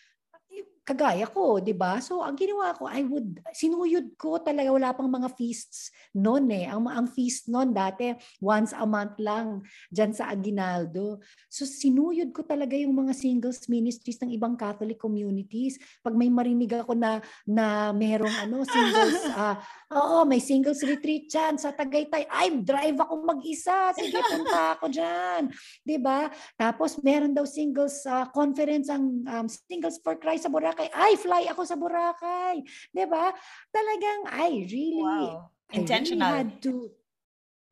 kagaya 0.83 1.31
ko, 1.31 1.63
'di 1.63 1.79
ba? 1.79 2.03
So 2.03 2.27
ang 2.27 2.35
ginawa 2.35 2.75
ko, 2.75 2.91
I 2.91 3.07
would 3.07 3.39
sinuyod 3.55 4.19
ko 4.19 4.43
talaga 4.43 4.75
wala 4.75 4.91
pang 4.91 5.07
mga 5.07 5.31
feasts 5.39 5.95
noon 6.11 6.51
eh. 6.51 6.67
Ang 6.67 6.91
ang 6.91 7.07
feast 7.07 7.47
noon 7.47 7.71
dati 7.71 8.11
once 8.43 8.75
a 8.75 8.83
month 8.83 9.15
lang 9.23 9.63
diyan 9.95 10.11
sa 10.11 10.35
Aguinaldo. 10.35 11.23
So 11.47 11.63
sinuyod 11.63 12.35
ko 12.35 12.43
talaga 12.43 12.75
yung 12.75 12.99
mga 12.99 13.15
singles 13.15 13.71
ministries 13.71 14.19
ng 14.21 14.35
ibang 14.35 14.59
Catholic 14.59 14.99
communities. 14.99 15.79
Pag 16.03 16.19
may 16.19 16.29
marinig 16.29 16.75
ako 16.75 16.99
na 16.99 17.23
na 17.47 17.95
merong 17.95 18.35
ano 18.43 18.67
singles 18.67 19.23
ah 19.39 19.63
oo, 19.95 20.27
may 20.27 20.43
singles 20.43 20.83
retreat 20.83 21.31
diyan 21.31 21.63
sa 21.63 21.71
Tagaytay. 21.71 22.27
Ay, 22.27 22.59
drive 22.59 22.99
ako 22.99 23.23
mag-isa. 23.23 23.95
Sige, 23.95 24.19
punta 24.19 24.75
ako 24.75 24.91
diyan. 24.91 25.47
'Di 25.87 25.97
ba? 26.03 26.27
Tapos 26.59 26.99
meron 27.07 27.31
daw 27.31 27.47
singles 27.47 28.03
uh, 28.03 28.27
conference 28.35 28.91
ang 28.91 29.23
um, 29.31 29.47
Singles 29.47 30.01
for 30.03 30.19
Christ 30.19 30.49
sa 30.49 30.51
Boracay. 30.51 30.72
Ay, 30.79 31.17
fly 31.21 31.49
ako 31.51 31.63
sa 31.67 31.77
Boracay. 31.77 32.63
ba? 33.09 33.33
Talagang 33.73 34.21
I 34.31 34.65
really 34.69 35.03
Wow. 35.03 35.51
I 35.73 35.81
really 35.81 35.81
Intentional. 35.81 36.33
had 36.33 36.61
to 36.69 36.93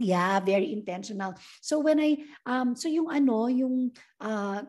Yeah, 0.01 0.41
very 0.41 0.73
intentional. 0.73 1.37
So 1.61 1.85
when 1.85 2.01
I 2.01 2.25
um 2.49 2.73
so 2.73 2.89
yung 2.89 3.13
ano, 3.13 3.53
yung 3.53 3.93
uh 4.17 4.65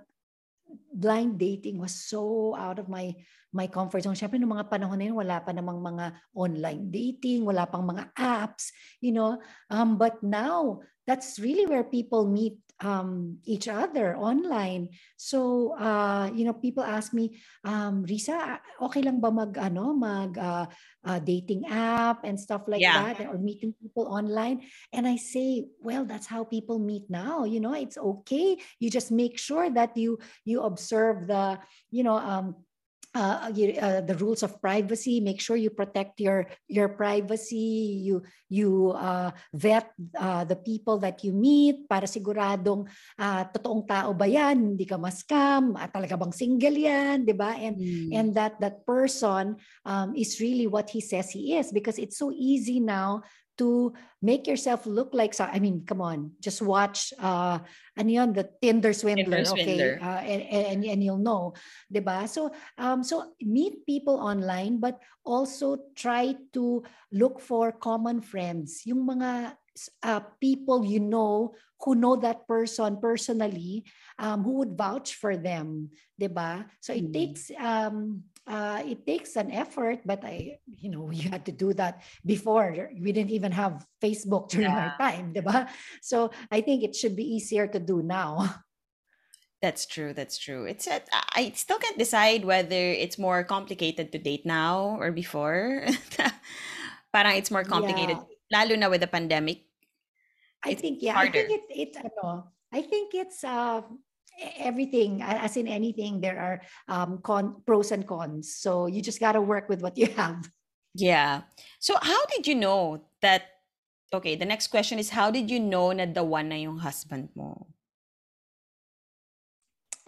blind 0.91 1.39
dating 1.39 1.79
was 1.79 1.95
so 1.95 2.51
out 2.55 2.79
of 2.83 2.91
my 2.91 3.15
my 3.51 3.67
comfort 3.67 4.03
zone. 4.03 4.15
Siyempre, 4.15 4.39
noong 4.39 4.59
mga 4.59 4.71
panahon 4.71 4.95
na 4.99 5.07
yun, 5.11 5.19
wala 5.19 5.43
pa 5.43 5.51
namang 5.51 5.79
mga 5.79 6.15
online 6.31 6.87
dating, 6.87 7.43
wala 7.43 7.67
pang 7.67 7.83
mga 7.83 8.11
apps, 8.15 8.71
you 9.03 9.11
know. 9.11 9.39
Um, 9.67 9.99
but 9.99 10.23
now, 10.23 10.79
that's 11.03 11.35
really 11.35 11.67
where 11.67 11.83
people 11.83 12.23
meet 12.27 12.55
um, 12.81 13.37
each 13.45 13.67
other 13.67 14.15
online. 14.17 14.89
So, 15.17 15.73
uh, 15.77 16.29
you 16.33 16.45
know, 16.45 16.53
people 16.53 16.83
ask 16.83 17.13
me, 17.13 17.39
um, 17.63 18.05
Risa, 18.05 18.59
okay 18.81 19.01
lang 19.01 19.21
ba 19.21 19.31
mag, 19.31 19.57
ano, 19.57 19.93
mag 19.93 20.37
uh, 20.37 20.65
uh, 21.05 21.19
dating 21.19 21.65
app 21.69 22.23
and 22.25 22.39
stuff 22.39 22.65
like 22.67 22.81
Yeah. 22.81 22.93
that 22.93 23.21
or 23.21 23.37
meeting 23.37 23.73
people 23.81 24.07
online? 24.09 24.61
And 24.93 25.07
I 25.07 25.15
say, 25.15 25.65
well, 25.81 26.05
that's 26.05 26.27
how 26.27 26.43
people 26.43 26.79
meet 26.79 27.09
now. 27.09 27.45
You 27.45 27.59
know, 27.59 27.73
it's 27.73 27.97
okay. 27.97 28.57
You 28.79 28.89
just 28.89 29.11
make 29.11 29.37
sure 29.37 29.69
that 29.69 29.95
you 29.97 30.19
you 30.45 30.61
observe 30.61 31.27
the, 31.27 31.59
you 31.91 32.03
know, 32.03 32.17
um, 32.17 32.55
uh, 33.15 33.51
you, 33.53 33.75
uh, 33.75 34.01
the 34.01 34.15
rules 34.15 34.43
of 34.43 34.61
privacy 34.61 35.19
make 35.19 35.41
sure 35.41 35.55
you 35.55 35.69
protect 35.69 36.19
your 36.19 36.47
your 36.67 36.89
privacy. 36.89 37.99
You 38.07 38.23
you 38.47 38.95
uh, 38.95 39.31
vet 39.53 39.91
uh, 40.15 40.43
the 40.47 40.55
people 40.55 40.99
that 41.03 41.23
you 41.23 41.35
meet 41.35 41.87
para 41.91 42.07
siguradong 42.07 42.87
uh, 43.19 43.43
totoong 43.51 43.83
tao 43.87 44.15
ba 44.15 44.27
yan? 44.27 44.75
Hindi 44.75 44.87
ka 44.87 44.95
ma-scam 44.95 45.75
uh, 45.75 45.89
talaga 45.91 46.15
bang 46.15 46.33
single 46.35 46.77
yan? 46.77 47.27
Di 47.27 47.35
ba? 47.35 47.55
And 47.59 47.73
Mm. 47.81 48.11
and 48.13 48.27
that 48.35 48.59
that 48.61 48.85
person 48.85 49.57
um, 49.87 50.13
is 50.13 50.37
really 50.43 50.67
what 50.67 50.91
he 50.91 51.01
says 51.01 51.31
he 51.31 51.55
is 51.57 51.71
because 51.71 51.97
it's 51.97 52.19
so 52.19 52.29
easy 52.35 52.77
now 52.77 53.23
to 53.61 53.93
make 54.25 54.49
yourself 54.49 54.89
look 54.89 55.13
like 55.13 55.37
so 55.37 55.45
I 55.45 55.61
mean 55.61 55.85
come 55.85 56.01
on 56.01 56.33
just 56.41 56.65
watch 56.65 57.13
uh 57.21 57.61
ano 57.93 58.09
yun 58.09 58.33
the 58.33 58.49
Tinder 58.57 58.89
swindler 58.89 59.45
Tinder 59.45 59.61
okay? 59.61 60.01
Uh, 60.01 60.21
and, 60.25 60.41
and 60.49 60.79
and 60.81 60.99
you'll 61.05 61.21
know 61.21 61.53
'di 61.93 62.01
ba 62.01 62.25
so 62.25 62.49
um 62.81 63.05
so 63.05 63.37
meet 63.37 63.85
people 63.85 64.17
online 64.17 64.81
but 64.81 64.97
also 65.21 65.77
try 65.93 66.33
to 66.57 66.81
look 67.13 67.37
for 67.37 67.69
common 67.69 68.17
friends. 68.25 68.81
Yung 68.89 69.05
mga 69.05 69.53
uh, 70.03 70.21
people 70.41 70.83
you 70.83 70.99
know 70.99 71.53
who 71.81 71.95
know 71.95 72.15
that 72.17 72.45
person 72.47 72.97
personally 73.01 73.85
um, 74.19 74.43
who 74.43 74.61
would 74.61 74.73
vouch 74.77 75.15
for 75.15 75.37
them 75.37 75.89
'di 76.19 76.29
ba 76.29 76.65
so 76.81 76.93
it 76.93 77.09
Mm. 77.09 77.13
takes 77.13 77.49
um 77.57 78.25
uh, 78.51 78.83
it 78.83 79.07
takes 79.07 79.39
an 79.39 79.49
effort 79.55 80.03
but 80.03 80.19
i 80.27 80.59
you 80.67 80.91
know 80.91 81.07
we 81.07 81.17
had 81.23 81.47
to 81.47 81.55
do 81.55 81.71
that 81.71 82.03
before 82.27 82.91
we 82.99 83.15
didn't 83.15 83.31
even 83.31 83.51
have 83.51 83.87
facebook 84.03 84.51
during 84.51 84.67
our 84.67 84.93
time 84.99 85.31
'di 85.33 85.39
ba 85.39 85.71
so 86.03 86.27
i 86.51 86.59
think 86.59 86.83
it 86.83 86.91
should 86.91 87.15
be 87.15 87.23
easier 87.23 87.65
to 87.65 87.79
do 87.79 88.03
now 88.03 88.43
That's 89.61 89.85
true. 89.85 90.09
That's 90.09 90.41
true. 90.41 90.65
It's 90.65 90.89
a, 90.89 91.05
I 91.37 91.53
still 91.53 91.77
can't 91.77 91.97
decide 91.97 92.45
whether 92.45 92.73
it's 92.97 93.21
more 93.21 93.45
complicated 93.45 94.11
to 94.11 94.17
date 94.17 94.41
now 94.41 94.97
or 94.97 95.13
before. 95.13 95.85
Parang 97.13 97.37
it's 97.37 97.53
more 97.53 97.63
complicated, 97.63 98.17
lalo 98.49 98.73
na 98.73 98.89
with 98.89 99.05
the 99.05 99.11
pandemic. 99.11 99.69
I 100.65 100.73
think 100.73 101.05
yeah, 101.05 101.13
I 101.13 101.29
think 101.29 101.53
it's 101.53 101.69
it's 101.69 101.97
ano, 102.01 102.49
I 102.73 102.81
think 102.81 103.13
it's 103.13 103.45
uh 103.45 103.85
everything 104.57 105.21
as 105.21 105.57
in 105.57 105.67
anything 105.67 106.21
there 106.21 106.39
are 106.39 106.57
um 106.87 107.19
con 107.21 107.61
pros 107.65 107.91
and 107.91 108.07
cons. 108.07 108.55
So 108.55 108.87
you 108.87 109.01
just 109.01 109.19
got 109.19 109.33
to 109.33 109.41
work 109.41 109.69
with 109.69 109.81
what 109.81 109.97
you 109.97 110.07
have. 110.17 110.49
Yeah. 110.93 111.47
So 111.79 111.95
how 112.01 112.25
did 112.27 112.47
you 112.47 112.55
know 112.55 113.05
that? 113.21 113.43
Okay, 114.13 114.35
the 114.35 114.45
next 114.45 114.67
question 114.67 114.99
is 114.99 115.09
how 115.09 115.31
did 115.31 115.49
you 115.49 115.59
know 115.59 115.91
na 115.91 116.05
the 116.05 116.23
one 116.23 116.49
na 116.49 116.59
yung 116.59 116.79
husband 116.79 117.29
mo? 117.35 117.67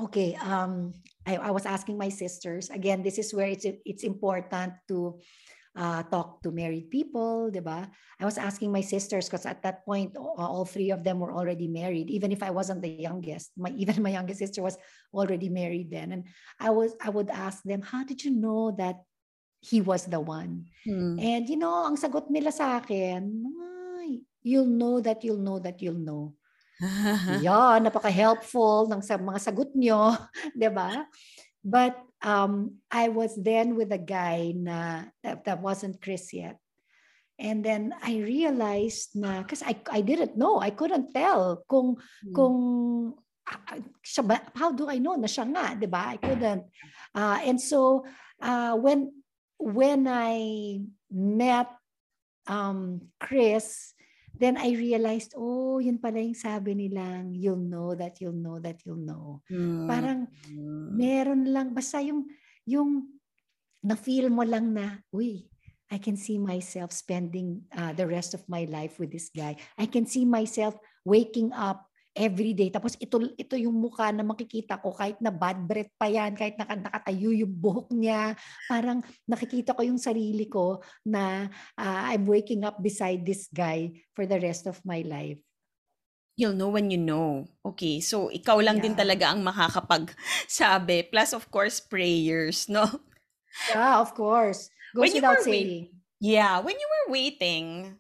Okay, 0.02 0.36
um 0.44 0.92
I, 1.26 1.38
I 1.38 1.52
was 1.52 1.66
asking 1.66 1.98
my 1.98 2.10
sisters. 2.10 2.70
Again, 2.70 3.04
this 3.04 3.18
is 3.18 3.34
where 3.34 3.48
it's 3.48 3.66
it's 3.66 4.04
important 4.04 4.74
to 4.90 5.20
uh, 5.76 6.04
talk 6.10 6.42
to 6.42 6.52
married 6.52 6.90
people, 6.90 7.50
di 7.50 7.60
ba? 7.60 7.90
I 8.20 8.26
was 8.26 8.38
asking 8.38 8.72
my 8.72 8.82
sisters 8.82 9.28
because 9.28 9.46
at 9.46 9.62
that 9.64 9.86
point 9.86 10.16
all, 10.18 10.66
three 10.66 10.92
of 10.92 11.04
them 11.04 11.20
were 11.20 11.34
already 11.34 11.68
married. 11.68 12.10
Even 12.10 12.32
if 12.32 12.42
I 12.42 12.50
wasn't 12.50 12.82
the 12.82 12.90
youngest, 12.90 13.52
my 13.58 13.74
even 13.82 14.02
my 14.02 14.14
youngest 14.14 14.40
sister 14.40 14.62
was 14.62 14.78
already 15.14 15.50
married 15.50 15.92
then. 15.92 16.12
And 16.12 16.24
I 16.60 16.70
was 16.70 16.94
I 17.02 17.10
would 17.10 17.30
ask 17.30 17.64
them, 17.64 17.82
how 17.82 18.04
did 18.04 18.24
you 18.24 18.32
know 18.32 18.72
that 18.78 19.02
he 19.62 19.82
was 19.82 20.06
the 20.06 20.20
one? 20.20 20.70
Hmm. 20.86 21.18
And 21.20 21.50
you 21.50 21.58
know, 21.58 21.86
ang 21.86 21.98
sagot 21.98 22.30
nila 22.30 22.52
sa 22.54 22.78
akin, 22.78 23.44
"Ay, 24.02 24.22
you'll 24.44 24.70
know 24.70 25.02
that 25.02 25.24
you'll 25.24 25.42
know 25.42 25.58
that 25.60 25.82
you'll 25.82 26.00
know. 26.00 26.36
Yeah, 27.46 27.80
napaka-helpful 27.80 28.92
ng 28.92 29.00
sa 29.00 29.16
mga 29.16 29.40
sagot 29.40 29.72
nyo, 29.72 30.12
'di 30.58 30.70
ba? 30.74 31.08
But 31.64 31.96
um, 32.24 32.80
I 32.90 33.10
was 33.10 33.36
then 33.36 33.76
with 33.76 33.92
a 33.92 34.00
guy 34.02 34.56
na 34.56 35.12
that, 35.22 35.46
that 35.46 35.62
wasn't 35.62 36.02
Chris 36.02 36.34
yet. 36.34 36.58
And 37.38 37.66
then 37.66 37.94
I 38.02 38.24
realized 38.24 39.20
na 39.20 39.44
because 39.44 39.62
I 39.62 39.76
I 39.92 40.02
didn't 40.02 40.38
know, 40.40 40.62
I 40.64 40.72
couldn't 40.72 41.12
tell 41.12 41.62
kung 41.68 42.00
Hmm. 42.24 42.34
kung 42.34 42.58
ah, 43.44 43.60
ah, 43.76 44.42
how 44.56 44.72
do 44.72 44.88
I 44.88 44.98
know 45.04 45.20
na 45.20 45.28
siya 45.28 45.44
nga, 45.52 45.76
'di 45.76 45.90
ba? 45.92 46.16
I 46.16 46.18
couldn't. 46.18 46.64
Uh, 47.12 47.38
and 47.44 47.60
so 47.60 48.08
uh, 48.40 48.78
when 48.80 49.12
when 49.60 50.08
I 50.08 50.80
met 51.12 51.68
um, 52.48 53.10
Chris, 53.20 53.93
then 54.34 54.58
I 54.58 54.74
realized, 54.74 55.38
oh, 55.38 55.78
yun 55.78 56.02
pala 56.02 56.20
yung 56.20 56.38
sabi 56.38 56.74
nilang, 56.74 57.38
you'll 57.38 57.62
know 57.62 57.94
that 57.94 58.18
you'll 58.20 58.38
know 58.38 58.58
that 58.60 58.82
you'll 58.84 59.02
know. 59.02 59.46
Hmm. 59.48 59.86
Parang 59.86 60.20
Hmm. 60.50 60.98
meron 60.98 61.44
lang, 61.50 61.74
basta 61.74 62.02
yung, 62.02 62.28
yung 62.66 63.08
na-feel 63.84 64.30
mo 64.34 64.44
lang 64.44 64.74
na, 64.74 65.00
uy, 65.14 65.46
I 65.94 66.02
can 66.02 66.18
see 66.18 66.42
myself 66.42 66.90
spending 66.90 67.70
uh, 67.70 67.94
the 67.94 68.10
rest 68.10 68.34
of 68.34 68.42
my 68.50 68.66
life 68.66 68.98
with 68.98 69.14
this 69.14 69.30
guy. 69.30 69.62
I 69.78 69.86
can 69.86 70.10
see 70.10 70.26
myself 70.26 70.74
waking 71.06 71.54
up 71.54 71.86
every 72.14 72.54
day. 72.54 72.70
Tapos 72.70 72.94
ito, 72.98 73.18
ito 73.36 73.58
yung 73.58 73.74
mukha 73.74 74.14
na 74.14 74.22
makikita 74.22 74.78
ko 74.78 74.94
kahit 74.94 75.18
na 75.18 75.34
bad 75.34 75.58
breath 75.66 75.90
pa 75.98 76.06
yan, 76.06 76.38
kahit 76.38 76.56
naka, 76.56 76.78
nakatayo 76.78 77.34
yung 77.34 77.50
buhok 77.52 77.90
niya. 77.90 78.38
Parang 78.70 79.02
nakikita 79.26 79.74
ko 79.74 79.82
yung 79.82 79.98
sarili 79.98 80.46
ko 80.46 80.80
na 81.02 81.50
uh, 81.76 82.02
I'm 82.14 82.24
waking 82.30 82.64
up 82.64 82.78
beside 82.80 83.26
this 83.26 83.50
guy 83.50 83.92
for 84.14 84.30
the 84.30 84.38
rest 84.38 84.70
of 84.70 84.78
my 84.86 85.02
life. 85.02 85.42
You'll 86.34 86.58
know 86.58 86.74
when 86.74 86.90
you 86.90 86.98
know. 86.98 87.46
Okay, 87.62 88.02
so 88.02 88.34
ikaw 88.34 88.58
lang 88.58 88.82
din 88.82 88.98
Yeah. 88.98 89.02
talaga 89.06 89.26
ang 89.34 89.46
makakapagsabi. 89.46 91.14
Plus, 91.14 91.30
of 91.34 91.46
course, 91.50 91.78
prayers, 91.78 92.66
no? 92.70 92.90
Yeah, 93.70 94.02
of 94.02 94.18
course. 94.18 94.66
Goes 94.94 95.02
When 95.02 95.12
you 95.14 95.22
without 95.22 95.42
were 95.42 95.50
wait- 95.50 95.70
saying. 95.70 95.86
Yeah, 96.18 96.58
when 96.64 96.74
you 96.74 96.88
were 96.90 97.08
waiting, 97.14 98.00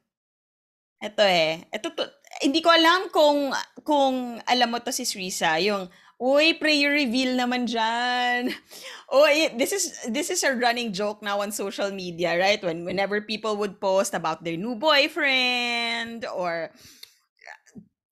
eto 0.98 1.22
eh, 1.22 1.68
eto 1.70 1.92
to, 1.92 2.08
hindi 2.44 2.60
ko 2.60 2.70
alam 2.70 3.08
kung, 3.08 3.56
kung 3.88 4.44
alam 4.44 4.70
mo 4.70 4.78
to 4.84 4.92
si 4.92 5.08
Risa, 5.18 5.56
yung, 5.64 5.88
uy, 6.20 6.56
prayer 6.60 6.92
reveal 6.92 7.36
naman 7.36 7.66
dyan. 7.66 8.52
Uy, 9.10 9.50
this 9.60 9.72
is, 9.72 9.98
this 10.12 10.30
is 10.30 10.44
a 10.44 10.52
running 10.56 10.92
joke 10.92 11.24
now 11.24 11.40
on 11.42 11.52
social 11.52 11.90
media, 11.92 12.36
right? 12.38 12.62
When, 12.64 12.84
whenever 12.86 13.20
people 13.24 13.56
would 13.60 13.80
post 13.80 14.14
about 14.14 14.44
their 14.44 14.56
new 14.56 14.76
boyfriend 14.76 16.24
or 16.28 16.72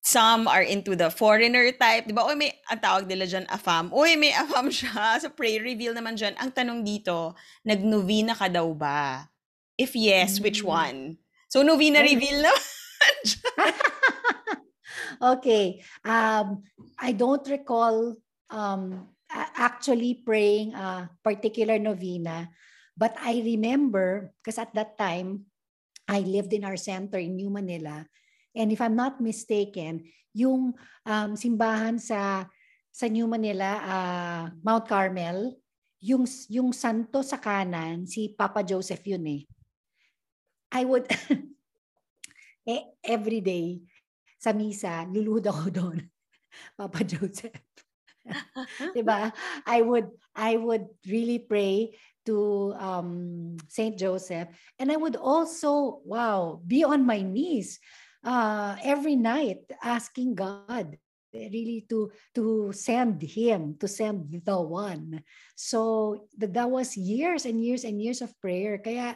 some 0.02 0.50
are 0.50 0.66
into 0.66 0.98
the 0.98 1.14
foreigner 1.14 1.72
type, 1.78 2.10
di 2.10 2.12
ba? 2.12 2.26
Uy, 2.26 2.36
may, 2.36 2.52
ang 2.68 2.82
tawag 2.82 3.06
nila 3.06 3.30
dyan, 3.30 3.46
afam. 3.48 3.94
Uy, 3.94 4.18
may 4.18 4.34
afam 4.34 4.68
siya. 4.74 5.16
Sa 5.24 5.30
prayer 5.30 5.62
reveal 5.62 5.94
naman 5.94 6.18
dyan. 6.18 6.34
Ang 6.42 6.52
tanong 6.52 6.82
dito, 6.82 7.38
nag-novena 7.64 8.34
ka 8.34 8.50
daw 8.50 8.66
ba? 8.74 9.30
If 9.78 9.94
yes, 9.96 10.42
which 10.42 10.66
Mm. 10.66 10.68
one? 10.68 10.98
So, 11.48 11.62
novena 11.62 12.02
reveal 12.02 12.44
naman. 12.44 12.66
okay. 15.36 15.82
Um, 16.06 16.64
I 17.00 17.12
don't 17.12 17.46
recall 17.48 18.16
um, 18.50 19.08
actually 19.32 20.22
praying 20.26 20.74
a 20.74 21.10
particular 21.24 21.80
novena, 21.80 22.50
but 22.98 23.16
I 23.20 23.42
remember 23.46 24.34
because 24.42 24.60
at 24.60 24.74
that 24.76 24.98
time 24.98 25.46
I 26.08 26.22
lived 26.22 26.54
in 26.54 26.66
our 26.66 26.78
center 26.78 27.18
in 27.18 27.36
New 27.36 27.50
Manila, 27.50 28.06
and 28.56 28.72
if 28.72 28.82
I'm 28.82 28.96
not 28.96 29.24
mistaken, 29.24 30.12
yung 30.36 30.74
um, 31.06 31.36
simbahan 31.36 32.00
sa 32.00 32.48
sa 32.92 33.08
New 33.08 33.28
Manila, 33.28 33.80
uh, 33.80 34.44
Mount 34.60 34.84
Carmel, 34.84 35.56
yung 36.04 36.26
yung 36.50 36.74
santo 36.74 37.22
sa 37.22 37.40
kanan 37.40 38.10
si 38.10 38.34
Papa 38.34 38.66
Joseph 38.66 39.06
yun 39.06 39.24
eh. 39.30 39.42
I 40.74 40.84
would 40.84 41.06
eh, 42.68 42.84
every 43.04 43.42
day 43.42 43.82
sa 44.42 44.54
misa, 44.54 45.06
luluhod 45.06 45.46
ako 45.46 45.66
doon. 45.80 46.00
Papa 46.76 47.06
Joseph. 47.06 47.62
'Di 48.94 49.02
ba? 49.02 49.34
I 49.66 49.82
would 49.82 50.10
I 50.38 50.58
would 50.58 50.86
really 51.10 51.42
pray 51.42 51.98
to 52.30 52.70
um 52.78 53.10
Saint 53.66 53.98
Joseph 53.98 54.50
and 54.78 54.94
I 54.94 54.98
would 54.98 55.18
also 55.18 56.02
wow, 56.06 56.62
be 56.62 56.86
on 56.86 57.02
my 57.08 57.26
knees 57.26 57.82
uh 58.22 58.78
every 58.86 59.18
night 59.18 59.66
asking 59.82 60.38
God 60.38 61.02
really 61.34 61.88
to 61.90 62.12
to 62.36 62.70
send 62.76 63.24
him, 63.24 63.80
to 63.80 63.88
send 63.88 64.30
the 64.44 64.60
one. 64.60 65.24
So 65.56 66.28
that, 66.38 66.54
that 66.54 66.70
was 66.70 67.00
years 67.00 67.48
and 67.48 67.58
years 67.64 67.88
and 67.88 67.98
years 67.98 68.22
of 68.22 68.36
prayer. 68.38 68.78
Kaya 68.78 69.16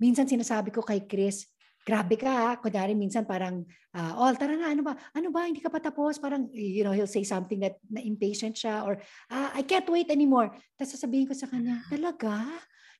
minsan 0.00 0.30
sinasabi 0.30 0.72
ko 0.72 0.80
kay 0.80 1.04
Chris, 1.04 1.44
grabe 1.86 2.18
ka 2.18 2.26
ha. 2.26 2.50
Kunyari 2.58 2.98
minsan 2.98 3.22
parang, 3.22 3.62
uh, 3.94 4.12
oh, 4.18 4.34
tara 4.34 4.58
na, 4.58 4.74
ano 4.74 4.82
ba? 4.82 4.98
Ano 5.14 5.30
ba? 5.30 5.46
Hindi 5.46 5.62
ka 5.62 5.70
pa 5.70 5.78
tapos? 5.78 6.18
Parang, 6.18 6.50
you 6.50 6.82
know, 6.82 6.90
he'll 6.90 7.06
say 7.06 7.22
something 7.22 7.62
that 7.62 7.78
na 7.86 8.02
impatient 8.02 8.58
siya 8.58 8.82
or, 8.82 8.98
ah, 9.30 9.54
I 9.54 9.62
can't 9.62 9.86
wait 9.86 10.10
anymore. 10.10 10.50
Tapos 10.74 10.98
sasabihin 10.98 11.30
ko 11.30 11.38
sa 11.38 11.46
kanya, 11.46 11.86
talaga? 11.86 12.42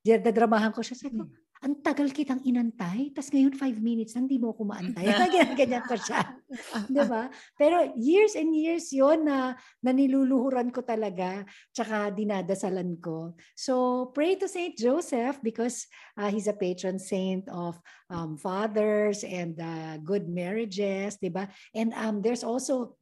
Dadramahan 0.06 0.70
ko 0.70 0.86
siya. 0.86 0.94
Sabi 0.94 1.18
ko, 1.18 1.26
ang 1.64 1.80
tagal 1.80 2.12
kitang 2.12 2.44
inantay, 2.44 3.08
tapos 3.16 3.32
ngayon 3.32 3.54
five 3.56 3.78
minutes 3.80 4.12
lang, 4.12 4.28
di 4.28 4.36
mo 4.36 4.52
ako 4.52 4.68
maantay. 4.68 5.08
Ganyan 5.60 5.84
ko 5.88 5.96
siya. 5.96 6.20
di 6.92 7.00
ba? 7.08 7.32
Pero 7.56 7.96
years 7.96 8.36
and 8.36 8.52
years 8.52 8.92
yon 8.92 9.24
na, 9.24 9.56
na 9.80 9.90
niluluhuran 9.90 10.68
ko 10.68 10.84
talaga, 10.84 11.48
tsaka 11.72 12.12
dinadasalan 12.12 13.00
ko. 13.00 13.32
So 13.56 14.08
pray 14.12 14.36
to 14.36 14.46
Saint 14.46 14.76
Joseph 14.76 15.40
because 15.40 15.88
uh, 16.20 16.28
he's 16.28 16.46
a 16.46 16.56
patron 16.56 17.00
saint 17.00 17.48
of 17.48 17.80
um, 18.12 18.36
fathers 18.36 19.24
and 19.24 19.56
uh, 19.56 19.96
good 20.04 20.28
marriages, 20.28 21.16
di 21.16 21.32
ba? 21.32 21.48
And 21.72 21.96
um, 21.96 22.20
there's 22.20 22.44
also 22.44 23.00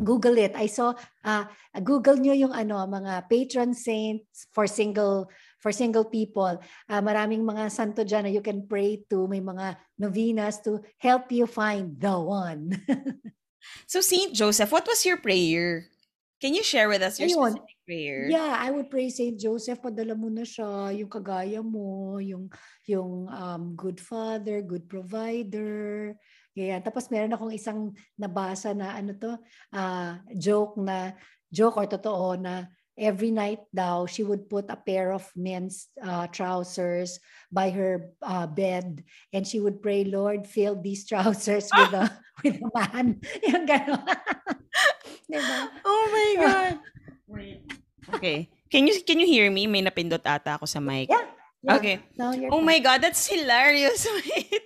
Google 0.00 0.36
it. 0.38 0.52
I 0.56 0.66
saw 0.66 0.94
uh, 1.24 1.44
Google 1.84 2.16
nyo 2.18 2.34
yung 2.34 2.52
ano 2.52 2.80
mga 2.88 3.28
patron 3.28 3.76
saints 3.76 4.48
for 4.50 4.66
single 4.66 5.30
for 5.62 5.70
single 5.70 6.04
people. 6.04 6.58
Uh, 6.90 6.98
maraming 6.98 7.46
mga 7.46 7.70
santo 7.70 8.02
dyan 8.02 8.26
na 8.26 8.34
you 8.34 8.42
can 8.42 8.66
pray 8.66 8.98
to. 9.06 9.30
May 9.30 9.38
mga 9.38 9.78
novenas 10.02 10.58
to 10.66 10.82
help 10.98 11.30
you 11.30 11.46
find 11.46 11.94
the 12.02 12.18
one. 12.18 12.74
so 13.86 14.02
Saint 14.02 14.34
Joseph, 14.34 14.74
what 14.74 14.84
was 14.84 15.06
your 15.06 15.22
prayer? 15.22 15.86
Can 16.42 16.58
you 16.58 16.66
share 16.66 16.90
with 16.90 17.06
us 17.06 17.22
your 17.22 17.30
Ayun. 17.30 17.54
specific 17.54 17.78
prayer? 17.86 18.26
Yeah, 18.26 18.58
I 18.58 18.74
would 18.74 18.90
pray 18.90 19.14
Saint 19.14 19.38
Joseph, 19.38 19.78
padala 19.78 20.18
mo 20.18 20.26
na 20.26 20.42
siya, 20.42 20.90
yung 20.90 21.06
kagaya 21.06 21.62
mo, 21.62 22.18
yung 22.18 22.50
yung 22.90 23.30
um, 23.30 23.78
good 23.78 24.02
father, 24.02 24.58
good 24.58 24.90
provider. 24.90 26.18
Ganyan. 26.50 26.82
Tapos 26.82 27.06
meron 27.14 27.30
akong 27.30 27.54
isang 27.54 27.94
nabasa 28.18 28.74
na 28.74 28.98
ano 28.98 29.14
to, 29.14 29.38
uh, 29.70 30.18
joke 30.34 30.74
na 30.82 31.14
joke 31.46 31.78
or 31.78 31.86
totoo 31.86 32.34
na 32.34 32.66
every 33.02 33.34
night 33.34 33.58
daw 33.74 34.06
she 34.06 34.22
would 34.22 34.46
put 34.46 34.70
a 34.70 34.78
pair 34.78 35.10
of 35.10 35.26
men's 35.34 35.90
uh, 35.98 36.30
trousers 36.30 37.18
by 37.50 37.68
her 37.74 38.14
uh, 38.22 38.46
bed 38.46 39.02
and 39.34 39.42
she 39.42 39.58
would 39.58 39.82
pray 39.82 40.06
lord 40.06 40.46
fill 40.46 40.78
these 40.78 41.02
trousers 41.10 41.66
with 41.74 41.92
a 41.92 42.06
with 42.46 42.56
a 42.62 42.70
man 42.70 43.18
yung 43.50 43.66
gano'n 43.66 44.06
diba? 45.26 45.58
oh 45.84 46.04
my 46.14 46.30
god 46.38 46.74
okay 48.14 48.46
can 48.70 48.86
you 48.86 48.94
can 49.02 49.18
you 49.18 49.26
hear 49.26 49.50
me 49.50 49.66
may 49.66 49.82
napindot 49.82 50.22
ata 50.22 50.54
ako 50.54 50.64
sa 50.70 50.78
mic 50.78 51.10
yeah 51.10 51.26
Yeah, 51.62 51.78
okay. 51.78 52.02
Oh 52.50 52.58
fine. 52.58 52.64
my 52.66 52.78
God, 52.82 53.06
that's 53.06 53.22
hilarious. 53.30 54.02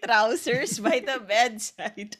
trousers 0.00 0.80
by 0.80 1.04
the 1.04 1.20
bedside. 1.20 2.16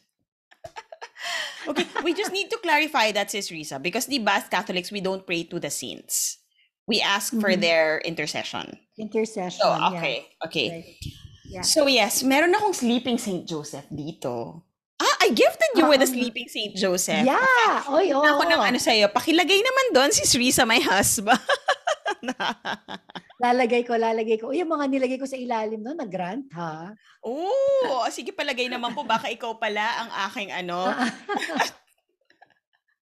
Okay, 1.68 1.86
we 2.04 2.14
just 2.14 2.32
need 2.32 2.50
to 2.50 2.58
clarify 2.58 3.12
that, 3.12 3.30
Sis 3.30 3.50
Risa, 3.50 3.82
because 3.82 4.06
the 4.06 4.18
Basque 4.18 4.50
Catholics, 4.50 4.90
we 4.90 5.00
don't 5.00 5.26
pray 5.26 5.44
to 5.44 5.58
the 5.58 5.70
saints. 5.70 6.38
We 6.86 7.00
ask 7.00 7.32
mm-hmm. 7.32 7.40
for 7.40 7.56
their 7.56 7.98
intercession. 8.04 8.78
Intercession. 8.98 9.60
So, 9.60 9.72
okay, 9.94 10.26
yeah. 10.26 10.46
okay. 10.46 10.68
Right. 10.70 11.12
Yeah. 11.46 11.62
So, 11.62 11.86
yes, 11.86 12.22
meron 12.22 12.54
akong 12.54 12.74
sleeping 12.74 13.18
Saint 13.18 13.46
Joseph 13.46 13.86
dito. 13.90 14.62
Ah, 14.96 15.16
I 15.22 15.28
gifted 15.30 15.76
you 15.76 15.84
uh, 15.84 15.90
with 15.92 16.02
a 16.02 16.08
sleeping 16.08 16.48
Saint 16.48 16.74
Joseph. 16.74 17.26
Yeah. 17.26 17.84
Oy, 17.92 18.10
oh. 18.16 18.24
Ako 18.24 18.48
nang 18.48 18.64
ano 18.64 18.78
sa'yo, 18.80 19.12
pakilagay 19.12 19.60
naman 19.60 19.86
doon 19.92 20.10
si 20.10 20.24
Risa, 20.38 20.64
my 20.64 20.80
husband. 20.80 21.38
lalagay 23.44 23.82
ko, 23.84 23.96
lalagay 23.96 24.36
ko. 24.40 24.52
Uy, 24.52 24.62
yung 24.64 24.72
mga 24.72 24.86
nilagay 24.88 25.18
ko 25.20 25.28
sa 25.28 25.36
ilalim 25.38 25.80
no, 25.80 25.96
nag-grant, 25.96 26.48
ha? 26.56 26.92
Oo, 27.24 28.06
sige 28.12 28.32
palagay 28.32 28.68
naman 28.70 28.96
po. 28.96 29.02
Baka 29.02 29.28
ikaw 29.32 29.56
pala 29.60 30.06
ang 30.06 30.10
aking 30.30 30.50
ano. 30.52 30.88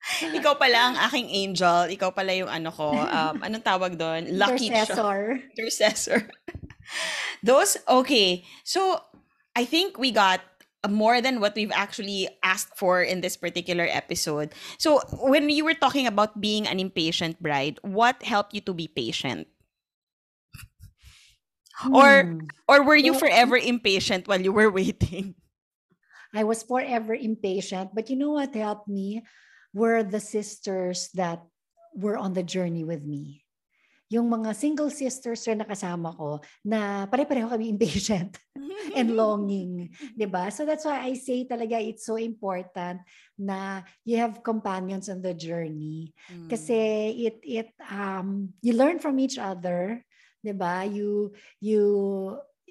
ikaw 0.38 0.54
pala 0.60 0.92
ang 0.92 0.96
aking 1.08 1.28
angel. 1.32 1.88
Ikaw 1.90 2.10
pala 2.12 2.32
yung 2.36 2.50
ano 2.50 2.68
ko. 2.68 2.92
Um, 2.92 3.40
anong 3.40 3.64
tawag 3.64 3.92
doon? 3.96 4.36
Lucky 4.36 4.68
Intercessor. 4.68 5.40
Intercessor. 5.56 6.18
Those, 7.40 7.80
okay. 7.88 8.44
So, 8.64 9.00
I 9.56 9.64
think 9.64 9.96
we 9.96 10.12
got 10.12 10.40
more 10.88 11.20
than 11.20 11.40
what 11.40 11.54
we've 11.54 11.72
actually 11.72 12.28
asked 12.42 12.76
for 12.76 13.02
in 13.02 13.20
this 13.20 13.36
particular 13.36 13.86
episode. 13.88 14.52
So, 14.78 15.00
when 15.20 15.48
you 15.48 15.64
were 15.64 15.74
talking 15.74 16.06
about 16.06 16.40
being 16.40 16.66
an 16.66 16.80
impatient 16.80 17.42
bride, 17.42 17.78
what 17.82 18.22
helped 18.22 18.54
you 18.54 18.60
to 18.62 18.74
be 18.74 18.88
patient? 18.88 19.48
Hmm. 21.76 21.94
Or 21.94 22.12
or 22.68 22.78
were 22.84 22.98
you 22.98 23.14
forever 23.14 23.56
impatient 23.56 24.28
while 24.28 24.40
you 24.40 24.52
were 24.52 24.70
waiting? 24.70 25.34
I 26.34 26.42
was 26.42 26.62
forever 26.62 27.14
impatient, 27.14 27.94
but 27.94 28.10
you 28.10 28.16
know 28.16 28.34
what 28.34 28.54
helped 28.54 28.88
me 28.88 29.22
were 29.72 30.02
the 30.02 30.20
sisters 30.20 31.10
that 31.14 31.42
were 31.94 32.18
on 32.18 32.34
the 32.34 32.42
journey 32.42 32.82
with 32.82 33.02
me. 33.04 33.43
Yung 34.14 34.30
mga 34.30 34.54
single 34.54 34.94
sisters 34.94 35.42
na 35.50 35.66
nakasama 35.66 36.14
ko 36.14 36.38
na 36.62 37.10
pare-pareho 37.10 37.50
kami 37.50 37.66
impatient 37.66 38.38
and 38.98 39.18
longing, 39.18 39.90
'di 40.14 40.30
ba? 40.30 40.54
So 40.54 40.62
that's 40.62 40.86
why 40.86 41.02
I 41.02 41.18
say 41.18 41.42
talaga 41.42 41.82
it's 41.82 42.06
so 42.06 42.14
important 42.14 43.02
na 43.34 43.82
you 44.06 44.22
have 44.22 44.46
companions 44.46 45.10
on 45.10 45.18
the 45.18 45.34
journey 45.34 46.14
mm. 46.30 46.46
kasi 46.46 46.78
it 47.26 47.42
it 47.42 47.70
um 47.90 48.54
you 48.62 48.78
learn 48.78 49.02
from 49.02 49.18
each 49.18 49.34
other 49.34 50.06
'di 50.44 50.54
ba? 50.54 50.86
You 50.86 51.34
you 51.58 51.82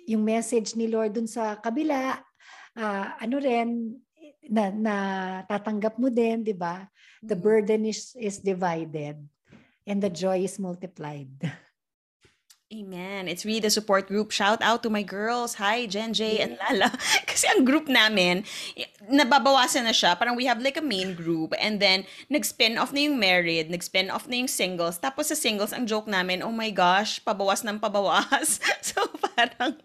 yung 0.07 0.23
message 0.23 0.79
ni 0.79 0.87
Lord 0.87 1.19
dun 1.19 1.27
sa 1.27 1.59
kabila 1.59 2.15
uh, 2.77 3.07
ano 3.19 3.35
rin 3.41 3.99
na, 4.47 4.69
na 4.71 4.95
tatanggap 5.47 5.97
mo 5.97 6.07
din, 6.13 6.43
'di 6.45 6.55
ba? 6.55 6.87
The 7.23 7.33
mm-hmm. 7.33 7.43
burden 7.43 7.81
is 7.89 8.13
is 8.19 8.39
divided 8.39 9.17
and 9.87 10.01
the 10.01 10.09
joy 10.09 10.43
is 10.43 10.59
multiplied. 10.59 11.51
Amen. 12.73 13.29
It's 13.29 13.45
really 13.45 13.61
the 13.61 13.69
support 13.69 14.09
group. 14.09 14.33
Shout 14.33 14.57
out 14.65 14.81
to 14.81 14.89
my 14.89 15.05
girls. 15.05 15.61
Hi, 15.61 15.85
Jen 15.85 16.09
J 16.09 16.41
and 16.41 16.57
Lala. 16.57 16.89
Kasi 17.29 17.45
ang 17.45 17.61
group 17.69 17.85
namin, 17.85 18.41
nababawasan 19.05 19.85
na 19.85 19.93
siya. 19.93 20.17
Parang 20.17 20.33
we 20.33 20.49
have 20.49 20.57
like 20.57 20.73
a 20.73 20.81
main 20.81 21.13
group 21.13 21.53
and 21.61 21.77
then 21.77 22.09
nag-spin 22.33 22.81
off 22.81 22.89
na 22.89 23.05
yung 23.05 23.21
married, 23.21 23.69
nag-spin 23.69 24.09
off 24.09 24.25
na 24.25 24.41
yung 24.41 24.49
singles. 24.49 24.97
Tapos 24.97 25.29
sa 25.29 25.37
singles, 25.37 25.69
ang 25.69 25.85
joke 25.85 26.09
namin, 26.09 26.41
oh 26.41 26.55
my 26.55 26.73
gosh, 26.73 27.21
pabawas 27.21 27.61
ng 27.61 27.77
pabawas. 27.77 28.57
so 28.81 29.05
parang 29.21 29.77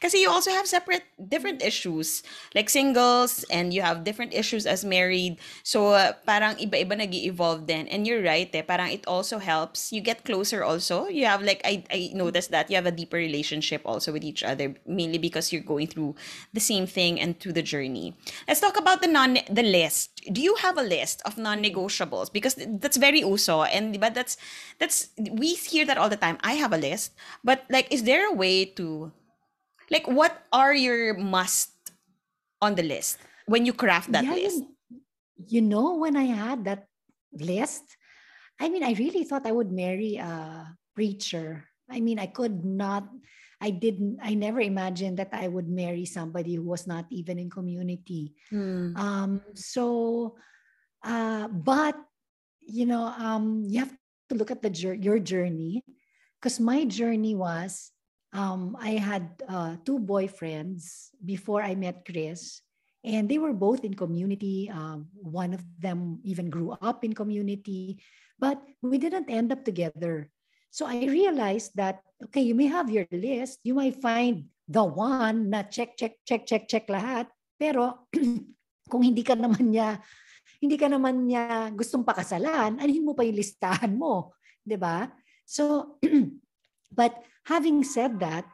Kasi 0.00 0.18
you 0.18 0.30
also 0.30 0.50
have 0.50 0.66
separate 0.66 1.04
different 1.28 1.62
issues 1.62 2.22
like 2.54 2.68
singles 2.68 3.44
and 3.50 3.72
you 3.72 3.82
have 3.82 4.04
different 4.04 4.34
issues 4.34 4.66
as 4.66 4.84
married. 4.84 5.38
So 5.62 5.94
uh, 5.94 6.12
parang 6.26 6.56
iba-iba 6.56 6.96
nag 6.96 7.14
evolve 7.14 7.66
din. 7.66 7.88
And 7.88 8.06
you're 8.06 8.22
right 8.22 8.48
eh, 8.54 8.62
parang 8.62 8.90
it 8.90 9.06
also 9.06 9.38
helps. 9.38 9.92
You 9.92 10.00
get 10.00 10.24
closer 10.24 10.64
also. 10.64 11.08
You 11.08 11.26
have 11.26 11.42
like 11.42 11.60
I 11.64 11.84
I 11.90 12.10
noticed 12.14 12.50
that 12.50 12.70
you 12.70 12.76
have 12.76 12.86
a 12.86 12.94
deeper 12.94 13.16
relationship 13.16 13.82
also 13.84 14.12
with 14.12 14.24
each 14.24 14.42
other 14.42 14.74
mainly 14.86 15.18
because 15.18 15.52
you're 15.52 15.66
going 15.66 15.86
through 15.86 16.14
the 16.52 16.62
same 16.62 16.86
thing 16.86 17.20
and 17.20 17.38
through 17.38 17.54
the 17.54 17.64
journey. 17.64 18.14
Let's 18.48 18.60
talk 18.60 18.78
about 18.78 19.02
the 19.02 19.08
non 19.08 19.38
the 19.50 19.64
list. 19.64 20.22
Do 20.30 20.40
you 20.40 20.56
have 20.60 20.76
a 20.76 20.84
list 20.84 21.22
of 21.24 21.38
non-negotiables 21.40 22.32
because 22.32 22.58
that's 22.78 23.00
very 23.00 23.20
uso 23.20 23.64
and 23.64 23.98
but 24.00 24.14
that's 24.14 24.36
that's 24.78 25.10
we 25.16 25.54
hear 25.54 25.84
that 25.86 25.98
all 25.98 26.08
the 26.08 26.20
time. 26.20 26.38
I 26.42 26.54
have 26.60 26.72
a 26.72 26.78
list, 26.78 27.12
but 27.44 27.64
like 27.70 27.88
is 27.92 28.04
there 28.04 28.28
a 28.28 28.34
way 28.34 28.64
to 28.76 29.12
like 29.90 30.06
what 30.06 30.32
are 30.54 30.74
your 30.74 31.14
must 31.18 31.74
on 32.62 32.74
the 32.74 32.86
list 32.86 33.18
when 33.46 33.66
you 33.66 33.74
craft 33.74 34.12
that 34.12 34.24
yeah, 34.24 34.38
list? 34.38 34.62
you 35.48 35.60
know 35.60 35.96
when 35.96 36.16
i 36.16 36.24
had 36.24 36.64
that 36.64 36.86
list 37.34 37.84
i 38.60 38.68
mean 38.68 38.84
i 38.84 38.92
really 38.94 39.24
thought 39.24 39.46
i 39.46 39.52
would 39.52 39.72
marry 39.72 40.16
a 40.16 40.66
preacher. 40.94 41.64
I 41.90 41.98
mean 41.98 42.18
i 42.18 42.26
could 42.30 42.62
not 42.62 43.08
i 43.58 43.70
didn't 43.70 44.22
i 44.22 44.34
never 44.34 44.60
imagined 44.60 45.18
that 45.18 45.34
i 45.34 45.48
would 45.48 45.66
marry 45.66 46.06
somebody 46.06 46.54
who 46.54 46.62
was 46.62 46.86
not 46.86 47.06
even 47.10 47.38
in 47.38 47.50
community. 47.50 48.34
Mm. 48.52 48.94
um 48.94 49.42
so 49.54 50.36
uh 51.02 51.48
but 51.48 51.98
you 52.60 52.86
know 52.86 53.10
um 53.10 53.64
you 53.66 53.80
have 53.80 53.94
to 54.28 54.34
look 54.38 54.50
at 54.50 54.62
the 54.62 54.70
your 55.02 55.18
journey 55.18 55.82
because 56.38 56.60
my 56.60 56.84
journey 56.84 57.34
was 57.34 57.90
um, 58.32 58.76
I 58.78 58.98
had 58.98 59.42
uh, 59.48 59.76
two 59.84 59.98
boyfriends 59.98 61.10
before 61.24 61.62
I 61.62 61.74
met 61.74 62.04
Chris, 62.04 62.60
and 63.04 63.28
they 63.28 63.38
were 63.38 63.52
both 63.52 63.84
in 63.84 63.94
community. 63.94 64.70
Um, 64.70 65.08
one 65.14 65.54
of 65.54 65.62
them 65.78 66.20
even 66.24 66.50
grew 66.50 66.72
up 66.82 67.04
in 67.04 67.12
community, 67.12 68.02
but 68.38 68.60
we 68.82 68.98
didn't 68.98 69.30
end 69.30 69.52
up 69.52 69.64
together. 69.64 70.30
So 70.70 70.86
I 70.86 71.10
realized 71.10 71.74
that, 71.74 72.02
okay, 72.30 72.42
you 72.42 72.54
may 72.54 72.70
have 72.70 72.90
your 72.90 73.06
list, 73.10 73.58
you 73.64 73.74
might 73.74 73.98
find 73.98 74.46
the 74.70 74.84
one 74.84 75.50
na 75.50 75.66
check, 75.66 75.96
check, 75.98 76.22
check, 76.22 76.46
check, 76.46 76.70
check 76.70 76.86
lahat, 76.86 77.26
pero 77.58 78.06
kung 78.90 79.02
hindi 79.02 79.26
ka 79.26 79.34
naman 79.34 79.74
niya 79.74 79.98
hindi 80.60 80.76
ka 80.76 80.92
naman 80.92 81.24
niya 81.24 81.72
gustong 81.72 82.04
pakasalan, 82.04 82.76
anuhin 82.76 83.02
mo 83.02 83.16
pa 83.16 83.24
yung 83.24 83.40
listahan 83.40 83.96
mo. 83.96 84.36
'di 84.60 84.76
ba? 84.76 85.08
So, 85.48 85.96
but 86.92 87.22
having 87.46 87.84
said 87.84 88.20
that, 88.20 88.44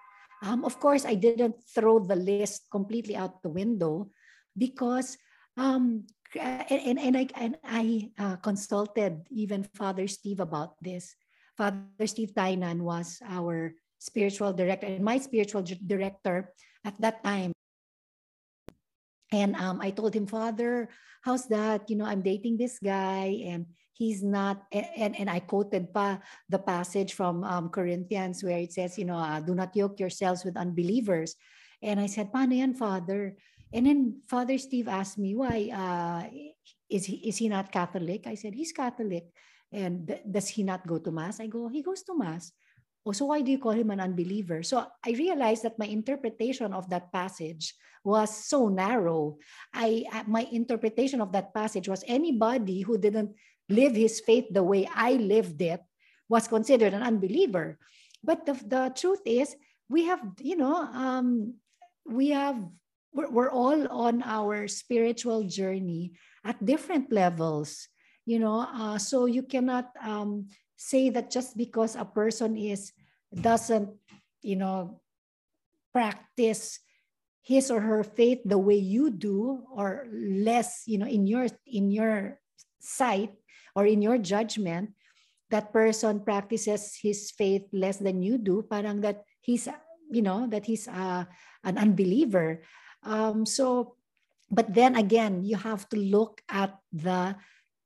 um, 0.43 0.64
of 0.64 0.78
course, 0.80 1.05
I 1.05 1.14
didn't 1.14 1.57
throw 1.74 1.99
the 1.99 2.16
list 2.16 2.68
completely 2.70 3.16
out 3.16 3.43
the 3.43 3.49
window 3.49 4.11
because 4.57 5.16
um, 5.57 6.05
and, 6.34 6.99
and 6.99 7.16
I, 7.16 7.28
and 7.37 7.57
I 7.64 8.11
uh, 8.18 8.37
consulted 8.37 9.26
even 9.30 9.64
Father 9.74 10.07
Steve 10.07 10.41
about 10.41 10.76
this. 10.82 11.14
Father 11.57 12.05
Steve 12.05 12.32
Tainan 12.37 12.80
was 12.84 13.18
our 13.24 13.72
spiritual 13.99 14.53
director 14.53 14.87
and 14.87 15.05
my 15.05 15.18
spiritual 15.18 15.64
director 15.64 16.53
at 16.84 17.01
that 17.01 17.24
time. 17.24 17.53
And 19.32 19.57
um, 19.57 19.80
I 19.80 19.91
told 19.91 20.14
him, 20.14 20.26
Father, 20.26 20.89
how's 21.22 21.49
that? 21.49 21.89
You 21.89 21.97
know, 21.97 22.05
I'm 22.05 22.22
dating 22.22 22.59
this 22.59 22.78
guy 22.78 23.43
and 23.49 23.66
he's 23.97 24.20
not, 24.22 24.68
and, 24.72 25.16
and 25.16 25.28
I 25.30 25.40
quoted 25.40 25.92
pa 25.92 26.20
the 26.49 26.61
passage 26.61 27.16
from 27.16 27.42
um, 27.44 27.72
Corinthians 27.72 28.44
where 28.44 28.61
it 28.61 28.72
says, 28.72 29.01
you 29.01 29.09
know, 29.09 29.16
uh, 29.16 29.40
do 29.40 29.57
not 29.57 29.74
yoke 29.74 29.99
yourselves 29.99 30.44
with 30.44 30.57
unbelievers. 30.57 31.34
And 31.80 31.99
I 31.99 32.07
said, 32.07 32.32
paano 32.32 32.57
yan, 32.61 32.76
Father? 32.76 33.36
And 33.72 33.86
then 33.86 34.20
Father 34.28 34.59
Steve 34.59 34.88
asked 34.88 35.18
me, 35.18 35.34
why? 35.34 35.72
Uh, 35.72 36.28
is, 36.88 37.05
he, 37.05 37.16
is 37.28 37.36
he 37.36 37.49
not 37.49 37.72
Catholic? 37.72 38.26
I 38.26 38.36
said, 38.36 38.55
he's 38.55 38.72
Catholic. 38.72 39.26
And 39.72 40.07
does 40.22 40.49
he 40.49 40.62
not 40.62 40.86
go 40.86 40.99
to 40.99 41.11
Mass? 41.11 41.40
I 41.40 41.49
go, 41.49 41.68
he 41.68 41.82
goes 41.82 42.03
to 42.05 42.16
Mass. 42.16 42.53
Oh, 43.07 43.12
so 43.12 43.26
why 43.26 43.40
do 43.40 43.51
you 43.51 43.59
call 43.59 43.72
him 43.72 43.90
an 43.90 44.01
unbeliever? 44.01 44.62
So 44.62 44.82
I 44.82 45.11
realized 45.14 45.62
that 45.62 45.78
my 45.78 45.86
interpretation 45.86 46.74
of 46.74 46.90
that 46.90 47.12
passage 47.12 47.74
was 48.03 48.30
so 48.30 48.66
narrow. 48.66 49.38
I 49.74 50.07
my 50.26 50.47
interpretation 50.51 51.20
of 51.20 51.30
that 51.30 51.55
passage 51.55 51.88
was 51.88 52.03
anybody 52.07 52.82
who 52.82 52.99
didn't 52.99 53.34
live 53.69 53.95
his 53.95 54.21
faith 54.21 54.47
the 54.51 54.62
way 54.62 54.89
I 54.93 55.14
lived 55.14 55.61
it 55.62 55.81
was 56.29 56.49
considered 56.49 56.95
an 56.95 57.03
unbeliever. 57.03 57.79
But 58.23 58.47
the, 58.47 58.55
the 58.55 58.93
truth 58.95 59.23
is, 59.25 59.55
we 59.89 60.05
have, 60.07 60.21
you 60.41 60.57
know, 60.57 60.75
um, 60.75 61.55
we 62.05 62.31
have, 62.31 62.59
we're, 63.12 63.31
we're 63.31 63.51
all 63.51 63.87
on 63.89 64.23
our 64.23 64.67
spiritual 64.69 65.45
journey 65.45 66.12
at 66.45 66.64
different 66.64 67.12
levels, 67.12 67.89
you 68.25 68.39
know, 68.39 68.67
uh, 68.67 68.99
so 68.99 69.27
you 69.27 69.43
cannot 69.43 69.91
um, 70.03 70.49
say 70.77 71.11
that 71.11 71.31
just 71.31 71.57
because 71.57 71.97
a 71.97 72.05
person 72.05 72.57
is 72.57 72.93
doesn't 73.33 73.91
you 74.43 74.57
know 74.57 75.01
practice 75.93 76.79
his 77.43 77.71
or 77.71 77.81
her 77.81 78.05
faith 78.05 78.41
the 78.45 78.59
way 78.59 78.77
you 78.77 79.11
do 79.11 79.64
or 79.73 80.07
less 80.12 80.85
you 80.87 80.99
know 80.99 81.07
in 81.07 81.27
your 81.27 81.47
in 81.67 81.91
your 81.91 82.39
sight 82.79 83.33
or 83.77 83.85
in 83.85 84.01
your 84.01 84.16
judgment 84.16 84.97
that 85.53 85.70
person 85.70 86.24
practices 86.24 86.97
his 86.99 87.31
faith 87.31 87.68
less 87.70 88.01
than 88.01 88.24
you 88.24 88.41
do 88.41 88.64
parang 88.64 89.05
that 89.05 89.22
he's 89.45 89.68
you 90.11 90.24
know 90.24 90.49
that 90.49 90.64
he's 90.64 90.89
uh, 90.89 91.22
an 91.62 91.77
unbeliever 91.79 92.64
um, 93.05 93.45
so 93.45 93.95
but 94.51 94.72
then 94.72 94.97
again 94.97 95.45
you 95.45 95.55
have 95.55 95.87
to 95.87 96.01
look 96.01 96.41
at 96.49 96.74
the 96.91 97.37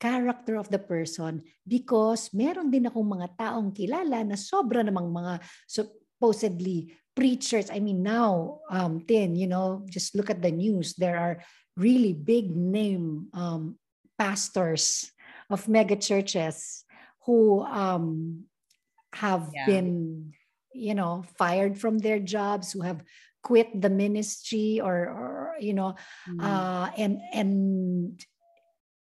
character 0.01 0.57
of 0.57 0.73
the 0.73 0.81
person 0.81 1.45
because 1.69 2.33
meron 2.33 2.73
din 2.73 2.89
akong 2.89 3.05
mga 3.05 3.37
taong 3.37 3.69
kilala 3.75 4.25
na 4.25 4.39
sobra 4.39 4.81
namang 4.81 5.13
mga 5.13 5.45
supposedly 5.69 6.89
preachers. 7.13 7.69
I 7.69 7.85
mean, 7.85 8.01
now, 8.01 8.65
um, 8.73 9.05
Tin, 9.05 9.37
you 9.37 9.47
know, 9.47 9.85
just 9.93 10.17
look 10.17 10.33
at 10.33 10.41
the 10.41 10.49
news. 10.51 10.97
There 10.97 11.21
are 11.21 11.45
really 11.77 12.17
big 12.17 12.49
name 12.57 13.29
um, 13.37 13.77
pastors 14.17 15.13
of 15.51 15.69
mega 15.69 15.97
churches 15.97 16.85
who 17.27 17.61
um, 17.63 18.45
have 19.13 19.51
yeah. 19.55 19.67
been, 19.67 20.33
you 20.73 20.95
know, 20.95 21.25
fired 21.37 21.79
from 21.79 21.99
their 21.99 22.19
jobs, 22.19 22.73
who 22.73 22.83
have 22.83 23.03
quit 23.43 23.69
the 23.81 23.91
ministry 23.91 24.81
or, 24.83 24.95
or 25.09 25.55
you 25.61 25.75
know, 25.75 25.95
mm. 26.29 26.43
uh, 26.43 26.91
and 26.97 27.19
and 27.35 28.25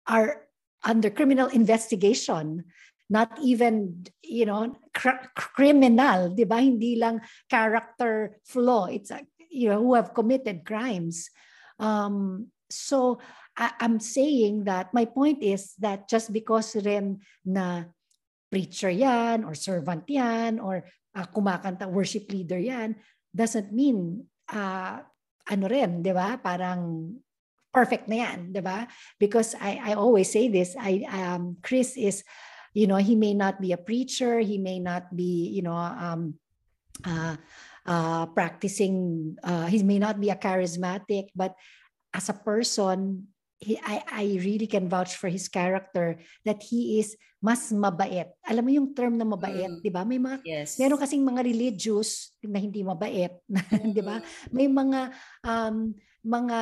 are 0.08 0.48
under 0.84 1.10
criminal 1.10 1.48
investigation 1.48 2.64
not 3.10 3.32
even 3.42 4.04
you 4.24 4.46
know 4.46 4.76
cr- 4.94 5.32
criminal 5.36 6.30
di 6.32 6.44
ba 6.44 6.60
hindi 6.60 7.00
lang 7.00 7.24
character 7.48 8.36
flaw 8.44 8.86
it's 8.92 9.12
a, 9.12 9.24
you 9.50 9.72
know 9.72 9.80
who 9.80 9.96
have 9.96 10.14
committed 10.14 10.68
crimes 10.68 11.32
um 11.80 12.48
so 12.68 13.20
I, 13.58 13.74
I'm 13.82 14.00
saying 14.00 14.70
that 14.70 14.94
my 14.94 15.06
point 15.06 15.42
is 15.42 15.74
that 15.82 16.08
just 16.08 16.32
because 16.32 16.78
rin 16.78 17.20
na 17.44 17.90
preacher 18.54 18.94
yan 18.94 19.44
or 19.44 19.58
servant 19.58 20.06
yan 20.08 20.62
or 20.62 20.86
uh, 21.18 21.26
kumakanta 21.26 21.90
worship 21.90 22.30
leader 22.32 22.62
yan 22.62 22.96
doesn't 23.36 23.74
mean 23.74 24.30
uh, 24.54 25.02
ano 25.50 25.66
rin, 25.68 26.06
'di 26.06 26.14
ba? 26.14 26.38
Parang 26.38 27.12
perfect 27.78 28.10
na 28.10 28.26
yan, 28.26 28.50
di 28.50 28.58
ba? 28.58 28.90
Because 29.22 29.54
I, 29.62 29.94
I 29.94 30.02
always 30.02 30.34
say 30.34 30.50
this, 30.50 30.74
I, 30.74 31.06
um, 31.06 31.62
Chris 31.62 31.94
is, 31.94 32.26
you 32.74 32.90
know, 32.90 32.98
he 32.98 33.14
may 33.14 33.38
not 33.38 33.62
be 33.62 33.70
a 33.70 33.78
preacher, 33.78 34.42
he 34.42 34.58
may 34.58 34.82
not 34.82 35.14
be, 35.14 35.54
you 35.54 35.62
know, 35.62 35.78
um, 35.78 36.42
uh, 37.06 37.38
uh, 37.86 38.26
practicing, 38.34 39.38
uh, 39.46 39.70
he 39.70 39.84
may 39.84 40.00
not 40.02 40.18
be 40.18 40.34
a 40.34 40.36
charismatic, 40.36 41.30
but 41.38 41.54
as 42.14 42.30
a 42.30 42.34
person, 42.34 43.30
he, 43.60 43.78
I, 43.82 44.04
I 44.06 44.24
really 44.42 44.68
can 44.68 44.90
vouch 44.90 45.18
for 45.18 45.30
his 45.30 45.48
character 45.48 46.20
that 46.46 46.62
he 46.62 47.00
is 47.00 47.18
mas 47.38 47.70
mabait. 47.70 48.34
Alam 48.46 48.64
mo 48.66 48.72
yung 48.74 48.90
term 48.98 49.14
na 49.18 49.26
mabait, 49.26 49.70
mm. 49.70 49.82
'di 49.82 49.92
ba? 49.94 50.02
May 50.02 50.18
mga 50.18 50.38
yes. 50.42 50.82
meron 50.82 50.98
kasing 50.98 51.22
mga 51.22 51.42
religious 51.46 52.34
na 52.42 52.58
hindi 52.58 52.82
mabait, 52.82 53.34
mm. 53.46 53.94
'di 53.94 54.02
ba? 54.02 54.18
May 54.50 54.66
mga 54.66 55.14
um, 55.46 55.94
mga 56.26 56.60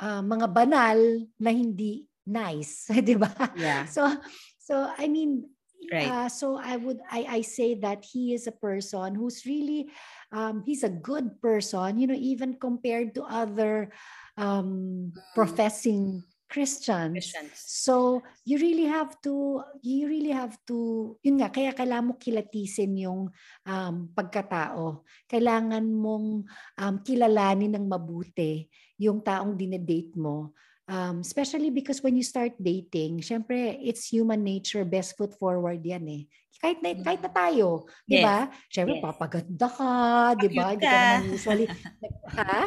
uh, 0.00 0.22
mga 0.24 0.46
banal 0.48 0.98
na 1.36 1.50
hindi 1.52 2.08
nice, 2.24 2.88
'di 3.04 3.16
ba? 3.20 3.32
Yeah. 3.56 3.84
So 3.84 4.08
so 4.56 4.88
I 4.88 5.08
mean 5.08 5.52
right. 5.92 6.08
Uh, 6.08 6.28
so 6.32 6.56
I 6.56 6.80
would 6.80 7.00
I 7.12 7.40
I 7.40 7.40
say 7.44 7.76
that 7.84 8.04
he 8.04 8.32
is 8.32 8.48
a 8.48 8.56
person 8.56 9.16
who's 9.16 9.44
really 9.44 9.92
um, 10.32 10.64
he's 10.64 10.82
a 10.82 10.92
good 10.92 11.42
person, 11.44 12.00
you 12.00 12.06
know, 12.08 12.16
even 12.16 12.56
compared 12.56 13.14
to 13.20 13.28
other 13.28 13.92
um, 14.36 15.10
mm. 15.10 15.18
professing 15.34 16.22
Christians. 16.50 17.14
Christians. 17.14 17.54
So 17.54 18.26
you 18.42 18.58
really 18.58 18.90
have 18.90 19.14
to 19.22 19.62
you 19.86 20.10
really 20.10 20.34
have 20.34 20.58
to 20.66 21.14
yun 21.22 21.38
nga 21.38 21.54
kaya 21.54 21.70
kailangan 21.70 22.10
mo 22.10 22.14
kilatisin 22.18 22.98
yung 22.98 23.30
um, 23.62 23.94
pagkatao. 24.10 25.06
Kailangan 25.30 25.86
mong 25.86 26.42
um, 26.74 26.94
kilalanin 27.06 27.78
ng 27.78 27.86
mabuti 27.86 28.66
yung 28.98 29.22
taong 29.22 29.54
dinedate 29.54 30.18
mo. 30.18 30.50
Um, 30.90 31.22
especially 31.22 31.70
because 31.70 32.02
when 32.02 32.18
you 32.18 32.26
start 32.26 32.58
dating, 32.58 33.22
syempre 33.22 33.78
it's 33.78 34.10
human 34.10 34.42
nature, 34.42 34.82
best 34.82 35.14
foot 35.14 35.30
forward 35.38 35.78
yan 35.86 36.02
eh. 36.10 36.22
Kahit 36.58 36.82
na, 36.82 36.98
kahit 36.98 37.22
na 37.22 37.30
tayo, 37.30 37.86
yes. 38.04 38.10
di 38.10 38.16
ba? 38.18 38.38
Syempre 38.66 38.98
yes. 38.98 39.04
papaganda 39.06 39.68
ka, 39.70 39.94
di 40.34 40.48
ba? 40.50 40.74
Hindi 40.74 40.82
ka 40.82 40.90
naman 40.90 41.30
usually, 41.30 41.66
ha? 42.42 42.66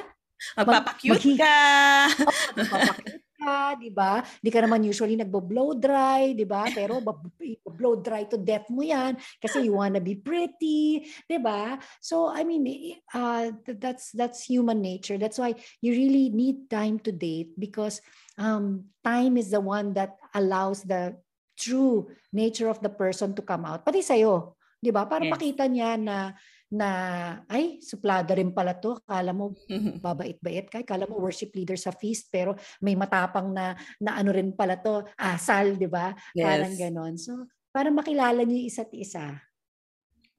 Magpapakute 0.57 1.37
ka. 1.39 1.57
Oh, 2.71 3.13
ka, 3.43 3.75
'di 3.79 3.89
ba? 3.91 4.23
Di 4.39 4.49
ka 4.49 4.63
naman 4.63 4.87
usually 4.87 5.19
nagbo-blow 5.19 5.75
dry, 5.75 6.31
'di 6.31 6.47
ba? 6.47 6.71
Pero 6.71 7.03
blow 7.67 7.99
dry 7.99 8.23
to 8.31 8.39
death 8.39 8.71
mo 8.71 8.81
'yan 8.81 9.19
kasi 9.43 9.67
you 9.67 9.75
wanna 9.75 9.99
be 9.99 10.15
pretty, 10.15 11.03
'di 11.27 11.37
ba? 11.43 11.75
So 11.99 12.31
I 12.31 12.47
mean, 12.47 12.63
uh, 13.11 13.51
that's 13.67 14.15
that's 14.15 14.47
human 14.47 14.79
nature. 14.79 15.19
That's 15.19 15.37
why 15.37 15.59
you 15.83 15.91
really 15.91 16.31
need 16.31 16.71
time 16.71 17.03
to 17.03 17.11
date 17.11 17.59
because 17.59 17.99
um, 18.39 18.93
time 19.03 19.35
is 19.35 19.51
the 19.51 19.61
one 19.61 19.93
that 19.99 20.15
allows 20.33 20.87
the 20.87 21.19
true 21.59 22.09
nature 22.33 22.71
of 22.71 22.81
the 22.81 22.89
person 22.89 23.37
to 23.37 23.43
come 23.45 23.67
out. 23.67 23.85
Pati 23.85 24.01
sa'yo, 24.01 24.57
'di 24.79 24.89
ba? 24.89 25.05
Para 25.05 25.27
yes. 25.27 25.33
makita 25.35 25.67
niya 25.67 25.99
na 25.99 26.33
na 26.73 26.89
ay 27.45 27.77
suplada 27.85 28.33
rin 28.33 28.49
pala 28.49 28.73
to. 28.81 28.97
Kala 29.05 29.29
mo 29.29 29.53
babait-bait 30.05 30.65
kay 30.73 30.81
kala 30.81 31.05
mo 31.05 31.21
worship 31.21 31.53
leader 31.53 31.77
sa 31.77 31.93
feast 31.93 32.33
pero 32.33 32.57
may 32.81 32.97
matapang 32.97 33.53
na 33.53 33.77
na 34.01 34.17
ano 34.17 34.33
rin 34.33 34.57
pala 34.57 34.81
to 34.81 35.05
asal 35.15 35.77
di 35.77 35.85
ba? 35.85 36.17
Yes. 36.33 36.43
parang 36.49 36.73
ganon. 36.73 37.13
So 37.21 37.45
para 37.69 37.93
makilala 37.93 38.41
niyo 38.41 38.65
isa't 38.65 38.89
isa. 38.97 39.37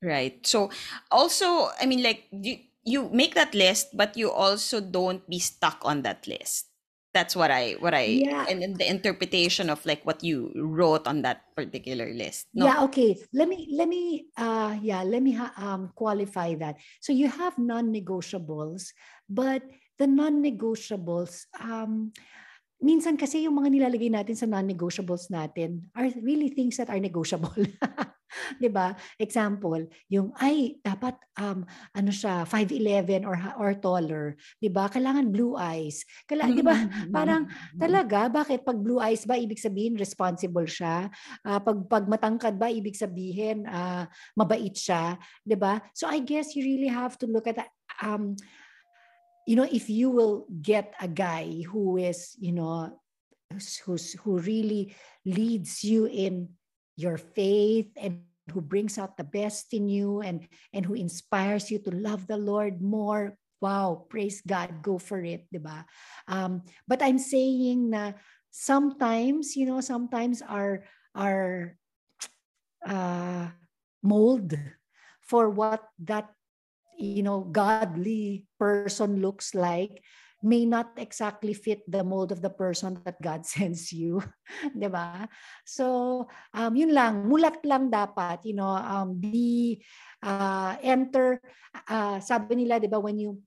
Right. 0.03 0.43
So 0.45 0.68
also 1.09 1.70
i 1.78 1.87
mean 1.87 2.03
like 2.03 2.26
you, 2.35 2.66
you 2.82 3.09
make 3.14 3.39
that 3.39 3.55
list 3.55 3.95
but 3.95 4.18
you 4.18 4.28
also 4.28 4.82
don't 4.82 5.22
be 5.30 5.39
stuck 5.39 5.80
on 5.87 6.03
that 6.03 6.26
list 6.26 6.74
that's 7.14 7.38
what 7.38 7.50
I 7.50 7.78
what 7.78 7.94
I 7.94 8.26
yeah. 8.26 8.44
and, 8.50 8.60
and 8.60 8.76
the 8.76 8.90
interpretation 8.90 9.70
of 9.70 9.78
like 9.86 10.02
what 10.02 10.22
you 10.26 10.50
wrote 10.58 11.06
on 11.06 11.22
that 11.22 11.46
particular 11.54 12.12
list. 12.12 12.50
No? 12.52 12.66
Yeah, 12.66 12.82
okay. 12.90 13.16
Let 13.32 13.48
me 13.48 13.70
let 13.70 13.88
me 13.88 14.26
uh 14.36 14.76
yeah, 14.82 15.06
let 15.06 15.22
me 15.22 15.32
ha- 15.32 15.54
um 15.56 15.94
qualify 15.94 16.58
that. 16.58 16.76
So 17.00 17.14
you 17.14 17.30
have 17.30 17.56
non-negotiables, 17.56 18.90
but 19.30 19.62
the 19.96 20.10
non-negotiables 20.10 21.46
um 21.62 22.10
minsan 22.85 23.16
kasi 23.16 23.49
yung 23.49 23.57
mga 23.57 23.72
nilalagay 23.72 24.12
natin 24.12 24.37
sa 24.37 24.45
non-negotiables 24.45 25.32
natin 25.32 25.89
are 25.97 26.12
really 26.20 26.53
things 26.53 26.76
that 26.76 26.93
are 26.93 27.01
negotiable. 27.01 27.57
'Di 28.61 28.68
ba? 28.70 28.95
Example, 29.16 29.87
yung 30.11 30.35
ay 30.43 30.78
dapat 30.82 31.14
um 31.39 31.62
ano 31.95 32.11
siya 32.11 32.43
5'11 32.47 33.22
or 33.24 33.37
or 33.59 33.70
taller, 33.78 34.35
'di 34.59 34.70
ba? 34.70 34.91
Kailangan 34.91 35.30
blue 35.30 35.55
eyes. 35.55 36.03
Kailangan 36.26 36.55
'di 36.55 36.64
ba? 36.64 36.76
Parang 37.14 37.43
talaga 37.78 38.26
bakit 38.28 38.66
pag 38.66 38.78
blue 38.78 38.99
eyes 38.99 39.22
ba 39.24 39.39
ibig 39.39 39.62
sabihin 39.62 39.95
responsible 39.95 40.66
siya? 40.66 41.09
Uh, 41.47 41.61
pag 41.62 41.78
pag 41.87 42.05
matangkad 42.11 42.59
ba 42.59 42.68
ibig 42.70 42.99
sabihin 42.99 43.64
uh, 43.70 44.07
mabait 44.35 44.74
siya, 44.74 45.16
'di 45.47 45.57
ba? 45.59 45.78
So 45.95 46.11
I 46.11 46.20
guess 46.20 46.53
you 46.59 46.66
really 46.66 46.91
have 46.91 47.16
to 47.22 47.26
look 47.30 47.47
at 47.47 47.59
that. 47.59 47.70
um 48.03 48.35
you 49.47 49.57
know, 49.57 49.68
if 49.70 49.90
you 49.90 50.11
will 50.11 50.47
get 50.62 50.95
a 51.01 51.09
guy 51.09 51.62
who 51.68 51.97
is, 51.97 52.34
you 52.38 52.53
know, 52.53 52.99
who's, 53.84 54.12
who 54.24 54.38
really 54.38 54.95
leads 55.24 55.84
you 55.84 56.07
in 56.07 56.49
your 56.97 57.18
faith 57.18 57.90
and 57.97 58.22
who 58.53 58.61
brings 58.61 58.99
out 58.99 59.16
the 59.16 59.24
best 59.24 59.72
in 59.72 59.88
you 59.88 60.20
and 60.20 60.47
and 60.72 60.84
who 60.84 60.95
inspires 60.95 61.70
you 61.70 61.78
to 61.80 61.90
love 61.90 62.26
the 62.26 62.36
Lord 62.36 62.80
more. 62.82 63.36
Wow, 63.61 64.05
praise 64.11 64.42
God, 64.45 64.82
go 64.82 64.99
for 64.99 65.24
it, 65.24 65.49
diba? 65.49 65.84
Um, 66.28 66.62
but 66.86 67.01
I'm 67.01 67.16
saying 67.16 67.88
na 67.90 68.12
sometimes, 68.53 69.57
you 69.57 69.64
know, 69.64 69.80
sometimes 69.80 70.45
our 70.45 70.84
our 71.16 71.76
uh, 72.84 73.49
mold 74.05 74.53
for 75.24 75.49
what 75.49 75.88
that 76.05 76.28
you 76.99 77.22
know 77.22 77.45
godly 77.45 78.47
person 78.59 79.20
looks 79.20 79.55
like 79.55 80.03
may 80.45 80.68
not 80.68 80.92
exactly 81.01 81.57
fit 81.57 81.80
the 81.88 82.05
mold 82.05 82.28
of 82.28 82.45
the 82.45 82.53
person 82.53 83.01
that 83.09 83.16
God 83.24 83.47
sends 83.49 83.88
you. 83.88 84.20
'Di 84.76 84.92
ba? 84.92 85.24
So, 85.64 86.28
um, 86.53 86.76
yun 86.76 86.92
lang, 86.92 87.24
mulat 87.24 87.64
lang 87.64 87.88
dapat, 87.88 88.45
you 88.45 88.53
know, 88.53 88.68
um, 88.76 89.16
be, 89.16 89.80
uh, 90.20 90.76
enter, 90.84 91.40
uh, 91.88 92.20
sabi 92.20 92.61
nila, 92.61 92.76
'di 92.76 92.92
ba, 92.92 93.01
when 93.01 93.16
you 93.16 93.40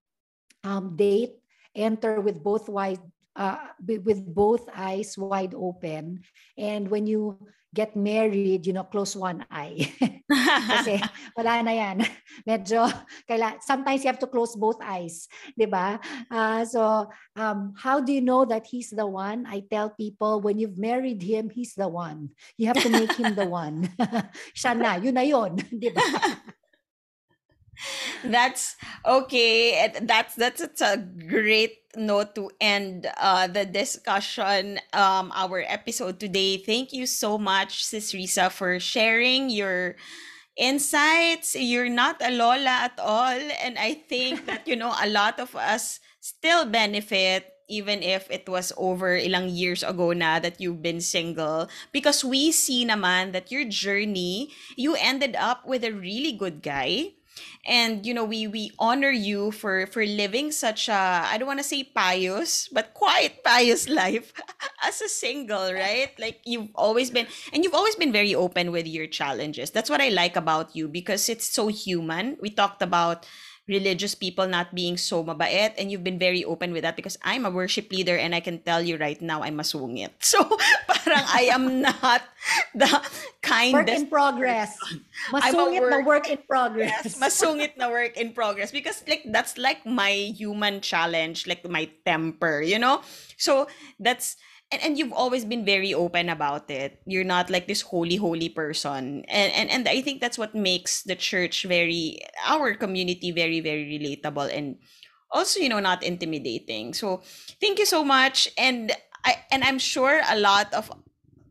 um, 0.66 0.98
date, 0.98 1.38
enter 1.78 2.18
with 2.18 2.42
both 2.42 2.66
wide, 2.66 3.00
uh, 3.38 3.72
with 3.86 4.26
both 4.26 4.66
eyes 4.76 5.18
wide 5.18 5.54
open. 5.54 6.26
And 6.58 6.90
when 6.90 7.06
you 7.06 7.38
get 7.78 7.96
married, 7.96 8.66
you 8.66 8.74
know, 8.74 8.84
close 8.84 9.16
one 9.16 9.46
eye. 9.52 9.86
Kasi 10.68 10.98
wala 11.38 11.62
na 11.62 11.74
yan. 11.78 11.98
Medyo, 12.42 12.90
kaila, 13.30 13.62
sometimes 13.62 14.02
you 14.02 14.10
have 14.10 14.20
to 14.20 14.28
close 14.28 14.58
both 14.58 14.82
eyes. 14.82 15.30
di 15.54 15.70
ba? 15.70 16.02
Uh, 16.32 16.66
so, 16.66 17.06
um, 17.38 17.78
how 17.78 18.02
do 18.02 18.12
you 18.12 18.22
know 18.26 18.44
that 18.44 18.66
he's 18.66 18.90
the 18.90 19.06
one? 19.06 19.46
I 19.46 19.62
tell 19.70 19.94
people, 19.94 20.42
when 20.42 20.58
you've 20.58 20.82
married 20.82 21.22
him, 21.22 21.54
he's 21.54 21.78
the 21.78 21.88
one. 21.88 22.34
You 22.58 22.68
have 22.74 22.82
to 22.82 22.90
make 22.90 23.14
him 23.14 23.36
the 23.38 23.46
one. 23.48 23.94
Siya 24.58 24.74
na, 24.74 24.98
yun 24.98 25.14
na 25.14 25.24
yun. 25.24 25.56
di 25.70 25.94
ba? 25.94 26.04
that's 28.26 28.76
okay. 29.06 29.92
That's 30.02 30.36
that's 30.36 30.62
it's 30.62 30.82
a 30.82 30.98
great 30.98 31.80
note 31.96 32.36
to 32.36 32.52
end 32.62 33.08
uh, 33.18 33.48
the 33.48 33.66
discussion 33.66 34.80
um 34.94 35.32
our 35.36 35.64
episode 35.68 36.20
today. 36.20 36.58
Thank 36.58 36.94
you 36.94 37.06
so 37.06 37.38
much 37.38 37.86
sis 37.86 38.14
risa 38.14 38.52
for 38.52 38.80
sharing 38.80 39.50
your 39.50 39.96
insights. 40.58 41.56
You're 41.56 41.90
not 41.90 42.18
a 42.22 42.32
lola 42.32 42.90
at 42.90 42.98
all 43.00 43.38
and 43.62 43.78
i 43.78 43.94
think 43.94 44.46
that 44.50 44.68
you 44.68 44.76
know 44.76 44.94
a 45.02 45.08
lot 45.10 45.40
of 45.40 45.56
us 45.56 46.00
still 46.20 46.66
benefit 46.66 47.54
even 47.70 48.02
if 48.02 48.32
it 48.32 48.48
was 48.48 48.72
over 48.78 49.20
ilang 49.20 49.52
years 49.52 49.84
ago 49.84 50.14
na 50.16 50.40
that 50.40 50.56
you've 50.62 50.82
been 50.82 51.02
single. 51.04 51.68
Because 51.92 52.24
we 52.24 52.52
see 52.56 52.88
naman 52.88 53.34
that 53.36 53.52
your 53.52 53.68
journey 53.68 54.56
you 54.80 54.96
ended 54.96 55.36
up 55.36 55.68
with 55.68 55.84
a 55.84 55.92
really 55.92 56.32
good 56.32 56.64
guy 56.64 57.17
and 57.66 58.06
you 58.06 58.14
know 58.14 58.24
we 58.24 58.48
we 58.48 58.72
honor 58.80 59.10
you 59.12 59.52
for 59.52 59.86
for 59.88 60.06
living 60.06 60.52
such 60.52 60.88
a 60.90 60.94
i 61.28 61.38
don't 61.38 61.48
want 61.48 61.60
to 61.60 61.64
say 61.66 61.84
pious 61.84 62.68
but 62.72 62.94
quite 62.94 63.44
pious 63.44 63.88
life 64.02 64.34
as 64.84 65.02
a 65.02 65.10
single 65.10 65.74
right? 65.74 66.12
Like 66.20 66.42
you've 66.46 66.70
always 66.76 67.10
been 67.12 67.28
and 67.54 67.64
you've 67.64 67.74
always 67.74 67.96
been 67.96 68.12
very 68.12 68.34
open 68.36 68.72
with 68.72 68.88
your 68.88 69.08
challenges. 69.08 69.72
That's 69.72 69.90
what 69.90 70.02
i 70.02 70.10
like 70.10 70.36
about 70.36 70.76
you 70.76 70.88
because 70.88 71.30
it's 71.30 71.48
so 71.48 71.68
human. 71.68 72.38
We 72.42 72.50
talked 72.50 72.82
about 72.82 73.26
religious 73.68 74.16
people 74.16 74.48
not 74.48 74.74
being 74.74 74.96
so 74.96 75.24
mabait 75.24 75.76
and 75.78 75.92
you've 75.92 76.04
been 76.04 76.18
very 76.18 76.44
open 76.44 76.72
with 76.72 76.84
that 76.84 76.96
because 76.96 77.20
I'm 77.24 77.46
a 77.46 77.52
worship 77.52 77.92
leader 77.92 78.16
and 78.16 78.34
I 78.34 78.40
can 78.40 78.60
tell 78.64 78.82
you 78.82 78.96
right 78.96 79.20
now 79.22 79.44
I'm 79.44 79.60
masungit. 79.60 80.16
So 80.28 80.44
parang 80.88 81.24
I 81.28 81.52
am 81.52 81.82
not 81.84 82.24
the 82.76 82.88
kindest 83.42 83.74
work 83.74 83.90
in 83.90 84.08
progress. 84.08 84.72
Masungit 85.32 85.82
work, 85.82 85.92
na 85.92 86.00
work 86.04 86.26
in 86.30 86.40
progress. 86.48 86.92
Yes, 87.04 87.20
masungit 87.24 87.76
na 87.78 87.90
work 87.92 88.16
in 88.16 88.32
progress 88.32 88.72
because 88.72 89.04
like 89.08 89.24
that's 89.28 89.58
like 89.58 89.86
my 89.86 90.32
human 90.36 90.80
challenge, 90.80 91.48
like 91.48 91.68
my 91.68 91.92
temper, 92.06 92.62
you 92.64 92.80
know? 92.80 93.04
So 93.36 93.68
that's 94.00 94.38
and, 94.72 94.84
and 94.84 94.98
you've 94.98 95.14
always 95.14 95.46
been 95.46 95.66
very 95.66 95.94
open 95.94 96.30
about 96.30 96.70
it. 96.70 97.00
You're 97.06 97.24
not 97.24 97.50
like 97.50 97.68
this 97.68 97.82
holy 97.82 98.16
holy 98.16 98.50
person. 98.50 99.24
And, 99.28 99.52
and 99.54 99.70
and 99.70 99.88
i 99.88 100.02
think 100.02 100.22
that's 100.22 100.38
what 100.38 100.56
makes 100.56 101.04
the 101.04 101.16
church 101.16 101.64
very 101.64 102.20
our 102.46 102.74
community 102.76 103.32
very 103.32 103.60
very 103.60 103.86
relatable 103.88 104.52
and 104.52 104.78
also 105.32 105.60
you 105.60 105.70
know 105.70 105.80
not 105.80 106.04
intimidating. 106.04 106.94
So 106.94 107.22
thank 107.62 107.80
you 107.80 107.86
so 107.86 108.04
much. 108.04 108.50
And 108.58 108.92
i 109.26 109.38
and 109.52 109.64
i'm 109.64 109.80
sure 109.80 110.22
a 110.30 110.40
lot 110.40 110.74
of 110.74 110.92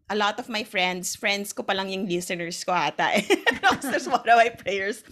a 0.09 0.15
lot 0.15 0.39
of 0.39 0.49
my 0.49 0.63
friends 0.63 1.17
friends 1.17 1.53
ko 1.53 1.63
palang 1.63 1.91
yung 1.91 2.07
listeners 2.07 2.63
ko 2.65 2.73
ata. 2.73 3.23
That's 3.83 4.07
one 4.07 4.23
of 4.23 4.37
my 4.39 4.51
prayers 4.51 5.03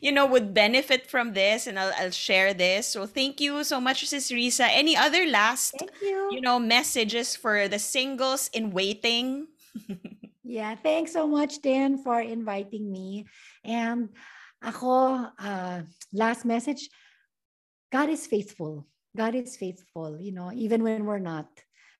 you 0.00 0.12
know, 0.12 0.26
would 0.26 0.54
benefit 0.54 1.06
from 1.06 1.32
this 1.32 1.66
and 1.66 1.78
I'll, 1.78 1.92
I'll 1.98 2.10
share 2.10 2.54
this. 2.54 2.88
So 2.88 3.06
thank 3.06 3.40
you 3.40 3.64
so 3.64 3.80
much, 3.80 4.06
Sis 4.06 4.30
Risa. 4.30 4.68
Any 4.70 4.96
other 4.96 5.26
last, 5.26 5.74
you. 6.02 6.28
you 6.32 6.40
know, 6.40 6.58
messages 6.58 7.36
for 7.36 7.68
the 7.68 7.78
singles 7.78 8.50
in 8.52 8.70
waiting? 8.70 9.48
yeah, 10.44 10.74
thanks 10.74 11.12
so 11.12 11.26
much, 11.26 11.60
Dan, 11.62 11.98
for 12.02 12.20
inviting 12.20 12.90
me. 12.90 13.26
And 13.64 14.10
ako, 14.62 15.30
uh, 15.38 15.82
last 16.12 16.44
message, 16.44 16.88
God 17.92 18.08
is 18.08 18.26
faithful. 18.26 18.86
God 19.16 19.34
is 19.34 19.56
faithful, 19.56 20.20
you 20.20 20.32
know, 20.32 20.52
even 20.52 20.82
when 20.82 21.04
we're 21.04 21.18
not. 21.18 21.48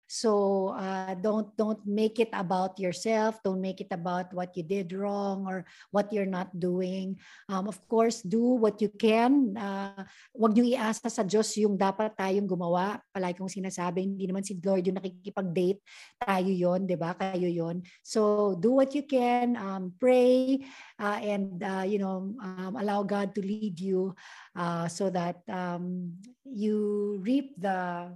So 0.08 0.72
uh, 0.72 1.12
don't 1.20 1.52
don't 1.60 1.84
make 1.84 2.16
it 2.16 2.32
about 2.32 2.80
yourself. 2.80 3.36
Don't 3.44 3.60
make 3.60 3.84
it 3.84 3.92
about 3.92 4.32
what 4.32 4.56
you 4.56 4.64
did 4.64 4.96
wrong 4.96 5.44
or 5.44 5.68
what 5.92 6.08
you're 6.16 6.28
not 6.28 6.48
doing. 6.56 7.20
Um, 7.52 7.68
of 7.68 7.76
course, 7.92 8.24
do 8.24 8.56
what 8.56 8.80
you 8.80 8.88
can. 8.88 9.52
Uh, 9.52 10.08
wag 10.32 10.56
niyo 10.56 10.64
iasa 10.72 11.12
sa 11.12 11.20
Diyos 11.28 11.52
yung 11.60 11.76
dapat 11.76 12.16
tayong 12.16 12.48
gumawa. 12.48 13.04
Palagi 13.12 13.36
kong 13.36 13.52
sinasabi, 13.52 14.08
hindi 14.08 14.24
naman 14.24 14.48
si 14.48 14.56
Lord 14.56 14.88
yung 14.88 14.96
nakikipag-date. 14.96 15.84
Tayo 16.16 16.52
yon, 16.56 16.88
di 16.88 16.96
ba? 16.96 17.12
Kayo 17.12 17.52
yon. 17.52 17.84
So 18.00 18.56
do 18.56 18.80
what 18.80 18.96
you 18.96 19.04
can. 19.04 19.60
Um, 19.60 19.92
pray 20.00 20.64
uh, 20.96 21.18
and 21.20 21.60
uh, 21.60 21.84
you 21.84 22.00
know 22.00 22.32
um, 22.40 22.80
allow 22.80 23.02
God 23.04 23.34
to 23.36 23.44
lead 23.44 23.76
you 23.76 24.16
uh, 24.56 24.88
so 24.88 25.10
that 25.10 25.44
um, 25.52 26.16
you 26.48 27.20
reap 27.20 27.52
the 27.60 28.08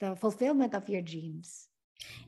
the 0.00 0.16
fulfillment 0.16 0.74
of 0.74 0.88
your 0.88 1.04
dreams. 1.04 1.68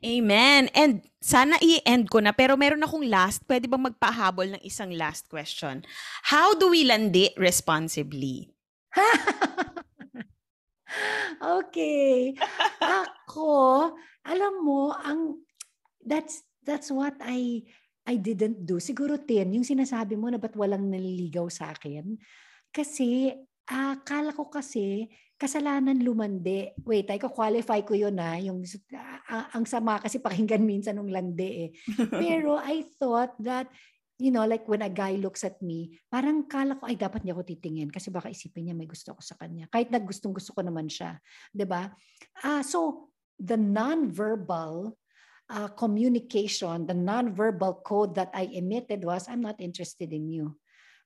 Amen. 0.05 0.68
And 0.77 1.01
sana 1.25 1.57
i-end 1.64 2.12
ko 2.12 2.20
na 2.20 2.37
pero 2.37 2.55
meron 2.61 2.85
akong 2.85 3.09
last. 3.09 3.43
Pwede 3.49 3.66
bang 3.66 3.89
magpahabol 3.89 4.55
ng 4.55 4.62
isang 4.62 4.93
last 4.93 5.33
question? 5.33 5.83
How 6.29 6.53
do 6.53 6.68
we 6.70 6.85
landi 6.85 7.33
responsibly? 7.41 8.53
okay. 11.59 12.37
Ako, 12.85 13.51
alam 14.29 14.55
mo, 14.61 14.93
ang 14.93 15.41
that's 16.05 16.45
that's 16.61 16.93
what 16.93 17.16
I 17.25 17.64
I 18.05 18.18
didn't 18.18 18.66
do. 18.66 18.83
Siguro 18.83 19.16
tin, 19.16 19.55
yung 19.55 19.64
sinasabi 19.64 20.18
mo 20.18 20.29
na 20.29 20.37
ba't 20.37 20.59
walang 20.59 20.91
naliligaw 20.91 21.47
sa 21.49 21.70
akin? 21.73 22.18
Kasi 22.75 23.31
akala 23.64 24.35
ko 24.35 24.51
kasi 24.51 25.07
kasalanan 25.43 25.99
lumandi. 25.99 26.70
Wait, 26.86 27.11
ay 27.11 27.18
ko 27.18 27.34
qualify 27.34 27.82
ko 27.82 27.99
'yon 27.99 28.14
na 28.14 28.38
yung 28.38 28.62
uh, 28.62 29.47
ang 29.51 29.66
sama 29.66 29.99
kasi 29.99 30.22
pakinggan 30.22 30.62
minsan 30.62 31.03
ng 31.03 31.11
landi 31.11 31.51
eh. 31.66 31.70
Pero 32.22 32.62
I 32.62 32.86
thought 33.03 33.34
that 33.43 33.66
you 34.22 34.30
know, 34.30 34.47
like 34.47 34.70
when 34.70 34.86
a 34.86 34.93
guy 34.93 35.18
looks 35.18 35.43
at 35.43 35.59
me, 35.59 35.99
parang 36.07 36.47
kala 36.47 36.78
ko, 36.78 36.86
ay, 36.86 36.95
dapat 36.95 37.26
niya 37.26 37.34
ako 37.34 37.43
titingin 37.43 37.90
kasi 37.90 38.14
baka 38.14 38.30
isipin 38.30 38.70
niya 38.70 38.78
may 38.78 38.86
gusto 38.86 39.11
ko 39.11 39.18
sa 39.18 39.34
kanya. 39.34 39.66
Kahit 39.66 39.90
na 39.90 39.99
gustong 39.99 40.30
gusto 40.30 40.55
ko 40.55 40.62
naman 40.62 40.86
siya. 40.86 41.18
ba 41.18 41.51
diba? 41.51 41.82
Uh, 42.38 42.62
so, 42.62 43.11
the 43.34 43.59
non-verbal 43.59 44.95
uh, 45.51 45.70
communication, 45.74 46.86
the 46.86 46.95
non-verbal 46.95 47.82
code 47.82 48.14
that 48.14 48.30
I 48.30 48.47
emitted 48.55 49.03
was, 49.03 49.26
I'm 49.26 49.43
not 49.43 49.59
interested 49.59 50.14
in 50.14 50.30
you. 50.30 50.55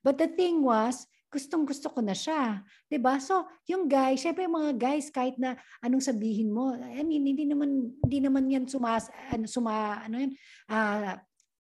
But 0.04 0.20
the 0.20 0.28
thing 0.28 0.60
was, 0.60 1.08
gustong 1.30 1.66
gusto 1.66 1.90
ko 1.90 2.00
na 2.00 2.14
siya. 2.14 2.62
ba? 3.02 3.18
So, 3.18 3.44
yung 3.66 3.90
guy, 3.90 4.14
syempre 4.16 4.46
yung 4.46 4.56
mga 4.56 4.72
guys 4.78 5.10
kahit 5.10 5.36
na 5.36 5.58
anong 5.82 6.02
sabihin 6.04 6.54
mo, 6.54 6.72
I 6.74 7.02
mean, 7.02 7.26
hindi 7.26 7.44
naman 7.44 7.92
hindi 8.02 8.18
naman 8.22 8.46
yan 8.48 8.64
sumas 8.70 9.10
ano 9.30 9.44
suma 9.50 10.00
ano 10.06 10.22
yun, 10.22 10.32
ah 10.70 11.18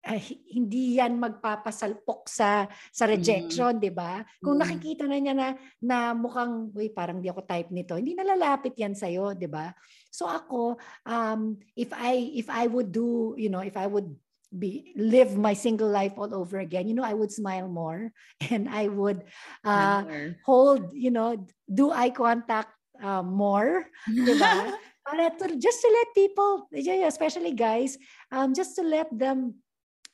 ah, 0.08 0.22
hindi 0.56 0.96
yan 1.04 1.20
magpapasalpok 1.20 2.32
sa 2.32 2.64
sa 2.96 3.04
Mm. 3.06 3.12
rejection, 3.12 3.74
'di 3.76 3.92
ba? 3.92 4.24
Kung 4.40 4.56
Mm. 4.56 4.64
nakikita 4.64 5.04
na 5.04 5.18
niya 5.20 5.36
na 5.36 5.48
na 5.84 5.98
mukhang, 6.16 6.72
"Uy, 6.72 6.88
parang 6.96 7.20
di 7.20 7.28
ako 7.28 7.44
type 7.44 7.70
nito." 7.76 8.00
Hindi 8.00 8.16
na 8.16 8.24
lalapit 8.24 8.72
yan 8.80 8.96
sa 8.96 9.12
'di 9.36 9.52
ba? 9.52 9.76
So 10.08 10.30
ako, 10.32 10.80
um, 11.04 11.60
if 11.76 11.92
I 11.92 12.16
if 12.40 12.48
I 12.48 12.72
would 12.72 12.96
do, 12.96 13.36
you 13.36 13.52
know, 13.52 13.60
if 13.62 13.76
I 13.76 13.86
would 13.90 14.08
be 14.52 14.94
live 14.96 15.36
my 15.36 15.54
single 15.54 15.90
life 15.90 16.14
all 16.18 16.34
over 16.34 16.60
again, 16.60 16.88
you 16.88 16.96
know, 16.96 17.04
I 17.04 17.14
would 17.14 17.32
smile 17.32 17.68
more 17.68 18.12
and 18.50 18.70
I 18.70 18.88
would 18.88 19.24
uh, 19.64 20.04
hold, 20.46 20.94
you 20.94 21.12
know, 21.12 21.48
do 21.68 21.92
eye 21.92 22.12
contact 22.12 22.72
uh, 23.02 23.24
more, 23.24 23.86
'di 24.08 24.34
ba? 24.40 24.74
Para 25.08 25.32
to, 25.40 25.56
just 25.56 25.80
to 25.80 25.88
let 25.88 26.08
people, 26.12 26.68
especially 27.08 27.56
guys, 27.56 27.96
um, 28.28 28.52
just 28.52 28.76
to 28.76 28.84
let 28.84 29.08
them 29.08 29.56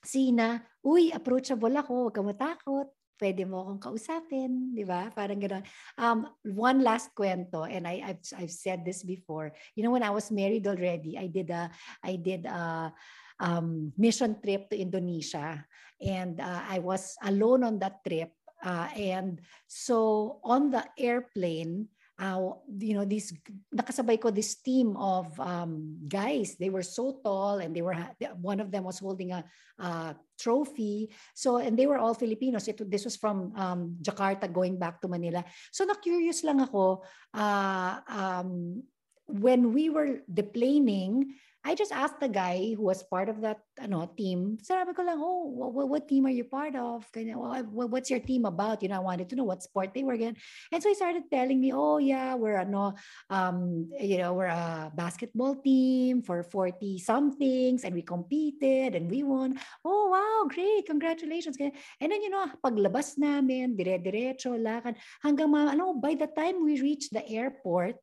see 0.06 0.30
na, 0.30 0.62
uy, 0.86 1.10
approachable 1.10 1.74
ako, 1.74 1.92
huwag 2.06 2.14
kang 2.14 2.30
matakot. 2.30 2.88
Pwede 3.18 3.42
mo 3.48 3.66
akong 3.66 3.82
kausapin, 3.82 4.74
di 4.74 4.86
ba? 4.86 5.10
Parang 5.10 5.42
gano'n. 5.42 5.66
Um, 5.98 6.30
one 6.44 6.86
last 6.86 7.10
kwento, 7.18 7.66
and 7.66 7.90
I, 7.90 8.06
I've, 8.06 8.22
I've 8.38 8.54
said 8.54 8.86
this 8.86 9.02
before. 9.02 9.54
You 9.74 9.82
know, 9.82 9.94
when 9.94 10.06
I 10.06 10.14
was 10.14 10.30
married 10.30 10.70
already, 10.70 11.18
I 11.18 11.26
did 11.26 11.50
a, 11.50 11.74
I 12.04 12.18
did 12.22 12.46
a 12.46 12.94
um, 13.40 13.94
mission 13.98 14.38
trip 14.42 14.70
to 14.70 14.78
Indonesia. 14.78 15.66
And 16.02 16.40
uh, 16.40 16.62
I 16.68 16.80
was 16.80 17.16
alone 17.24 17.64
on 17.64 17.80
that 17.80 18.04
trip. 18.06 18.32
Uh, 18.64 18.88
and 18.96 19.42
so 19.68 20.40
on 20.44 20.72
the 20.72 20.84
airplane, 20.98 21.88
uh, 22.20 22.56
you 22.80 22.94
know, 22.94 23.06
these 23.06 23.34
nakasabay 23.74 24.22
ko 24.22 24.30
this 24.30 24.56
team 24.62 24.96
of 24.98 25.28
um, 25.40 25.98
guys. 26.08 26.56
They 26.60 26.70
were 26.70 26.86
so 26.86 27.20
tall, 27.24 27.60
and 27.60 27.76
they 27.76 27.82
were 27.82 27.98
one 28.40 28.60
of 28.60 28.72
them 28.72 28.84
was 28.84 29.00
holding 29.00 29.32
a, 29.32 29.44
a 29.80 30.16
trophy. 30.40 31.10
So, 31.34 31.58
and 31.58 31.78
they 31.78 31.88
were 31.88 31.98
all 31.98 32.14
Filipinos. 32.14 32.68
It, 32.68 32.80
this 32.90 33.06
was 33.06 33.16
from 33.16 33.52
um, 33.56 33.98
Jakarta 34.02 34.52
going 34.52 34.78
back 34.78 35.02
to 35.02 35.08
Manila. 35.08 35.44
So, 35.72 35.86
na-curious 35.86 36.44
lang 36.44 36.62
ako. 36.62 37.04
Uh, 37.34 38.00
um, 38.08 38.84
when 39.26 39.74
we 39.74 39.90
were 39.90 40.22
deplaning, 40.30 41.34
I 41.64 41.76
just 41.76 41.96
asked 41.96 42.20
the 42.20 42.28
guy 42.28 42.76
who 42.76 42.84
was 42.84 43.08
part 43.08 43.32
of 43.32 43.40
that 43.40 43.64
ano, 43.80 44.12
team, 44.20 44.60
sabi 44.60 44.92
ko 44.92 45.02
lang, 45.08 45.16
oh, 45.16 45.48
what, 45.48 45.88
what 45.88 46.08
team 46.12 46.28
are 46.28 46.36
you 46.36 46.44
part 46.44 46.76
of? 46.76 47.08
Ganyan, 47.16 47.40
"Well, 47.40 47.56
what- 47.72 47.90
what's 47.90 48.12
your 48.12 48.20
team 48.20 48.44
about? 48.44 48.84
You 48.84 48.92
know, 48.92 49.00
I 49.00 49.08
wanted 49.08 49.32
to 49.32 49.40
know 49.40 49.48
what 49.48 49.64
sport 49.64 49.96
they 49.96 50.04
were 50.04 50.20
in. 50.20 50.36
And 50.76 50.84
so 50.84 50.92
he 50.92 50.96
started 50.96 51.32
telling 51.32 51.64
me, 51.64 51.72
oh 51.72 52.04
yeah, 52.04 52.36
we're 52.36 52.60
ano, 52.60 53.00
um, 53.32 53.88
you 53.96 54.20
know, 54.20 54.36
we're 54.36 54.52
a 54.52 54.92
basketball 54.92 55.56
team 55.56 56.20
for 56.22 56.44
40 56.44 57.00
somethings 57.00 57.88
and 57.88 57.96
we 57.96 58.04
competed 58.04 58.96
and 59.00 59.08
we 59.08 59.24
won. 59.24 59.56
Oh, 59.88 60.12
wow, 60.12 60.52
great, 60.52 60.84
congratulations. 60.84 61.56
Ganyan. 61.56 61.80
And 62.04 62.12
then, 62.12 62.22
you 62.22 62.30
know, 62.30 62.44
paglabas 62.60 63.16
namin, 63.16 63.80
dire-diretso, 63.80 64.52
lakad, 64.60 65.00
hanggang 65.24 65.48
mga, 65.48 65.80
ano, 65.80 65.96
by 65.96 66.16
the 66.20 66.28
time 66.28 66.60
we 66.60 66.84
reached 66.84 67.16
the 67.16 67.24
airport, 67.24 67.96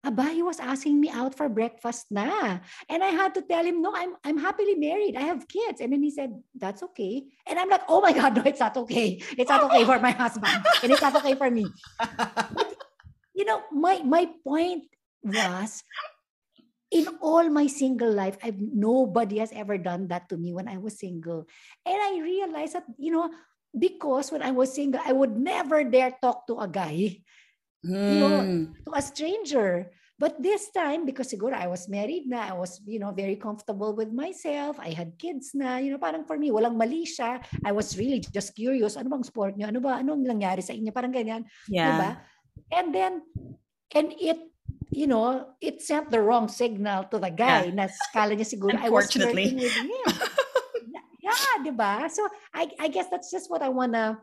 Aba, 0.00 0.32
he 0.32 0.42
was 0.42 0.58
asking 0.58 0.98
me 0.98 1.10
out 1.12 1.36
for 1.36 1.48
breakfast 1.48 2.08
na. 2.08 2.60
And 2.88 3.04
I 3.04 3.12
had 3.12 3.34
to 3.36 3.42
tell 3.42 3.64
him, 3.64 3.82
no, 3.84 3.92
I'm 3.94 4.16
I'm 4.24 4.38
happily 4.40 4.74
married. 4.74 5.16
I 5.16 5.28
have 5.28 5.44
kids. 5.44 5.80
And 5.80 5.92
then 5.92 6.02
he 6.02 6.10
said, 6.10 6.32
that's 6.56 6.82
okay. 6.92 7.28
And 7.44 7.58
I'm 7.58 7.68
like, 7.68 7.84
oh 7.88 8.00
my 8.00 8.12
God, 8.12 8.32
no, 8.36 8.42
it's 8.48 8.60
not 8.60 8.76
okay. 8.88 9.20
It's 9.36 9.50
not 9.50 9.64
okay 9.68 9.84
for 9.84 10.00
my 10.00 10.12
husband. 10.12 10.64
And 10.82 10.92
it's 10.92 11.04
not 11.04 11.16
okay 11.20 11.36
for 11.36 11.50
me. 11.50 11.68
You 13.36 13.44
know, 13.44 13.60
my 13.72 14.00
my 14.00 14.28
point 14.40 14.88
was 15.20 15.84
in 16.90 17.06
all 17.20 17.48
my 17.48 17.68
single 17.68 18.10
life, 18.10 18.36
I've 18.42 18.58
nobody 18.58 19.38
has 19.38 19.52
ever 19.52 19.78
done 19.78 20.08
that 20.08 20.28
to 20.32 20.36
me 20.36 20.52
when 20.52 20.66
I 20.66 20.78
was 20.80 20.98
single. 20.98 21.46
And 21.84 21.96
I 21.96 22.20
realized 22.24 22.74
that, 22.74 22.84
you 22.98 23.12
know, 23.12 23.30
because 23.76 24.32
when 24.32 24.42
I 24.42 24.50
was 24.50 24.74
single, 24.74 25.00
I 25.04 25.12
would 25.12 25.36
never 25.36 25.84
dare 25.84 26.16
talk 26.20 26.46
to 26.48 26.58
a 26.58 26.66
guy 26.66 27.22
Mm. 27.86 28.76
to 28.84 28.90
a 28.92 29.02
stranger. 29.02 29.90
But 30.20 30.36
this 30.36 30.68
time, 30.68 31.08
because 31.08 31.32
siguro 31.32 31.56
I 31.56 31.64
was 31.64 31.88
married 31.88 32.28
na, 32.28 32.44
I 32.44 32.52
was, 32.52 32.84
you 32.84 33.00
know, 33.00 33.08
very 33.08 33.40
comfortable 33.40 33.96
with 33.96 34.12
myself. 34.12 34.76
I 34.76 34.92
had 34.92 35.16
kids 35.16 35.56
na, 35.56 35.80
you 35.80 35.96
know, 35.96 35.96
parang 35.96 36.28
for 36.28 36.36
me, 36.36 36.52
walang 36.52 36.76
mali 36.76 37.08
siya. 37.08 37.40
I 37.64 37.72
was 37.72 37.96
really 37.96 38.20
just 38.20 38.52
curious. 38.52 39.00
Ano 39.00 39.08
bang 39.08 39.24
sport 39.24 39.56
niyo? 39.56 39.72
Ano 39.72 39.80
ba? 39.80 39.96
Anong 39.96 40.28
nangyari 40.28 40.60
sa 40.60 40.76
inyo? 40.76 40.92
Parang 40.92 41.08
ganyan. 41.08 41.48
Yeah. 41.72 41.88
Diba? 41.96 42.10
And 42.68 42.86
then, 42.92 43.12
and 43.96 44.12
it, 44.20 44.44
you 44.92 45.08
know, 45.08 45.56
it 45.56 45.80
sent 45.80 46.12
the 46.12 46.20
wrong 46.20 46.52
signal 46.52 47.08
to 47.08 47.16
the 47.16 47.32
guy 47.32 47.72
na 47.72 47.88
skala 47.88 48.36
niya 48.36 48.44
siguro, 48.44 48.76
I 48.76 48.92
was 48.92 49.08
flirting 49.08 49.56
with 49.56 49.72
him. 49.72 49.88
yeah, 51.24 51.64
diba? 51.64 52.12
So, 52.12 52.28
I, 52.52 52.68
I 52.76 52.92
guess 52.92 53.08
that's 53.08 53.32
just 53.32 53.48
what 53.48 53.64
I 53.64 53.72
wanna 53.72 54.20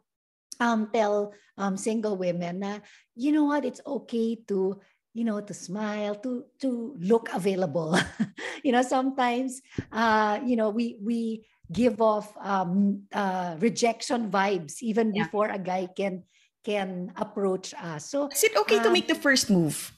um, 0.60 0.90
tell 0.94 1.34
um, 1.58 1.78
single 1.78 2.18
women 2.18 2.60
na, 2.60 2.80
you 3.16 3.32
know 3.32 3.46
what, 3.46 3.66
it's 3.66 3.82
okay 3.86 4.36
to, 4.48 4.80
you 5.14 5.24
know, 5.24 5.42
to 5.42 5.54
smile, 5.54 6.16
to 6.22 6.46
to 6.62 6.96
look 7.00 7.30
available. 7.34 7.98
you 8.64 8.72
know, 8.72 8.82
sometimes, 8.82 9.62
uh, 9.92 10.40
you 10.46 10.56
know, 10.56 10.70
we 10.70 10.98
we 11.02 11.46
give 11.72 12.02
off 12.02 12.32
um, 12.40 13.04
uh, 13.14 13.56
rejection 13.60 14.30
vibes 14.32 14.82
even 14.82 15.14
Yeah. 15.14 15.24
before 15.26 15.50
a 15.50 15.60
guy 15.60 15.88
can 15.92 16.24
can 16.64 17.12
approach 17.16 17.74
us. 17.76 18.10
So, 18.12 18.30
Is 18.32 18.44
it 18.44 18.56
okay 18.56 18.80
to 18.84 18.90
Um, 18.90 18.94
make 18.94 19.08
the 19.08 19.16
first 19.18 19.50
move? 19.50 19.92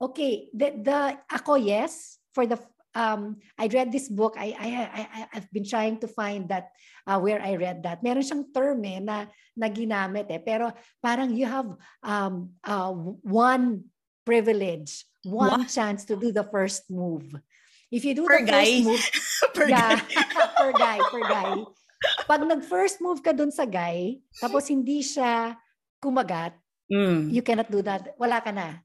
okay, 0.00 0.48
the 0.52 0.74
the 0.82 1.00
ako 1.30 1.54
yes 1.56 2.18
for 2.34 2.46
the 2.46 2.58
um 2.94 3.36
I 3.58 3.66
read 3.68 3.90
this 3.90 4.08
book. 4.08 4.34
I 4.38 4.54
I 4.56 4.68
I 4.86 5.02
I've 5.38 5.50
been 5.50 5.66
trying 5.66 5.98
to 6.00 6.08
find 6.08 6.48
that 6.48 6.70
uh, 7.06 7.18
where 7.18 7.42
I 7.42 7.58
read 7.58 7.82
that. 7.84 8.00
Meron 8.02 8.22
siyang 8.24 8.50
term 8.54 8.80
eh 8.86 8.98
na 9.02 9.26
na 9.58 9.66
ginamit 9.68 10.30
eh. 10.30 10.40
Pero 10.40 10.70
parang 11.02 11.34
you 11.34 11.46
have 11.46 11.68
um 12.02 12.54
uh, 12.64 12.94
one 13.22 13.90
privilege, 14.24 15.04
one 15.26 15.66
chance 15.68 16.06
to 16.08 16.16
do 16.16 16.32
the 16.32 16.46
first 16.48 16.88
move. 16.88 17.28
If 17.92 18.02
you 18.02 18.14
do 18.16 18.26
Per 18.26 18.42
the 18.42 18.50
guy. 18.50 18.64
first 18.64 18.86
move, 18.88 19.04
Per 19.58 19.66
yeah, 19.70 19.94
guy. 19.94 20.02
per 20.58 20.70
guy, 20.74 20.98
per 21.12 21.22
guy. 21.22 21.50
Pag 22.26 22.40
nag-first 22.42 22.98
move 22.98 23.22
ka 23.22 23.30
dun 23.30 23.54
sa 23.54 23.62
guy, 23.68 24.18
tapos 24.40 24.66
hindi 24.66 25.04
siya 25.04 25.54
kumagat, 26.00 26.56
Mm. 26.84 27.32
you 27.32 27.40
cannot 27.40 27.72
do 27.72 27.80
that. 27.80 28.12
Wala 28.20 28.44
ka 28.44 28.52
na. 28.52 28.76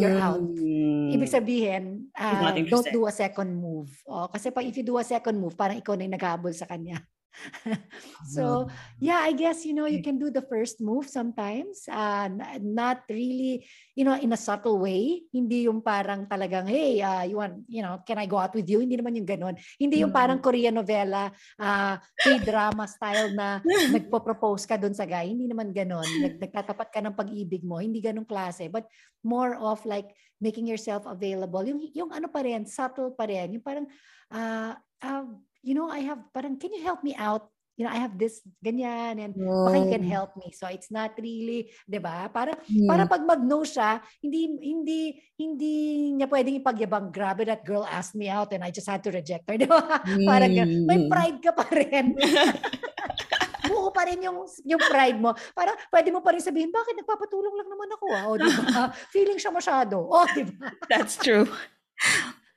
You're 0.00 0.18
out. 0.18 0.40
Mm. 0.40 1.12
Ibig 1.14 1.30
sabihin, 1.30 1.84
not 2.16 2.56
don't 2.56 2.90
do 2.90 3.06
a 3.06 3.12
second 3.12 3.54
move. 3.54 3.92
Oh, 4.08 4.26
kasi 4.32 4.50
pag 4.50 4.66
if 4.66 4.74
you 4.76 4.84
do 4.86 4.96
a 4.98 5.06
second 5.06 5.36
move, 5.36 5.54
parang 5.54 5.78
ikaw 5.78 5.94
na 5.94 6.08
yung 6.08 6.16
naghabol 6.16 6.52
sa 6.56 6.66
kanya. 6.66 7.04
so, 8.34 8.68
yeah, 9.00 9.20
I 9.22 9.32
guess, 9.32 9.66
you 9.66 9.74
know, 9.74 9.86
you 9.86 10.02
can 10.02 10.18
do 10.18 10.30
the 10.30 10.42
first 10.42 10.80
move 10.80 11.08
sometimes. 11.08 11.86
Uh, 11.90 12.28
not 12.62 13.02
really, 13.10 13.66
you 13.94 14.04
know, 14.04 14.14
in 14.14 14.32
a 14.32 14.38
subtle 14.38 14.78
way. 14.78 15.22
Hindi 15.32 15.66
yung 15.66 15.82
parang 15.82 16.26
talagang, 16.26 16.70
hey, 16.70 17.02
uh, 17.02 17.22
you 17.26 17.36
want, 17.38 17.66
you 17.68 17.82
know, 17.82 18.00
can 18.06 18.18
I 18.18 18.26
go 18.26 18.38
out 18.38 18.54
with 18.54 18.68
you? 18.68 18.80
Hindi 18.80 18.96
naman 18.96 19.18
yung 19.18 19.28
ganun. 19.28 19.54
Hindi 19.78 20.02
yung 20.02 20.14
parang 20.14 20.38
Korean 20.38 20.74
novela, 20.74 21.30
uh, 21.58 21.94
K-drama 22.22 22.86
style 22.86 23.34
na 23.34 23.60
nagpo-propose 23.90 24.66
ka 24.66 24.78
dun 24.78 24.94
sa 24.94 25.06
guy. 25.06 25.30
Hindi 25.30 25.50
naman 25.50 25.74
ganun. 25.74 26.06
Nag, 26.06 26.38
nagtatapat 26.44 26.88
ka 26.90 27.00
ng 27.02 27.14
pag-ibig 27.18 27.62
mo. 27.66 27.82
Hindi 27.82 27.98
ganun 27.98 28.26
klase. 28.26 28.70
But 28.70 28.86
more 29.22 29.58
of 29.58 29.82
like 29.86 30.14
making 30.38 30.68
yourself 30.68 31.08
available. 31.08 31.64
Yung, 31.64 31.80
yung 31.94 32.10
ano 32.12 32.28
pa 32.28 32.44
rin, 32.44 32.66
subtle 32.68 33.14
pa 33.14 33.26
rin. 33.26 33.58
Yung 33.58 33.64
parang, 33.64 33.86
uh, 34.30 34.74
uh, 35.02 35.26
you 35.64 35.72
know, 35.72 35.88
I 35.88 36.04
have, 36.04 36.20
parang, 36.30 36.60
can 36.60 36.70
you 36.70 36.84
help 36.84 37.00
me 37.00 37.16
out? 37.16 37.48
You 37.74 37.82
know, 37.82 37.90
I 37.90 37.98
have 37.98 38.14
this, 38.14 38.38
ganyan, 38.62 39.18
and 39.18 39.34
baka 39.34 39.82
you 39.82 39.90
can 39.90 40.06
help 40.06 40.38
me. 40.38 40.54
So 40.54 40.70
it's 40.70 40.94
not 40.94 41.18
really, 41.18 41.74
'di 41.90 41.98
ba? 41.98 42.30
Para 42.30 42.54
Mm. 42.70 42.86
para 42.86 43.02
pag 43.02 43.26
mag-no 43.26 43.66
siya, 43.66 43.98
hindi 44.22 44.46
hindi 44.62 45.00
hindi 45.34 45.72
niya 46.14 46.30
pwedeng 46.30 46.62
ipagyabang, 46.62 47.10
grabe 47.10 47.42
that 47.42 47.66
girl 47.66 47.82
asked 47.82 48.14
me 48.14 48.30
out 48.30 48.54
and 48.54 48.62
I 48.62 48.70
just 48.70 48.86
had 48.86 49.02
to 49.02 49.10
reject 49.10 49.50
her, 49.50 49.58
'di 49.58 49.66
ba? 49.66 49.82
Parang 50.22 50.54
gan- 50.54 50.86
may 50.86 51.02
Mm. 51.02 51.10
pride 51.10 51.38
ka 51.42 51.50
pa 51.50 51.66
rin. 51.66 52.14
Buo 53.66 53.90
pa 53.90 54.06
rin 54.06 54.22
yung 54.22 54.46
yung 54.62 54.78
pride 54.78 55.18
mo. 55.18 55.34
Parang 55.50 55.74
pwede 55.90 56.14
mo 56.14 56.22
pa 56.22 56.30
rin 56.30 56.46
sabihin, 56.46 56.70
bakit 56.70 56.94
nagpapatulong 56.94 57.58
lang 57.58 57.66
naman 57.66 57.88
ako? 57.90 58.06
Ah? 58.12 58.22
O, 58.28 58.36
di 58.36 58.44
ba? 58.44 58.62
Feeling 59.14 59.40
siya 59.40 59.50
masyado. 59.50 59.98
O, 59.98 60.22
di 60.30 60.44
ba? 60.46 60.68
That's 60.86 61.18
true. 61.18 61.48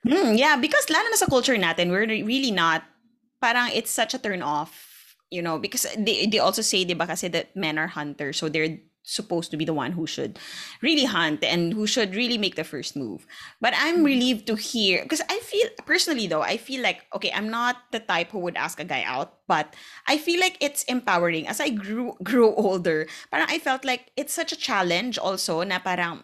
Hmm, 0.04 0.38
yeah, 0.38 0.54
because 0.54 0.86
lalo 0.88 1.10
na 1.10 1.18
sa 1.18 1.26
culture 1.26 1.58
natin, 1.58 1.90
we're 1.90 2.06
really 2.06 2.52
not, 2.52 2.86
parang 3.40 3.70
it's 3.74 3.90
such 3.90 4.14
a 4.14 4.18
turn 4.18 4.42
off, 4.42 5.16
you 5.30 5.42
know, 5.42 5.58
because 5.58 5.86
they, 5.96 6.26
they 6.26 6.38
also 6.38 6.62
say, 6.62 6.84
di 6.84 6.94
ba, 6.94 7.06
kasi 7.06 7.28
that 7.28 7.54
men 7.54 7.78
are 7.78 7.88
hunters, 7.88 8.36
so 8.36 8.48
they're 8.48 8.78
supposed 9.08 9.50
to 9.50 9.56
be 9.56 9.64
the 9.64 9.72
one 9.72 9.92
who 9.92 10.06
should 10.06 10.38
really 10.82 11.08
hunt 11.08 11.42
and 11.42 11.72
who 11.72 11.86
should 11.86 12.14
really 12.14 12.36
make 12.36 12.56
the 12.56 12.64
first 12.64 12.94
move. 12.94 13.26
But 13.60 13.72
I'm 13.74 14.04
relieved 14.04 14.46
to 14.48 14.54
hear 14.54 15.02
because 15.02 15.22
I 15.30 15.40
feel 15.40 15.66
personally 15.86 16.26
though, 16.26 16.42
I 16.42 16.58
feel 16.58 16.82
like 16.82 17.08
okay, 17.16 17.32
I'm 17.32 17.48
not 17.48 17.76
the 17.90 18.00
type 18.00 18.30
who 18.30 18.38
would 18.40 18.56
ask 18.56 18.78
a 18.78 18.84
guy 18.84 19.02
out, 19.08 19.40
but 19.48 19.72
I 20.06 20.18
feel 20.18 20.38
like 20.38 20.58
it's 20.60 20.84
empowering. 20.84 21.48
As 21.48 21.58
I 21.58 21.70
grew 21.70 22.16
grew 22.22 22.54
older, 22.54 23.08
parang 23.32 23.48
I 23.48 23.58
felt 23.58 23.84
like 23.84 24.12
it's 24.16 24.34
such 24.34 24.52
a 24.52 24.60
challenge 24.60 25.16
also 25.16 25.64
na 25.64 25.80
parang 25.80 26.22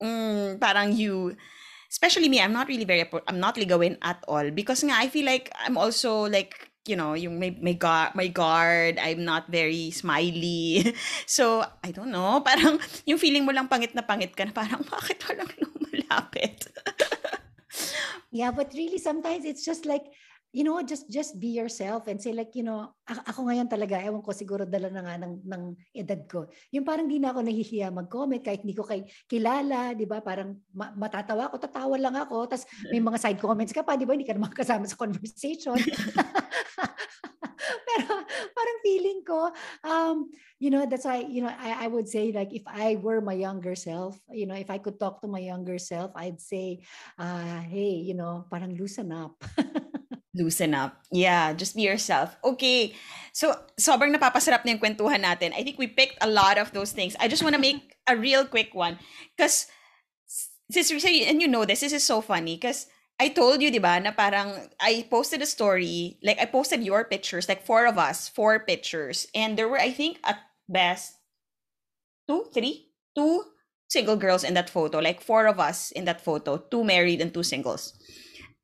mm, 0.00 0.60
parang 0.62 0.94
you 0.94 1.34
especially 1.90 2.30
me, 2.30 2.40
I'm 2.40 2.54
not 2.54 2.68
really 2.70 2.86
very 2.86 3.04
I'm 3.26 3.40
not 3.42 3.56
ligawin 3.58 3.98
at 4.00 4.22
all 4.30 4.50
because 4.50 4.86
nga 4.86 4.94
I 4.94 5.10
feel 5.10 5.26
like 5.26 5.50
I'm 5.58 5.76
also 5.76 6.30
like 6.30 6.70
you 6.88 6.96
know, 6.96 7.12
yung 7.12 7.38
may, 7.38 7.52
may, 7.60 7.74
guard, 7.74 8.16
my 8.16 8.26
guard, 8.26 8.98
I'm 8.98 9.24
not 9.24 9.52
very 9.52 9.90
smiley. 9.92 10.96
So, 11.26 11.62
I 11.84 11.92
don't 11.92 12.10
know, 12.10 12.40
parang 12.46 12.80
yung 13.04 13.20
feeling 13.20 13.44
mo 13.44 13.52
lang 13.52 13.68
pangit 13.68 13.94
na 13.94 14.02
pangit 14.02 14.34
ka 14.34 14.48
na 14.48 14.54
parang 14.56 14.80
bakit 14.90 15.20
walang 15.28 15.52
lumalapit? 15.60 16.66
yeah, 18.32 18.50
but 18.50 18.72
really 18.72 18.98
sometimes 18.98 19.44
it's 19.44 19.62
just 19.62 19.84
like 19.84 20.08
you 20.50 20.66
know, 20.66 20.82
just 20.82 21.06
just 21.06 21.38
be 21.38 21.54
yourself 21.54 22.10
and 22.10 22.18
say 22.18 22.34
like, 22.34 22.54
you 22.58 22.66
know, 22.66 22.90
ako 23.06 23.46
ngayon 23.46 23.70
talaga, 23.70 24.02
ewan 24.02 24.22
ko 24.22 24.34
siguro 24.34 24.66
dala 24.66 24.90
na 24.90 25.02
nga 25.06 25.14
ng, 25.22 25.34
ng 25.46 25.62
edad 25.94 26.20
ko. 26.26 26.50
Yung 26.74 26.82
parang 26.82 27.06
di 27.06 27.22
na 27.22 27.30
ako 27.30 27.46
nahihiya 27.46 27.94
mag-comment 27.94 28.42
kahit 28.42 28.66
hindi 28.66 28.74
ko 28.74 28.82
kay 28.82 29.06
kilala, 29.30 29.94
di 29.94 30.10
ba? 30.10 30.18
Parang 30.18 30.58
ma- 30.74 30.94
matatawa 30.98 31.50
ako, 31.50 31.56
tatawa 31.62 31.96
lang 31.98 32.18
ako. 32.18 32.50
Tapos 32.50 32.66
may 32.90 32.98
mga 32.98 33.18
side 33.18 33.38
comments 33.38 33.70
ka 33.74 33.86
pa, 33.86 33.94
di 33.94 34.02
ba? 34.02 34.18
Hindi 34.18 34.26
ka 34.26 34.34
naman 34.34 34.50
kasama 34.58 34.90
sa 34.90 34.98
conversation. 34.98 35.78
Pero 37.90 38.10
parang 38.54 38.78
feeling 38.82 39.20
ko, 39.22 39.50
um, 39.86 40.30
you 40.58 40.70
know, 40.70 40.86
that's 40.86 41.06
why, 41.06 41.22
you 41.22 41.42
know, 41.42 41.50
I, 41.50 41.86
I 41.86 41.88
would 41.90 42.08
say 42.10 42.30
like 42.34 42.50
if 42.50 42.62
I 42.66 42.98
were 42.98 43.22
my 43.22 43.34
younger 43.34 43.74
self, 43.74 44.18
you 44.30 44.46
know, 44.46 44.54
if 44.58 44.70
I 44.70 44.78
could 44.78 44.98
talk 44.98 45.22
to 45.22 45.28
my 45.30 45.42
younger 45.42 45.78
self, 45.78 46.10
I'd 46.14 46.40
say, 46.40 46.82
uh, 47.18 47.62
hey, 47.66 48.02
you 48.02 48.14
know, 48.14 48.46
parang 48.50 48.74
loosen 48.74 49.12
up. 49.14 49.38
Loosen 50.34 50.74
up. 50.74 50.94
Yeah, 51.10 51.52
just 51.54 51.74
be 51.74 51.82
yourself. 51.82 52.36
Okay. 52.44 52.94
So, 53.32 53.50
sobrang 53.74 54.14
napapasarap 54.14 54.62
na 54.62 54.78
yung 54.78 54.82
kwentuhan 54.82 55.26
natin. 55.26 55.50
I 55.54 55.66
think 55.66 55.78
we 55.78 55.90
picked 55.90 56.22
a 56.22 56.30
lot 56.30 56.58
of 56.58 56.70
those 56.70 56.92
things. 56.92 57.18
I 57.18 57.26
just 57.26 57.42
want 57.42 57.54
to 57.54 57.60
make 57.60 57.98
a 58.06 58.14
real 58.14 58.46
quick 58.46 58.70
one. 58.70 58.98
Because, 59.34 59.66
Sis 60.70 60.92
Risa, 60.94 61.10
and 61.26 61.42
you 61.42 61.48
know 61.48 61.64
this, 61.64 61.80
this 61.82 61.92
is 61.92 62.06
so 62.06 62.20
funny. 62.20 62.54
Because 62.54 62.86
I 63.18 63.28
told 63.28 63.60
you, 63.60 63.70
di 63.74 63.82
ba, 63.82 63.98
na 63.98 64.12
parang 64.12 64.54
I 64.80 65.04
posted 65.10 65.42
a 65.42 65.50
story, 65.50 66.18
like 66.22 66.38
I 66.38 66.46
posted 66.46 66.82
your 66.82 67.04
pictures, 67.04 67.48
like 67.48 67.66
four 67.66 67.86
of 67.86 67.98
us, 67.98 68.28
four 68.30 68.62
pictures. 68.62 69.26
And 69.34 69.58
there 69.58 69.68
were, 69.68 69.82
I 69.82 69.90
think, 69.90 70.22
at 70.22 70.38
best, 70.68 71.18
two, 72.28 72.46
three, 72.54 72.94
two 73.18 73.44
single 73.90 74.16
girls 74.16 74.44
in 74.44 74.54
that 74.54 74.70
photo. 74.70 75.00
Like 75.02 75.20
four 75.20 75.46
of 75.46 75.58
us 75.58 75.90
in 75.90 76.06
that 76.06 76.22
photo, 76.22 76.56
two 76.56 76.84
married 76.84 77.20
and 77.20 77.34
two 77.34 77.42
singles. 77.42 77.98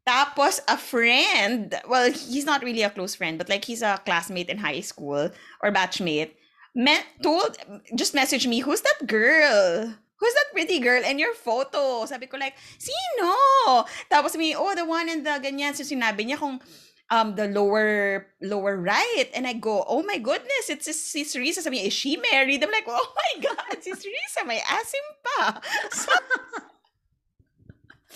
Tapos 0.06 0.60
a 0.68 0.78
friend, 0.78 1.74
well, 1.88 2.06
he's 2.12 2.46
not 2.46 2.62
really 2.62 2.82
a 2.82 2.90
close 2.90 3.14
friend, 3.14 3.38
but 3.38 3.48
like 3.48 3.64
he's 3.64 3.82
a 3.82 4.00
classmate 4.06 4.48
in 4.48 4.58
high 4.58 4.80
school 4.80 5.30
or 5.62 5.72
batchmate, 5.72 6.30
met, 6.74 7.04
told, 7.22 7.58
just 7.96 8.14
messaged 8.14 8.46
me, 8.46 8.60
who's 8.60 8.82
that 8.82 9.06
girl? 9.06 9.92
Who's 10.18 10.34
that 10.34 10.52
pretty 10.52 10.78
girl 10.78 11.02
in 11.02 11.18
your 11.18 11.34
photo? 11.34 12.06
Sabi 12.06 12.26
ko 12.26 12.38
like, 12.38 12.54
sino? 12.78 13.84
Tapos 14.08 14.36
me, 14.38 14.54
oh, 14.56 14.74
the 14.74 14.86
one 14.86 15.10
in 15.10 15.24
the 15.24 15.42
ganyan. 15.42 15.74
So 15.74 15.82
sinabi 15.82 16.24
niya 16.24 16.38
kung 16.38 16.62
um 17.10 17.34
the 17.34 17.46
lower 17.48 18.26
lower 18.42 18.76
right 18.78 19.30
and 19.34 19.46
I 19.46 19.54
go 19.54 19.84
oh 19.86 20.02
my 20.02 20.18
goodness 20.18 20.66
it's 20.66 20.90
Sis 20.90 21.36
Risa 21.38 21.62
sabi 21.62 21.78
niya, 21.78 21.86
is 21.86 21.94
she 21.94 22.18
married 22.18 22.64
I'm 22.64 22.70
like 22.74 22.86
oh 22.88 23.12
my 23.14 23.46
god 23.46 23.78
Sis 23.78 24.02
Risa 24.02 24.42
may 24.42 24.58
asim 24.58 25.06
pa 25.22 25.60
so, 25.92 26.10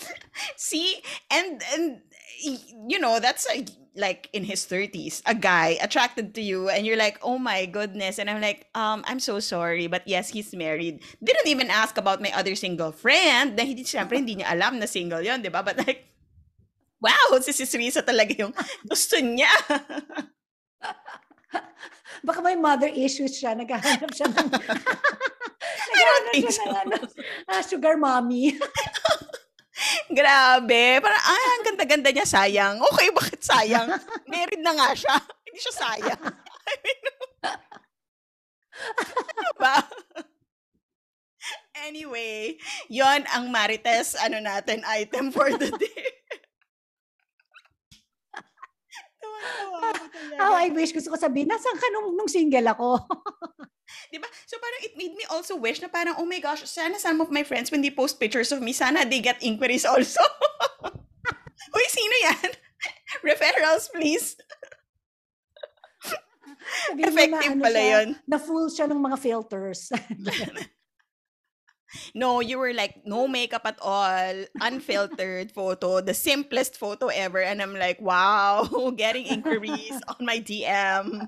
See, 0.57 1.01
and 1.29 1.61
and 1.73 2.01
you 2.87 2.99
know 2.99 3.19
that's 3.19 3.47
a, 3.49 3.65
like 3.95 4.29
in 4.33 4.43
his 4.43 4.65
30s, 4.65 5.21
a 5.25 5.35
guy 5.35 5.77
attracted 5.81 6.33
to 6.35 6.41
you, 6.41 6.69
and 6.69 6.85
you're 6.85 6.97
like, 6.97 7.19
oh 7.21 7.37
my 7.37 7.65
goodness, 7.65 8.19
and 8.19 8.29
I'm 8.29 8.41
like, 8.41 8.67
um, 8.75 9.03
I'm 9.07 9.19
so 9.19 9.39
sorry, 9.39 9.87
but 9.87 10.07
yes, 10.07 10.29
he's 10.29 10.55
married. 10.55 11.01
Didn't 11.23 11.47
even 11.47 11.69
ask 11.69 11.97
about 11.97 12.21
my 12.21 12.31
other 12.35 12.55
single 12.55 12.91
friend. 12.91 13.55
Na 13.55 13.63
hindi 13.63 13.83
siyempre 13.83 14.17
hindi 14.17 14.39
niya 14.39 14.55
alam 14.55 14.79
na 14.79 14.87
single 14.87 15.21
yon, 15.21 15.41
di 15.41 15.49
ba? 15.49 15.63
But 15.63 15.77
like, 15.83 16.07
wow, 17.01 17.39
si 17.41 17.51
Sis 17.51 17.75
Risa 17.75 18.05
talaga 18.05 18.37
yung 18.37 18.53
gusto 18.91 19.19
niya. 19.19 19.51
Baka 22.21 22.39
may 22.45 22.55
mother 22.55 22.87
issues 22.87 23.33
siya. 23.33 23.57
Naghahanap 23.57 24.13
siya 24.13 24.29
ng... 24.29 24.49
naghahanap 25.89 26.33
siya 26.37 26.53
so. 26.53 26.65
ng 26.69 26.77
ano, 26.77 26.95
uh, 27.49 27.61
sugar 27.65 27.97
mommy. 27.97 28.61
Grabe. 30.17 31.01
Parang, 31.01 31.23
ah, 31.23 31.49
ang 31.57 31.63
ganda-ganda 31.65 32.09
niya, 32.13 32.27
sayang. 32.27 32.77
Okay, 32.93 33.07
bakit 33.17 33.41
sayang? 33.41 33.87
Married 34.29 34.61
na 34.61 34.73
nga 34.75 34.89
siya. 34.93 35.15
Hindi 35.45 35.59
siya 35.59 35.75
sayang. 35.75 36.21
I 36.61 36.73
mean, 36.85 37.01
ano 39.11 39.51
ba? 39.57 39.75
Anyway, 41.81 42.61
yon 42.85 43.25
ang 43.33 43.49
Marites 43.49 44.13
ano 44.13 44.37
natin 44.37 44.85
item 44.85 45.33
for 45.33 45.49
the 45.49 45.73
day. 45.73 46.05
oh, 50.37 50.53
I 50.53 50.69
wish 50.69 50.93
gusto 50.93 51.09
ko 51.09 51.17
sabihin, 51.17 51.49
nasan 51.49 51.73
ka 51.81 51.89
nung, 51.89 52.13
nung 52.13 52.29
single 52.29 52.69
ako? 52.69 53.01
'Di 54.11 54.17
ba? 54.19 54.27
So 54.47 54.57
parang 54.59 54.81
it 54.83 54.93
made 54.97 55.15
me 55.15 55.25
also 55.29 55.55
wish 55.55 55.81
na 55.81 55.87
parang 55.87 56.15
oh 56.17 56.27
my 56.27 56.39
gosh, 56.39 56.63
sana 56.67 56.99
some 56.99 57.19
of 57.21 57.31
my 57.31 57.43
friends 57.43 57.71
when 57.71 57.81
they 57.81 57.91
post 57.91 58.19
pictures 58.19 58.51
of 58.51 58.61
me, 58.61 58.73
sana 58.73 59.07
they 59.07 59.19
get 59.19 59.41
inquiries 59.43 59.85
also. 59.85 60.21
Uy, 61.75 61.85
sino 61.87 62.15
'yan? 62.27 62.49
Referrals, 63.27 63.91
please. 63.91 64.35
Sabihin 66.91 67.09
Effective 67.09 67.41
na, 67.41 67.51
ano 67.57 67.63
pala 67.63 67.79
siya, 67.79 67.91
yun. 67.91 68.07
Na-full 68.29 68.67
siya 68.69 68.85
ng 68.87 69.01
mga 69.01 69.17
filters. 69.17 69.89
no, 72.15 72.39
you 72.39 72.55
were 72.61 72.71
like, 72.71 73.01
no 73.03 73.27
makeup 73.27 73.65
at 73.65 73.81
all, 73.81 74.45
unfiltered 74.61 75.51
photo, 75.51 75.99
the 75.99 76.13
simplest 76.13 76.77
photo 76.77 77.07
ever. 77.09 77.41
And 77.41 77.61
I'm 77.61 77.75
like, 77.75 77.99
wow, 77.99 78.63
getting 78.95 79.25
inquiries 79.25 79.99
on 80.07 80.21
my 80.23 80.39
DM 80.39 81.27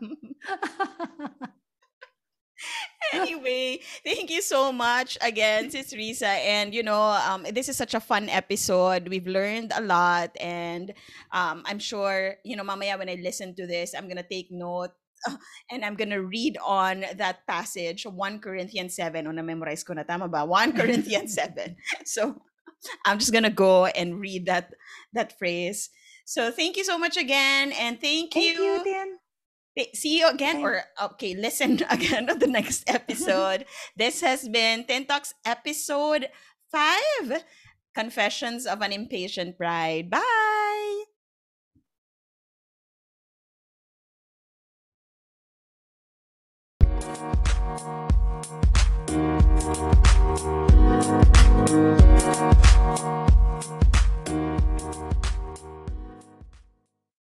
anyway, 3.13 3.79
thank 4.03 4.29
you 4.29 4.41
so 4.41 4.71
much 4.71 5.17
again, 5.21 5.69
Sis 5.69 5.93
Risa. 5.93 6.23
And, 6.23 6.73
you 6.73 6.83
know, 6.83 7.01
um, 7.01 7.45
this 7.51 7.69
is 7.69 7.77
such 7.77 7.93
a 7.93 7.99
fun 7.99 8.29
episode. 8.29 9.07
We've 9.07 9.27
learned 9.27 9.71
a 9.75 9.81
lot. 9.81 10.31
And 10.39 10.93
um, 11.31 11.63
I'm 11.65 11.79
sure, 11.79 12.35
you 12.43 12.55
know, 12.55 12.63
mamaya 12.63 12.97
when 12.97 13.09
I 13.09 13.19
listen 13.21 13.55
to 13.55 13.67
this, 13.67 13.93
I'm 13.93 14.05
going 14.05 14.17
to 14.17 14.27
take 14.27 14.51
note 14.51 14.91
and 15.71 15.85
I'm 15.85 15.95
gonna 15.95 16.21
read 16.21 16.57
on 16.63 17.05
that 17.15 17.45
passage, 17.47 18.05
1 18.05 18.39
Corinthians 18.39 18.95
7. 18.95 19.27
O 19.27 19.31
na-memorize 19.31 19.83
ko 19.83 19.93
na, 19.93 20.03
tama 20.03 20.27
ba? 20.27 20.45
1 20.45 20.73
Corinthians 20.79 21.33
7. 21.35 21.75
So, 22.05 22.41
I'm 23.05 23.19
just 23.19 23.31
gonna 23.31 23.53
go 23.53 23.85
and 23.85 24.19
read 24.19 24.45
that 24.47 24.73
that 25.13 25.37
phrase. 25.39 25.89
So, 26.25 26.51
thank 26.51 26.77
you 26.77 26.83
so 26.83 26.97
much 26.97 27.17
again, 27.17 27.71
and 27.73 27.99
thank, 27.99 28.33
thank 28.33 28.57
you. 28.57 28.83
you 28.83 29.22
See 29.93 30.19
you 30.19 30.29
again, 30.29 30.61
or 30.61 30.83
okay, 31.01 31.33
listen 31.33 31.81
again 31.89 32.29
of 32.29 32.39
the 32.39 32.47
next 32.47 32.83
episode. 32.87 33.65
this 33.97 34.21
has 34.21 34.47
been 34.47 34.85
Ten 34.85 35.05
Talks 35.05 35.33
episode 35.45 36.29
five 36.71 37.43
Confessions 37.95 38.65
of 38.65 38.81
an 38.81 38.91
Impatient 38.91 39.57
Bride. 39.57 40.09
Bye. 40.09 41.03